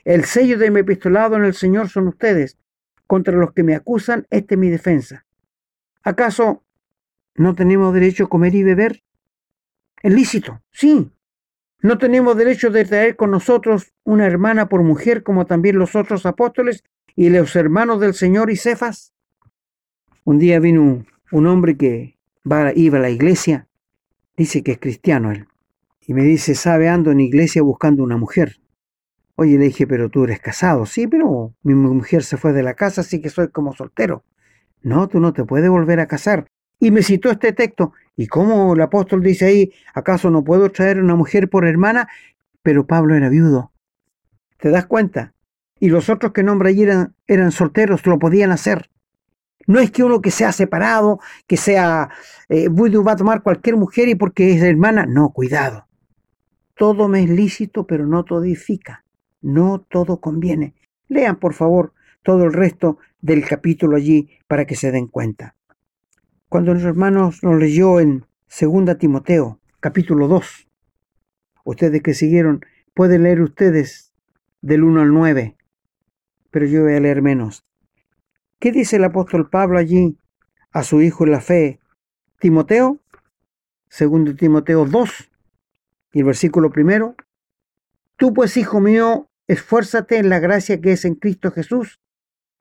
El 0.04 0.24
sello 0.24 0.58
de 0.58 0.70
mi 0.70 0.80
epistolado 0.80 1.36
en 1.36 1.44
el 1.44 1.54
Señor 1.54 1.88
son 1.88 2.08
ustedes. 2.08 2.58
Contra 3.06 3.36
los 3.36 3.52
que 3.52 3.62
me 3.62 3.74
acusan, 3.74 4.26
esta 4.30 4.54
es 4.54 4.58
mi 4.58 4.68
defensa. 4.68 5.24
¿Acaso 6.02 6.64
no 7.36 7.54
tenemos 7.54 7.94
derecho 7.94 8.24
a 8.24 8.28
comer 8.28 8.54
y 8.54 8.64
beber? 8.64 9.02
Es 10.02 10.12
lícito, 10.12 10.62
sí. 10.70 11.10
No 11.80 11.98
tenemos 11.98 12.36
derecho 12.36 12.70
de 12.70 12.84
traer 12.84 13.14
con 13.14 13.30
nosotros 13.30 13.92
una 14.02 14.26
hermana 14.26 14.68
por 14.68 14.82
mujer 14.82 15.22
como 15.22 15.46
también 15.46 15.78
los 15.78 15.94
otros 15.94 16.26
apóstoles 16.26 16.82
y 17.14 17.30
los 17.30 17.54
hermanos 17.54 18.00
del 18.00 18.14
Señor 18.14 18.50
y 18.50 18.56
Cefas. 18.56 19.14
Un 20.28 20.38
día 20.38 20.60
vino 20.60 21.06
un, 21.32 21.46
hombre 21.46 21.78
que 21.78 22.18
iba 22.44 22.98
a 22.98 23.00
la 23.00 23.08
iglesia, 23.08 23.66
dice 24.36 24.62
que 24.62 24.72
es 24.72 24.78
cristiano 24.78 25.32
él, 25.32 25.46
y 26.06 26.12
me 26.12 26.22
dice, 26.22 26.54
sabe, 26.54 26.90
ando 26.90 27.10
en 27.10 27.20
iglesia 27.20 27.62
buscando 27.62 28.02
una 28.02 28.18
mujer. 28.18 28.60
Oye, 29.36 29.56
le 29.56 29.64
dije, 29.64 29.86
pero 29.86 30.10
tú 30.10 30.24
eres 30.24 30.38
casado. 30.38 30.84
Sí, 30.84 31.06
pero 31.06 31.54
mi 31.62 31.72
mujer 31.72 32.24
se 32.24 32.36
fue 32.36 32.52
de 32.52 32.62
la 32.62 32.74
casa, 32.74 33.00
así 33.00 33.22
que 33.22 33.30
soy 33.30 33.48
como 33.48 33.72
soltero. 33.72 34.22
No, 34.82 35.08
tú 35.08 35.18
no 35.18 35.32
te 35.32 35.44
puedes 35.44 35.70
volver 35.70 35.98
a 35.98 36.06
casar. 36.06 36.46
Y 36.78 36.90
me 36.90 37.02
citó 37.02 37.30
este 37.30 37.54
texto. 37.54 37.94
¿Y 38.14 38.26
cómo 38.26 38.74
el 38.74 38.82
apóstol 38.82 39.22
dice 39.22 39.46
ahí, 39.46 39.72
acaso 39.94 40.28
no 40.28 40.44
puedo 40.44 40.70
traer 40.70 41.00
una 41.00 41.16
mujer 41.16 41.48
por 41.48 41.66
hermana? 41.66 42.06
Pero 42.60 42.86
Pablo 42.86 43.14
era 43.14 43.30
viudo. 43.30 43.72
¿Te 44.58 44.68
das 44.68 44.84
cuenta? 44.84 45.32
Y 45.80 45.88
los 45.88 46.10
otros 46.10 46.32
que 46.32 46.42
nombra 46.42 46.68
allí 46.68 46.82
eran, 46.82 47.14
eran 47.26 47.50
solteros, 47.50 48.04
lo 48.04 48.18
podían 48.18 48.50
hacer. 48.50 48.90
No 49.68 49.80
es 49.80 49.90
que 49.90 50.02
uno 50.02 50.22
que 50.22 50.30
sea 50.30 50.50
separado, 50.52 51.20
que 51.46 51.58
sea 51.58 52.08
eh, 52.48 52.68
va 52.70 53.12
a 53.12 53.16
tomar 53.16 53.42
cualquier 53.42 53.76
mujer 53.76 54.08
y 54.08 54.14
porque 54.14 54.54
es 54.54 54.62
hermana. 54.62 55.04
No, 55.04 55.28
cuidado. 55.28 55.86
Todo 56.74 57.06
me 57.06 57.22
es 57.22 57.28
lícito, 57.28 57.86
pero 57.86 58.06
no 58.06 58.24
todo 58.24 58.44
edifica. 58.44 59.04
No 59.42 59.84
todo 59.90 60.20
conviene. 60.20 60.74
Lean, 61.08 61.38
por 61.38 61.52
favor, 61.52 61.92
todo 62.22 62.44
el 62.44 62.54
resto 62.54 62.96
del 63.20 63.46
capítulo 63.46 63.96
allí 63.96 64.30
para 64.46 64.64
que 64.64 64.74
se 64.74 64.90
den 64.90 65.06
cuenta. 65.06 65.54
Cuando 66.48 66.72
los 66.72 66.84
hermanos 66.84 67.42
nos 67.42 67.58
leyó 67.58 68.00
en 68.00 68.24
2 68.48 68.96
Timoteo, 68.98 69.60
capítulo 69.80 70.28
2, 70.28 70.66
ustedes 71.64 72.02
que 72.02 72.14
siguieron, 72.14 72.64
pueden 72.94 73.24
leer 73.24 73.42
ustedes 73.42 74.14
del 74.62 74.82
1 74.82 75.02
al 75.02 75.12
9, 75.12 75.58
pero 76.50 76.64
yo 76.64 76.84
voy 76.84 76.94
a 76.94 77.00
leer 77.00 77.20
menos. 77.20 77.67
¿Qué 78.60 78.72
dice 78.72 78.96
el 78.96 79.04
apóstol 79.04 79.48
Pablo 79.48 79.78
allí 79.78 80.18
a 80.72 80.82
su 80.82 81.00
hijo 81.00 81.24
en 81.24 81.30
la 81.30 81.40
fe? 81.40 81.78
Timoteo, 82.40 82.98
segundo 83.88 84.34
Timoteo 84.34 84.84
2, 84.84 85.30
y 86.12 86.18
el 86.20 86.24
versículo 86.24 86.70
primero. 86.70 87.14
Tú 88.16 88.34
pues, 88.34 88.56
hijo 88.56 88.80
mío, 88.80 89.28
esfuérzate 89.46 90.18
en 90.18 90.28
la 90.28 90.40
gracia 90.40 90.80
que 90.80 90.92
es 90.92 91.04
en 91.04 91.14
Cristo 91.14 91.52
Jesús. 91.52 92.00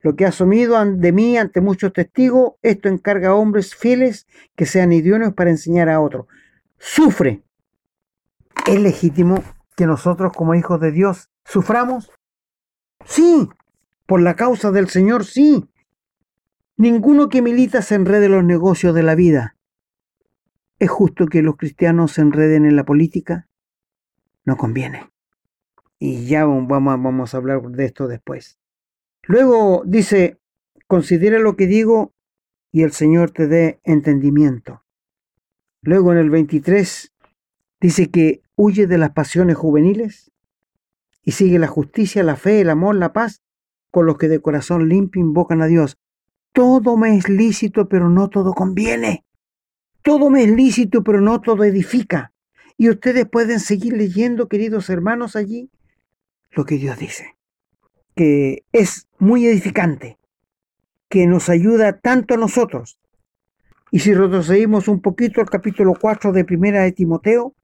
Lo 0.00 0.14
que 0.14 0.24
has 0.24 0.36
asumido 0.36 0.84
de 0.84 1.12
mí 1.12 1.36
ante 1.36 1.60
muchos 1.60 1.92
testigos, 1.92 2.52
esto 2.62 2.88
encarga 2.88 3.30
a 3.30 3.34
hombres 3.34 3.74
fieles 3.74 4.28
que 4.54 4.66
sean 4.66 4.92
idóneos 4.92 5.34
para 5.34 5.50
enseñar 5.50 5.88
a 5.88 6.00
otros. 6.00 6.26
Sufre. 6.78 7.42
¿Es 8.68 8.80
legítimo 8.80 9.42
que 9.74 9.86
nosotros 9.86 10.32
como 10.32 10.54
hijos 10.54 10.80
de 10.80 10.92
Dios 10.92 11.28
suframos? 11.44 12.12
Sí, 13.04 13.48
por 14.06 14.20
la 14.20 14.36
causa 14.36 14.70
del 14.70 14.88
Señor, 14.88 15.24
sí. 15.24 15.68
Ninguno 16.78 17.28
que 17.28 17.42
milita 17.42 17.82
se 17.82 17.96
enrede 17.96 18.26
en 18.26 18.32
los 18.32 18.44
negocios 18.44 18.94
de 18.94 19.02
la 19.02 19.16
vida. 19.16 19.56
¿Es 20.78 20.88
justo 20.88 21.26
que 21.26 21.42
los 21.42 21.56
cristianos 21.56 22.12
se 22.12 22.20
enreden 22.20 22.64
en 22.64 22.76
la 22.76 22.84
política? 22.84 23.48
No 24.44 24.56
conviene. 24.56 25.10
Y 25.98 26.26
ya 26.26 26.44
vamos, 26.44 26.68
vamos 26.68 27.34
a 27.34 27.36
hablar 27.36 27.62
de 27.62 27.84
esto 27.84 28.06
después. 28.06 28.60
Luego 29.24 29.82
dice, 29.86 30.38
considera 30.86 31.40
lo 31.40 31.56
que 31.56 31.66
digo 31.66 32.14
y 32.70 32.84
el 32.84 32.92
Señor 32.92 33.32
te 33.32 33.48
dé 33.48 33.80
entendimiento. 33.82 34.84
Luego 35.82 36.12
en 36.12 36.18
el 36.18 36.30
23 36.30 37.12
dice 37.80 38.08
que 38.08 38.42
huye 38.54 38.86
de 38.86 38.98
las 38.98 39.10
pasiones 39.10 39.56
juveniles 39.56 40.30
y 41.24 41.32
sigue 41.32 41.58
la 41.58 41.66
justicia, 41.66 42.22
la 42.22 42.36
fe, 42.36 42.60
el 42.60 42.70
amor, 42.70 42.94
la 42.94 43.12
paz 43.12 43.42
con 43.90 44.06
los 44.06 44.16
que 44.16 44.28
de 44.28 44.40
corazón 44.40 44.88
limpio 44.88 45.20
invocan 45.20 45.60
a 45.60 45.66
Dios. 45.66 45.98
Todo 46.58 46.96
me 46.96 47.16
es 47.16 47.28
lícito, 47.28 47.88
pero 47.88 48.08
no 48.08 48.30
todo 48.30 48.52
conviene. 48.52 49.24
Todo 50.02 50.28
me 50.28 50.42
es 50.42 50.50
lícito, 50.50 51.04
pero 51.04 51.20
no 51.20 51.40
todo 51.40 51.62
edifica. 51.62 52.32
Y 52.76 52.90
ustedes 52.90 53.28
pueden 53.28 53.60
seguir 53.60 53.92
leyendo, 53.96 54.48
queridos 54.48 54.90
hermanos, 54.90 55.36
allí 55.36 55.70
lo 56.50 56.64
que 56.64 56.74
Dios 56.74 56.98
dice, 56.98 57.36
que 58.16 58.64
es 58.72 59.06
muy 59.20 59.46
edificante, 59.46 60.18
que 61.08 61.28
nos 61.28 61.48
ayuda 61.48 62.00
tanto 62.00 62.34
a 62.34 62.38
nosotros. 62.38 62.98
Y 63.92 64.00
si 64.00 64.12
retrocedimos 64.12 64.88
un 64.88 65.00
poquito 65.00 65.40
al 65.40 65.48
capítulo 65.48 65.94
4 65.94 66.32
de 66.32 66.44
Primera 66.44 66.82
de 66.82 66.90
Timoteo, 66.90 67.54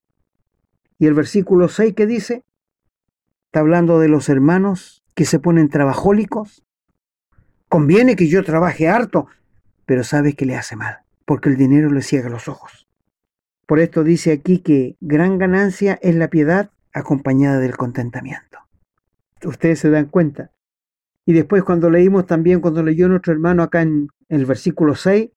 y 1.01 1.07
el 1.07 1.14
versículo 1.14 1.66
6 1.66 1.95
que 1.95 2.07
dice, 2.07 2.45
está 3.47 3.59
hablando 3.59 3.99
de 3.99 4.07
los 4.07 4.28
hermanos 4.28 5.03
que 5.16 5.24
se 5.24 5.40
ponen 5.40 5.68
trabajólicos, 5.68 6.64
Conviene 7.75 8.14
que 8.14 8.29
yo 8.29 8.45
trabaje 8.45 8.87
harto, 8.87 9.27
pero 9.85 10.05
sabe 10.05 10.35
que 10.35 10.47
le 10.47 10.55
hace 10.55 10.77
mal, 10.77 10.99
porque 11.25 11.49
el 11.49 11.57
dinero 11.57 11.91
le 11.91 12.03
ciega 12.03 12.29
los 12.29 12.47
ojos. 12.47 12.87
Por 13.66 13.81
esto 13.81 14.05
dice 14.05 14.31
aquí 14.31 14.61
que 14.61 14.97
gran 15.01 15.39
ganancia 15.39 15.99
es 16.01 16.14
la 16.14 16.31
piedad 16.31 16.70
acompañada 16.93 17.59
del 17.59 17.77
contentamiento. 17.77 18.61
Ustedes 19.45 19.81
se 19.81 19.91
dan 19.91 20.05
cuenta 20.05 20.53
Y 21.27 21.33
después 21.33 21.64
cuando 21.64 21.91
leímos 21.91 22.27
también, 22.27 22.61
cuando 22.61 22.81
leyó 22.81 23.09
nuestro 23.09 23.33
hermano 23.33 23.64
acá 23.64 23.83
en, 23.83 24.07
el 24.29 24.47
versículo 24.47 24.95
6, 24.95 25.31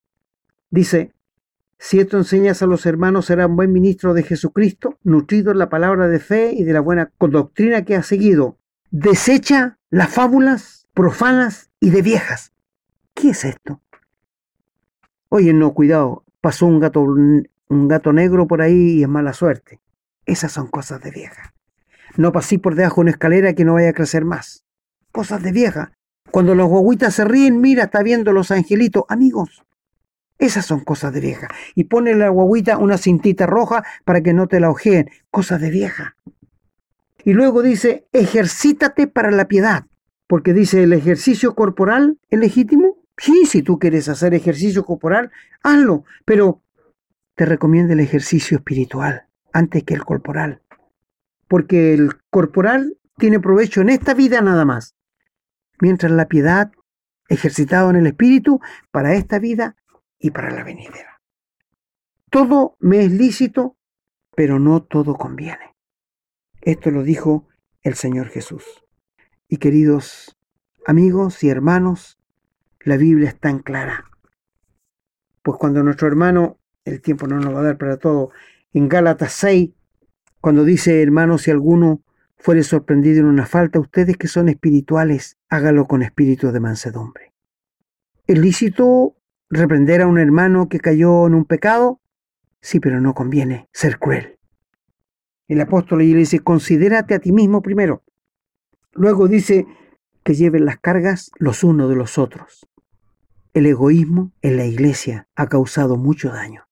dice, 0.69 1.13
si 1.79 1.99
esto 1.99 2.17
enseñas 2.17 2.61
a 2.61 2.67
los 2.67 2.85
hermanos, 2.85 3.25
será 3.25 3.47
un 3.47 3.55
buen 3.55 3.71
ministro 3.71 4.13
de 4.13 4.21
Jesucristo, 4.21 4.99
nutrido 5.01 5.53
en 5.53 5.57
la 5.57 5.69
palabra 5.69 6.07
de 6.07 6.19
fe 6.19 6.51
y 6.53 6.65
de 6.65 6.73
la 6.73 6.81
buena 6.81 7.11
doctrina 7.19 7.83
que 7.83 7.95
ha 7.95 8.03
seguido. 8.03 8.59
Desecha 8.91 9.79
las 9.89 10.13
fábulas 10.13 10.85
profanas 10.93 11.66
y 11.79 11.89
de 11.89 12.01
viejas. 12.01 12.53
¿Qué 13.13 13.29
es 13.29 13.45
esto? 13.45 13.81
Oye, 15.29 15.53
no, 15.53 15.73
cuidado, 15.73 16.23
pasó 16.41 16.65
un 16.65 16.79
gato, 16.79 17.01
un 17.01 17.87
gato 17.87 18.13
negro 18.13 18.47
por 18.47 18.61
ahí 18.61 18.99
y 18.99 19.03
es 19.03 19.09
mala 19.09 19.33
suerte. 19.33 19.79
Esas 20.25 20.51
son 20.51 20.67
cosas 20.67 21.01
de 21.01 21.11
vieja. 21.11 21.53
No 22.15 22.31
pasé 22.31 22.59
por 22.59 22.75
debajo 22.75 22.95
de 22.95 23.01
una 23.01 23.11
escalera 23.11 23.53
que 23.53 23.65
no 23.65 23.75
vaya 23.75 23.89
a 23.89 23.93
crecer 23.93 24.25
más. 24.25 24.63
Cosas 25.11 25.43
de 25.43 25.51
vieja. 25.51 25.91
Cuando 26.31 26.55
los 26.55 26.67
guaguitas 26.67 27.15
se 27.15 27.25
ríen, 27.25 27.61
mira, 27.61 27.85
está 27.85 28.03
viendo 28.03 28.33
los 28.33 28.51
angelitos. 28.51 29.03
Amigos, 29.07 29.63
esas 30.37 30.65
son 30.65 30.81
cosas 30.81 31.13
de 31.13 31.21
vieja. 31.21 31.47
Y 31.75 31.85
pone 31.85 32.13
la 32.15 32.29
guaguita 32.29 32.77
una 32.77 32.97
cintita 32.97 33.45
roja 33.45 33.83
para 34.03 34.21
que 34.21 34.33
no 34.33 34.47
te 34.47 34.59
la 34.59 34.69
ojeen. 34.69 35.09
Cosas 35.31 35.61
de 35.61 35.69
vieja. 35.69 36.15
Y 37.23 37.33
luego 37.33 37.61
dice, 37.61 38.07
ejercítate 38.13 39.07
para 39.07 39.31
la 39.31 39.47
piedad. 39.47 39.85
Porque 40.27 40.53
dice, 40.53 40.83
el 40.83 40.93
ejercicio 40.93 41.55
corporal 41.55 42.19
es 42.29 42.39
legítimo. 42.39 42.97
Sí, 43.17 43.45
si 43.45 43.63
tú 43.63 43.79
quieres 43.79 44.09
hacer 44.09 44.33
ejercicio 44.33 44.85
corporal, 44.85 45.31
hazlo. 45.63 46.03
Pero 46.25 46.61
te 47.35 47.45
recomiendo 47.45 47.93
el 47.93 48.01
ejercicio 48.01 48.57
espiritual 48.57 49.27
antes 49.53 49.83
que 49.83 49.93
el 49.93 50.03
corporal. 50.03 50.61
Porque 51.47 51.93
el 51.93 52.11
corporal 52.29 52.97
tiene 53.17 53.39
provecho 53.39 53.81
en 53.81 53.89
esta 53.89 54.13
vida 54.13 54.41
nada 54.41 54.65
más. 54.65 54.95
Mientras 55.79 56.11
la 56.11 56.27
piedad, 56.27 56.71
ejercitado 57.29 57.89
en 57.89 57.95
el 57.97 58.07
espíritu, 58.07 58.59
para 58.91 59.13
esta 59.13 59.39
vida 59.39 59.75
y 60.19 60.31
para 60.31 60.51
la 60.51 60.63
venidera. 60.63 61.21
Todo 62.29 62.75
me 62.79 63.05
es 63.05 63.11
lícito, 63.11 63.77
pero 64.35 64.59
no 64.59 64.83
todo 64.83 65.15
conviene. 65.15 65.75
Esto 66.61 66.91
lo 66.91 67.03
dijo 67.03 67.47
el 67.81 67.95
Señor 67.95 68.27
Jesús. 68.27 68.86
Y 69.49 69.57
queridos 69.57 70.37
amigos 70.85 71.41
y 71.41 71.49
hermanos, 71.49 72.19
la 72.81 72.97
Biblia 72.97 73.29
es 73.29 73.39
tan 73.39 73.59
clara. 73.59 74.11
Pues 75.41 75.57
cuando 75.57 75.83
nuestro 75.83 76.09
hermano, 76.09 76.59
el 76.83 77.01
tiempo 77.01 77.27
no 77.27 77.39
nos 77.39 77.55
va 77.55 77.61
a 77.61 77.63
dar 77.63 77.77
para 77.77 77.95
todo, 77.95 78.31
en 78.73 78.89
Gálatas 78.89 79.31
6, 79.33 79.69
cuando 80.41 80.65
dice, 80.65 81.01
hermanos, 81.01 81.43
si 81.43 81.51
alguno 81.51 82.03
fuere 82.37 82.61
sorprendido 82.63 83.21
en 83.21 83.27
una 83.27 83.45
falta, 83.45 83.79
ustedes 83.79 84.17
que 84.17 84.27
son 84.27 84.49
espirituales, 84.49 85.37
hágalo 85.47 85.85
con 85.85 86.03
espíritu 86.03 86.51
de 86.51 86.59
mansedumbre. 86.59 87.33
¿Es 88.27 88.37
lícito 88.37 89.15
reprender 89.49 90.01
a 90.01 90.07
un 90.07 90.19
hermano 90.19 90.67
que 90.67 90.81
cayó 90.81 91.25
en 91.25 91.35
un 91.35 91.45
pecado? 91.45 92.01
Sí, 92.59 92.81
pero 92.81 92.99
no 92.99 93.13
conviene 93.13 93.69
ser 93.71 93.97
cruel. 93.97 94.37
El 95.47 95.61
apóstol 95.61 95.99
le 95.99 96.05
dice, 96.05 96.39
considérate 96.39 97.15
a 97.15 97.19
ti 97.19 97.31
mismo 97.31 97.61
primero. 97.61 98.03
Luego 98.97 99.27
dice 99.27 99.67
que 100.23 100.33
lleven 100.33 100.65
las 100.65 100.79
cargas 100.79 101.31
los 101.37 101.63
unos 101.63 101.89
de 101.89 101.95
los 101.95 102.17
otros. 102.17 102.67
El 103.53 103.65
egoísmo 103.67 104.33
en 104.41 104.57
la 104.57 104.65
iglesia 104.65 105.27
ha 105.35 105.47
causado 105.47 105.97
mucho 105.97 106.29
daño. 106.29 106.67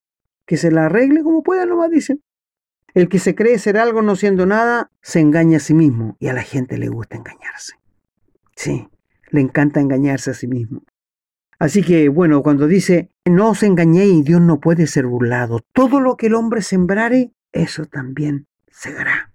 Que 0.46 0.58
se 0.58 0.72
la 0.72 0.86
arregle 0.86 1.24
como 1.24 1.44
pueda, 1.44 1.66
nomás 1.66 1.90
dicen. 1.90 2.22
El 2.94 3.10
que 3.10 3.20
se 3.20 3.36
cree 3.36 3.60
ser 3.60 3.78
algo 3.78 4.02
no 4.02 4.16
siendo 4.16 4.46
nada, 4.46 4.92
se 5.02 5.20
engaña 5.20 5.58
a 5.58 5.60
sí 5.60 5.74
mismo 5.74 6.18
y 6.20 6.28
a 6.28 6.34
la 6.34 6.44
gente 6.44 6.78
le 6.78 6.90
gusta 6.90 7.18
engañarse. 7.18 7.74
Sí, 8.56 8.88
le 9.30 9.42
encanta 9.42 9.80
engañarse 9.80 10.32
a 10.32 10.34
sí 10.34 10.48
mismo. 10.48 10.84
Así 11.60 11.84
que, 11.84 12.10
bueno, 12.10 12.42
cuando 12.42 12.68
dice, 12.68 13.12
no 13.26 13.52
os 13.52 13.64
engañéis, 13.64 14.26
Dios 14.26 14.42
no 14.42 14.60
puede 14.60 14.88
ser 14.88 15.06
burlado. 15.06 15.60
Todo 15.74 16.00
lo 16.00 16.18
que 16.18 16.28
el 16.28 16.36
hombre 16.36 16.62
sembrare, 16.62 17.34
eso 17.52 17.86
también 17.86 18.48
segará. 18.72 19.35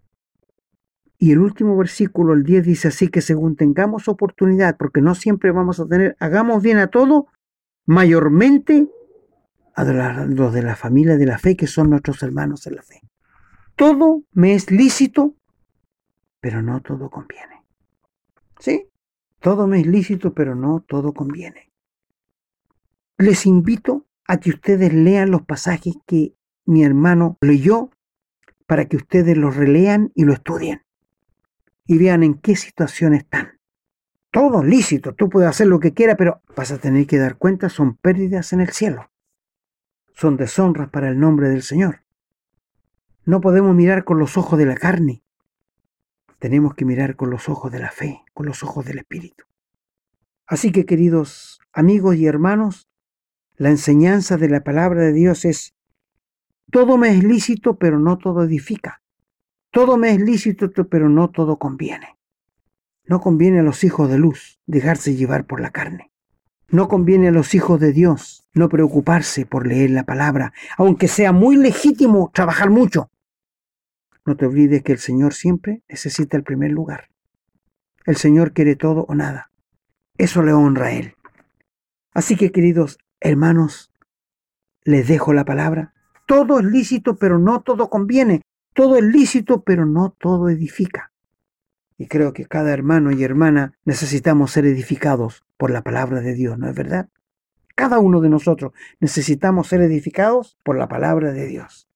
Y 1.23 1.33
el 1.33 1.39
último 1.41 1.77
versículo, 1.77 2.33
el 2.33 2.45
10, 2.45 2.65
dice 2.65 2.89
así 2.89 3.09
que 3.09 3.21
según 3.21 3.55
tengamos 3.55 4.09
oportunidad, 4.09 4.79
porque 4.79 5.03
no 5.03 5.15
siempre 5.15 5.51
vamos 5.51 5.79
a 5.79 5.87
tener, 5.87 6.17
hagamos 6.19 6.63
bien 6.63 6.79
a 6.79 6.87
todo, 6.87 7.27
mayormente 7.85 8.89
a 9.75 9.85
los 9.85 10.55
de 10.55 10.63
la 10.63 10.77
familia 10.77 11.19
de 11.19 11.27
la 11.27 11.39
fe, 11.39 11.57
que 11.57 11.67
son 11.67 11.91
nuestros 11.91 12.23
hermanos 12.23 12.67
en 12.67 12.77
la 12.77 12.83
fe. 12.83 13.03
Todo 13.77 14.23
me 14.33 14.55
es 14.55 14.71
lícito, 14.71 15.35
pero 16.41 16.63
no 16.63 16.81
todo 16.81 17.11
conviene. 17.11 17.67
¿Sí? 18.59 18.87
Todo 19.41 19.67
me 19.67 19.81
es 19.81 19.87
lícito, 19.87 20.33
pero 20.33 20.55
no 20.55 20.83
todo 20.89 21.13
conviene. 21.13 21.71
Les 23.19 23.45
invito 23.45 24.07
a 24.27 24.41
que 24.41 24.49
ustedes 24.49 24.95
lean 24.95 25.31
los 25.31 25.43
pasajes 25.43 25.97
que 26.07 26.35
mi 26.65 26.83
hermano 26.83 27.37
leyó 27.43 27.91
para 28.67 28.87
que 28.87 28.97
ustedes 28.97 29.37
los 29.37 29.55
relean 29.55 30.13
y 30.15 30.25
lo 30.25 30.33
estudien 30.33 30.81
y 31.91 31.99
vean 31.99 32.23
en 32.23 32.35
qué 32.35 32.55
situación 32.55 33.15
están. 33.15 33.59
Todo 34.31 34.63
lícito, 34.63 35.13
tú 35.13 35.29
puedes 35.29 35.51
hacer 35.51 35.67
lo 35.67 35.81
que 35.81 35.93
quieras, 35.93 36.15
pero 36.17 36.41
vas 36.55 36.71
a 36.71 36.79
tener 36.79 37.05
que 37.09 37.19
dar 37.19 37.37
cuenta, 37.37 37.69
son 37.69 37.97
pérdidas 37.97 38.53
en 38.53 38.61
el 38.61 38.69
cielo. 38.69 39.11
Son 40.13 40.37
deshonras 40.37 40.89
para 40.91 41.09
el 41.09 41.19
nombre 41.19 41.49
del 41.49 41.63
Señor. 41.63 42.05
No 43.25 43.41
podemos 43.41 43.75
mirar 43.75 44.05
con 44.05 44.21
los 44.21 44.39
ojos 44.39 44.57
de 44.57 44.67
la 44.67 44.77
carne. 44.77 45.25
Tenemos 46.39 46.77
que 46.77 46.85
mirar 46.85 47.17
con 47.17 47.29
los 47.29 47.49
ojos 47.49 47.73
de 47.73 47.81
la 47.81 47.91
fe, 47.91 48.23
con 48.35 48.47
los 48.47 48.63
ojos 48.63 48.85
del 48.85 48.99
Espíritu. 48.99 49.43
Así 50.47 50.71
que, 50.71 50.87
queridos 50.87 51.59
amigos 51.73 52.15
y 52.15 52.27
hermanos, 52.27 52.89
la 53.57 53.71
enseñanza 53.71 54.37
de 54.37 54.49
la 54.49 54.63
palabra 54.63 55.03
de 55.03 55.13
Dios 55.13 55.45
es, 55.45 55.75
todo 56.71 56.99
me 56.99 57.11
es 57.11 57.25
lícito, 57.25 57.79
pero 57.79 57.99
no 57.99 58.17
todo 58.17 58.45
edifica. 58.45 59.00
Todo 59.71 59.97
me 59.97 60.11
es 60.11 60.21
lícito, 60.21 60.71
pero 60.89 61.09
no 61.09 61.31
todo 61.31 61.59
conviene. 61.59 62.17
No 63.05 63.21
conviene 63.21 63.61
a 63.61 63.63
los 63.63 63.85
hijos 63.85 64.11
de 64.11 64.19
luz 64.19 64.61
dejarse 64.67 65.15
llevar 65.15 65.47
por 65.47 65.61
la 65.61 65.71
carne. 65.71 66.11
No 66.69 66.89
conviene 66.89 67.29
a 67.29 67.33
los 67.33 67.55
hijos 67.55 67.81
de 67.81 67.93
Dios 67.93 68.41
no 68.53 68.69
preocuparse 68.69 69.47
por 69.47 69.67
leer 69.67 69.91
la 69.91 70.05
palabra, 70.05 70.53
aunque 70.77 71.09
sea 71.09 71.33
muy 71.33 71.57
legítimo 71.57 72.31
trabajar 72.33 72.71
mucho. 72.71 73.11
No 74.27 74.37
te 74.37 74.47
olvides 74.47 74.83
que 74.83 74.93
el 74.93 74.99
Señor 74.99 75.35
siempre 75.35 75.83
necesita 75.89 76.37
el 76.37 76.43
primer 76.43 76.71
lugar. 76.71 77.09
El 78.07 78.17
Señor 78.17 78.53
quiere 78.53 78.77
todo 78.77 79.05
o 79.09 79.15
nada. 79.15 79.51
Eso 80.19 80.43
le 80.43 80.53
honra 80.53 80.87
a 80.87 80.93
Él. 80.93 81.15
Así 82.13 82.37
que, 82.37 82.51
queridos 82.51 82.99
hermanos, 83.21 83.93
les 84.83 85.09
dejo 85.09 85.33
la 85.33 85.45
palabra. 85.45 85.95
Todo 86.27 86.59
es 86.61 86.67
lícito, 86.67 87.17
pero 87.17 87.39
no 87.39 87.61
todo 87.63 87.89
conviene. 87.89 88.43
Todo 88.73 88.97
es 88.97 89.05
lícito, 89.05 89.63
pero 89.63 89.87
no 89.87 90.15
todo 90.19 90.49
edifica. 90.49 91.13
Y 91.99 92.07
creo 92.07 92.33
que 92.33 92.47
cada 92.47 92.73
hermano 92.73 93.11
y 93.13 93.23
hermana 93.23 93.75
necesitamos 93.85 94.53
ser 94.53 94.65
edificados 94.67 95.45
por 95.57 95.71
la 95.71 95.83
palabra 95.83 96.21
de 96.21 96.35
Dios, 96.35 96.59
¿no 96.59 96.69
es 96.69 96.75
verdad? 96.75 97.09
Cada 97.75 97.99
uno 97.99 98.21
de 98.21 98.29
nosotros 98.29 98.73
necesitamos 99.01 99.69
ser 99.69 99.81
edificados 99.83 100.59
por 100.63 100.77
la 100.79 100.89
palabra 100.89 101.33
de 101.33 101.47
Dios. 101.47 101.89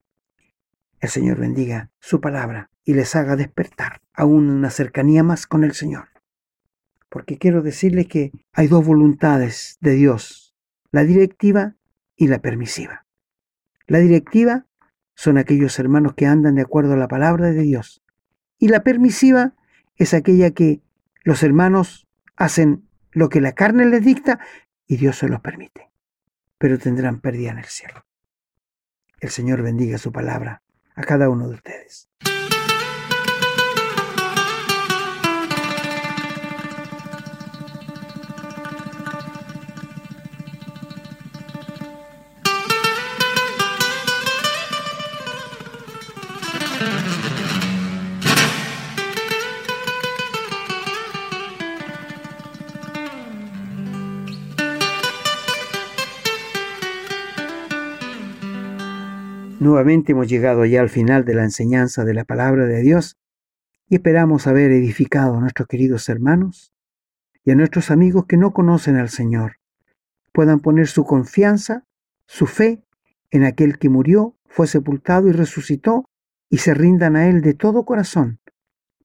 El 1.00 1.08
Señor 1.08 1.38
bendiga 1.38 1.90
su 2.00 2.20
palabra 2.20 2.70
y 2.84 2.94
les 2.94 3.14
haga 3.16 3.36
despertar 3.36 4.00
aún 4.12 4.50
una 4.50 4.70
cercanía 4.70 5.22
más 5.22 5.46
con 5.46 5.64
el 5.64 5.72
Señor. 5.72 6.08
Porque 7.08 7.38
quiero 7.38 7.62
decirles 7.62 8.06
que 8.06 8.32
hay 8.52 8.66
dos 8.66 8.84
voluntades 8.84 9.78
de 9.80 9.92
Dios, 9.94 10.54
la 10.90 11.04
directiva 11.04 11.76
y 12.16 12.28
la 12.28 12.40
permisiva. 12.40 13.06
La 13.86 13.98
directiva 13.98 14.66
son 15.14 15.38
aquellos 15.38 15.78
hermanos 15.78 16.14
que 16.14 16.26
andan 16.26 16.56
de 16.56 16.62
acuerdo 16.62 16.94
a 16.94 16.96
la 16.96 17.08
palabra 17.08 17.50
de 17.50 17.62
Dios. 17.62 18.02
Y 18.58 18.68
la 18.68 18.82
permisiva 18.82 19.54
es 19.96 20.14
aquella 20.14 20.50
que 20.50 20.82
los 21.22 21.42
hermanos 21.42 22.06
hacen 22.36 22.88
lo 23.12 23.28
que 23.28 23.40
la 23.40 23.52
carne 23.52 23.86
les 23.86 24.04
dicta 24.04 24.40
y 24.86 24.96
Dios 24.96 25.18
se 25.18 25.28
los 25.28 25.40
permite, 25.40 25.90
pero 26.58 26.78
tendrán 26.78 27.20
pérdida 27.20 27.52
en 27.52 27.58
el 27.58 27.64
cielo. 27.64 28.04
El 29.20 29.30
Señor 29.30 29.62
bendiga 29.62 29.98
su 29.98 30.12
palabra 30.12 30.62
a 30.94 31.02
cada 31.02 31.28
uno 31.30 31.48
de 31.48 31.54
ustedes. 31.54 32.10
Nuevamente 59.64 60.12
hemos 60.12 60.28
llegado 60.28 60.66
ya 60.66 60.82
al 60.82 60.90
final 60.90 61.24
de 61.24 61.32
la 61.32 61.42
enseñanza 61.42 62.04
de 62.04 62.12
la 62.12 62.24
palabra 62.24 62.66
de 62.66 62.82
Dios 62.82 63.16
y 63.88 63.94
esperamos 63.94 64.46
haber 64.46 64.70
edificado 64.70 65.38
a 65.38 65.40
nuestros 65.40 65.68
queridos 65.68 66.06
hermanos 66.10 66.74
y 67.46 67.50
a 67.50 67.54
nuestros 67.54 67.90
amigos 67.90 68.26
que 68.26 68.36
no 68.36 68.52
conocen 68.52 68.96
al 68.96 69.08
Señor 69.08 69.56
puedan 70.32 70.60
poner 70.60 70.86
su 70.86 71.04
confianza, 71.04 71.86
su 72.26 72.46
fe 72.46 72.84
en 73.30 73.44
aquel 73.44 73.78
que 73.78 73.88
murió, 73.88 74.36
fue 74.44 74.66
sepultado 74.66 75.28
y 75.28 75.32
resucitó 75.32 76.10
y 76.50 76.58
se 76.58 76.74
rindan 76.74 77.16
a 77.16 77.26
Él 77.26 77.40
de 77.40 77.54
todo 77.54 77.86
corazón 77.86 78.40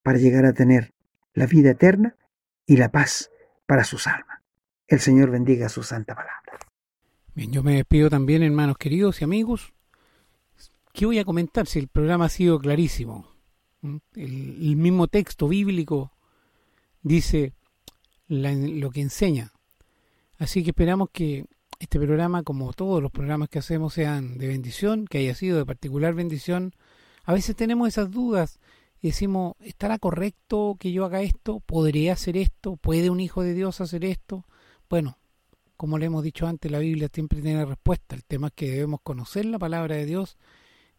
para 0.04 0.18
llegar 0.18 0.44
a 0.44 0.52
tener 0.52 0.94
la 1.34 1.46
vida 1.46 1.70
eterna 1.70 2.18
y 2.66 2.76
la 2.76 2.92
paz 2.92 3.32
para 3.66 3.86
sus 3.86 4.08
almas. 4.08 4.42
El 4.90 5.00
Señor 5.00 5.32
bendiga 5.32 5.70
su 5.70 5.84
santa 5.84 6.16
palabra. 6.16 6.60
Bien, 7.34 7.50
yo 7.50 7.64
me 7.64 7.76
despido 7.76 8.10
también, 8.10 8.44
hermanos 8.44 8.78
queridos 8.78 9.22
y 9.22 9.24
amigos. 9.24 9.74
¿Qué 10.94 11.06
voy 11.06 11.20
a 11.20 11.26
comentar 11.26 11.68
si 11.68 11.80
el 11.80 11.88
programa 11.88 12.26
ha 12.26 12.30
sido 12.30 12.60
clarísimo? 12.60 13.28
¿Mm? 13.82 13.98
El, 14.16 14.76
mismo 14.76 15.08
texto 15.08 15.48
bíblico 15.48 16.12
dice 17.02 17.54
lo 18.28 18.90
que 18.92 19.02
enseña. 19.02 19.52
Así 20.38 20.64
que 20.64 20.72
esperamos 20.72 21.10
que 21.12 21.46
este 21.80 22.00
programa, 22.00 22.44
como 22.44 22.74
todos 22.74 23.02
los 23.02 23.12
programas 23.12 23.50
que 23.50 23.60
hacemos, 23.60 23.94
sean 23.94 24.38
de 24.38 24.48
bendición, 24.48 25.06
que 25.06 25.20
haya 25.20 25.36
sido 25.36 25.58
de 25.58 25.66
particular 25.66 26.14
bendición. 26.14 26.74
A 27.24 27.34
veces 27.34 27.56
tenemos 27.56 27.88
esas 27.88 28.12
dudas 28.12 28.60
y 29.02 29.08
decimos, 29.08 29.56
¿estará 29.62 29.98
correcto 29.98 30.76
que 30.80 30.92
yo 30.92 31.06
haga 31.06 31.22
esto? 31.22 31.62
¿Podría 31.62 32.14
hacer 32.14 32.36
esto? 32.36 32.76
¿Puede 32.76 33.10
un 33.10 33.22
hijo 33.22 33.44
de 33.44 33.54
Dios 33.54 33.80
hacer 33.80 34.04
esto? 34.04 34.46
Bueno, 34.90 35.18
como 35.78 35.98
le 35.98 36.08
hemos 36.08 36.24
dicho 36.24 36.46
antes, 36.48 36.70
la 36.70 36.80
Biblia 36.80 37.10
siempre 37.14 37.42
tiene 37.42 37.64
respuesta. 37.64 38.16
El 38.16 38.26
tema 38.26 38.48
es 38.48 38.54
que 38.54 38.72
debemos 38.72 39.00
conocer 39.02 39.46
la 39.46 39.58
palabra 39.58 39.96
de 39.96 40.06
Dios, 40.06 40.38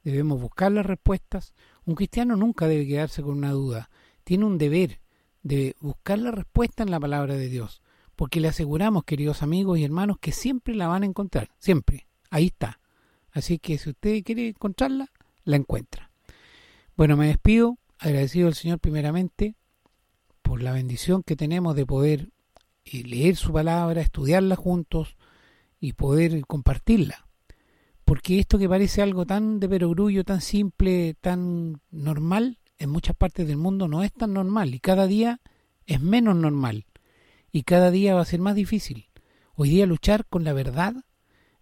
debemos 0.03 0.41
buscar 0.41 0.73
las 0.73 0.87
respuestas. 0.87 1.55
Un 1.85 1.95
cristiano 1.95 2.37
nunca 2.37 2.67
debe 2.67 2.87
quedarse 2.87 3.23
con 3.23 3.39
una 3.39 3.53
duda. 3.53 3.91
Tiene 4.25 4.45
un 4.45 4.59
deber 4.59 5.01
de 5.43 5.77
buscar 5.81 6.19
la 6.19 6.31
respuesta 6.31 6.83
en 6.83 6.91
la 6.91 7.01
palabra 7.01 7.35
de 7.35 7.49
Dios. 7.49 7.83
Porque 8.17 8.41
le 8.41 8.49
aseguramos, 8.49 9.05
queridos 9.05 9.43
amigos 9.43 9.79
y 9.79 9.85
hermanos, 9.85 10.19
que 10.21 10.33
siempre 10.33 10.75
la 10.75 10.89
van 10.89 11.03
a 11.03 11.07
encontrar. 11.07 11.51
Siempre. 11.59 12.07
Ahí 12.31 12.47
está. 12.47 12.81
Así 13.33 13.59
que 13.59 13.79
si 13.79 13.91
usted 13.91 14.23
quiere 14.23 14.49
encontrarla, 14.49 15.11
la 15.45 15.57
encuentra. 15.57 16.11
Bueno, 16.97 17.17
me 17.17 17.29
despido 17.29 17.79
agradecido 17.99 18.49
al 18.49 18.55
Señor 18.55 18.79
primeramente 18.79 19.55
por 20.43 20.63
la 20.63 20.73
bendición 20.73 21.23
que 21.23 21.37
tenemos 21.37 21.77
de 21.77 21.87
poder 21.87 22.31
eh, 22.85 23.05
leer 23.05 23.37
su 23.37 23.53
palabra, 23.53 24.01
estudiarla 24.01 24.57
juntos 24.57 25.17
y 25.79 25.93
poder 25.93 26.45
compartirla. 26.47 27.27
Porque 28.11 28.41
esto 28.41 28.59
que 28.59 28.69
parece 28.69 29.03
algo 29.03 29.25
tan 29.25 29.61
de 29.61 29.69
perogrullo, 29.69 30.25
tan 30.25 30.41
simple, 30.41 31.15
tan 31.21 31.81
normal, 31.93 32.59
en 32.77 32.91
muchas 32.91 33.15
partes 33.15 33.47
del 33.47 33.57
mundo 33.57 33.87
no 33.87 34.03
es 34.03 34.13
tan 34.13 34.33
normal 34.33 34.75
y 34.75 34.81
cada 34.81 35.07
día 35.07 35.41
es 35.87 36.01
menos 36.01 36.35
normal 36.35 36.87
y 37.53 37.63
cada 37.63 37.93
día 37.93 38.17
va 38.17 38.23
a 38.23 38.25
ser 38.25 38.41
más 38.41 38.57
difícil. 38.57 39.11
Hoy 39.55 39.71
día 39.71 39.87
luchar 39.87 40.27
con 40.27 40.43
la 40.43 40.53
verdad 40.53 40.97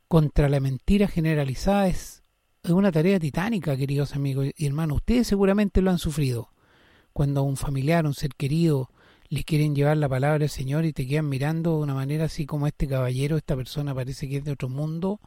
contra 0.09 0.49
la 0.49 0.59
mentira 0.59 1.07
generalizada 1.07 1.87
es 1.87 2.25
una 2.67 2.93
tarea 2.93 3.21
titánica, 3.21 3.77
queridos 3.77 4.17
amigos 4.17 4.47
y 4.57 4.65
hermanos. 4.65 5.01
Ustedes 5.01 5.27
seguramente 5.27 5.83
lo 5.83 5.91
han 5.91 5.99
sufrido. 5.99 6.49
Cuando 7.13 7.41
a 7.41 7.43
un 7.43 7.59
familiar, 7.59 8.07
un 8.07 8.15
ser 8.15 8.35
querido, 8.35 8.89
les 9.29 9.45
quieren 9.45 9.75
llevar 9.75 9.99
la 9.99 10.09
palabra 10.09 10.39
del 10.39 10.49
Señor 10.49 10.87
y 10.87 10.95
te 10.95 11.07
quedan 11.07 11.29
mirando 11.29 11.77
de 11.77 11.83
una 11.83 11.93
manera 11.93 12.25
así 12.25 12.47
como 12.47 12.67
este 12.67 12.89
caballero, 12.89 13.37
esta 13.37 13.55
persona 13.55 13.95
parece 13.95 14.31
que 14.31 14.39
es 14.39 14.45
de 14.45 14.53
otro 14.53 14.71
mundo, 14.71 15.21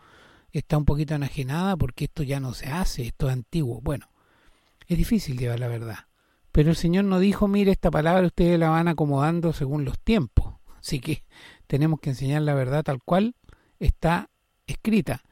está 0.51 0.77
un 0.77 0.85
poquito 0.85 1.15
enajenada 1.15 1.77
porque 1.77 2.05
esto 2.05 2.23
ya 2.23 2.39
no 2.39 2.53
se 2.53 2.67
hace, 2.67 3.03
esto 3.03 3.27
es 3.27 3.33
antiguo. 3.33 3.81
Bueno, 3.81 4.09
es 4.87 4.97
difícil 4.97 5.37
llevar 5.37 5.59
la 5.59 5.67
verdad. 5.67 5.99
Pero 6.51 6.69
el 6.69 6.75
Señor 6.75 7.05
no 7.05 7.19
dijo, 7.19 7.47
mire, 7.47 7.71
esta 7.71 7.91
palabra 7.91 8.27
ustedes 8.27 8.59
la 8.59 8.69
van 8.69 8.87
acomodando 8.87 9.53
según 9.53 9.85
los 9.85 9.99
tiempos. 9.99 10.55
Así 10.79 10.99
que 10.99 11.23
tenemos 11.67 11.99
que 11.99 12.09
enseñar 12.09 12.41
la 12.41 12.53
verdad 12.53 12.83
tal 12.83 13.01
cual 13.01 13.35
está 13.79 14.29
escrita. 14.67 15.23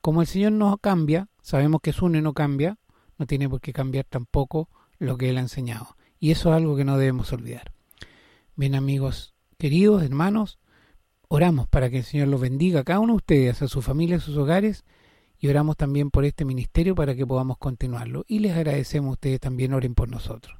Como 0.00 0.20
el 0.20 0.26
Señor 0.26 0.52
no 0.52 0.76
cambia, 0.78 1.28
sabemos 1.40 1.80
que 1.80 1.92
su 1.92 2.08
y 2.08 2.20
no 2.20 2.32
cambia, 2.32 2.78
no 3.18 3.26
tiene 3.26 3.48
por 3.48 3.60
qué 3.60 3.72
cambiar 3.72 4.04
tampoco 4.06 4.68
lo 4.98 5.16
que 5.16 5.30
Él 5.30 5.38
ha 5.38 5.42
enseñado. 5.42 5.96
Y 6.18 6.32
eso 6.32 6.50
es 6.50 6.56
algo 6.56 6.76
que 6.76 6.84
no 6.84 6.98
debemos 6.98 7.32
olvidar. 7.32 7.72
Bien 8.56 8.74
amigos, 8.74 9.34
queridos 9.58 10.02
hermanos, 10.02 10.58
oramos 11.34 11.66
para 11.66 11.90
que 11.90 11.98
el 11.98 12.04
Señor 12.04 12.28
los 12.28 12.40
bendiga 12.40 12.80
a 12.80 12.84
cada 12.84 13.00
uno 13.00 13.14
de 13.14 13.16
ustedes, 13.16 13.60
a 13.60 13.68
su 13.68 13.82
familia, 13.82 14.16
a 14.16 14.20
sus 14.20 14.36
hogares, 14.36 14.84
y 15.38 15.48
oramos 15.48 15.76
también 15.76 16.10
por 16.10 16.24
este 16.24 16.44
ministerio 16.44 16.94
para 16.94 17.14
que 17.14 17.26
podamos 17.26 17.58
continuarlo. 17.58 18.24
Y 18.28 18.38
les 18.38 18.52
agradecemos 18.52 19.08
a 19.08 19.12
ustedes 19.12 19.40
también 19.40 19.74
oren 19.74 19.94
por 19.94 20.08
nosotros. 20.08 20.58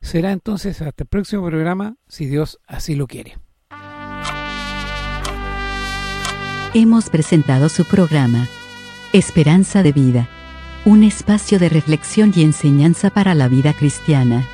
Será 0.00 0.30
entonces 0.30 0.80
hasta 0.80 1.02
el 1.02 1.08
próximo 1.08 1.44
programa, 1.44 1.96
si 2.06 2.26
Dios 2.26 2.60
así 2.66 2.94
lo 2.94 3.08
quiere. 3.08 3.38
Hemos 6.72 7.10
presentado 7.10 7.68
su 7.68 7.84
programa 7.84 8.46
Esperanza 9.12 9.82
de 9.82 9.92
Vida. 9.92 10.28
Un 10.84 11.02
espacio 11.02 11.58
de 11.58 11.68
reflexión 11.68 12.32
y 12.36 12.42
enseñanza 12.42 13.10
para 13.10 13.34
la 13.34 13.48
vida 13.48 13.72
cristiana. 13.72 14.46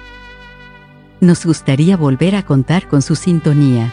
Nos 1.20 1.44
gustaría 1.44 1.96
volver 1.96 2.36
a 2.36 2.44
contar 2.44 2.88
con 2.88 3.02
su 3.02 3.16
sintonía. 3.16 3.92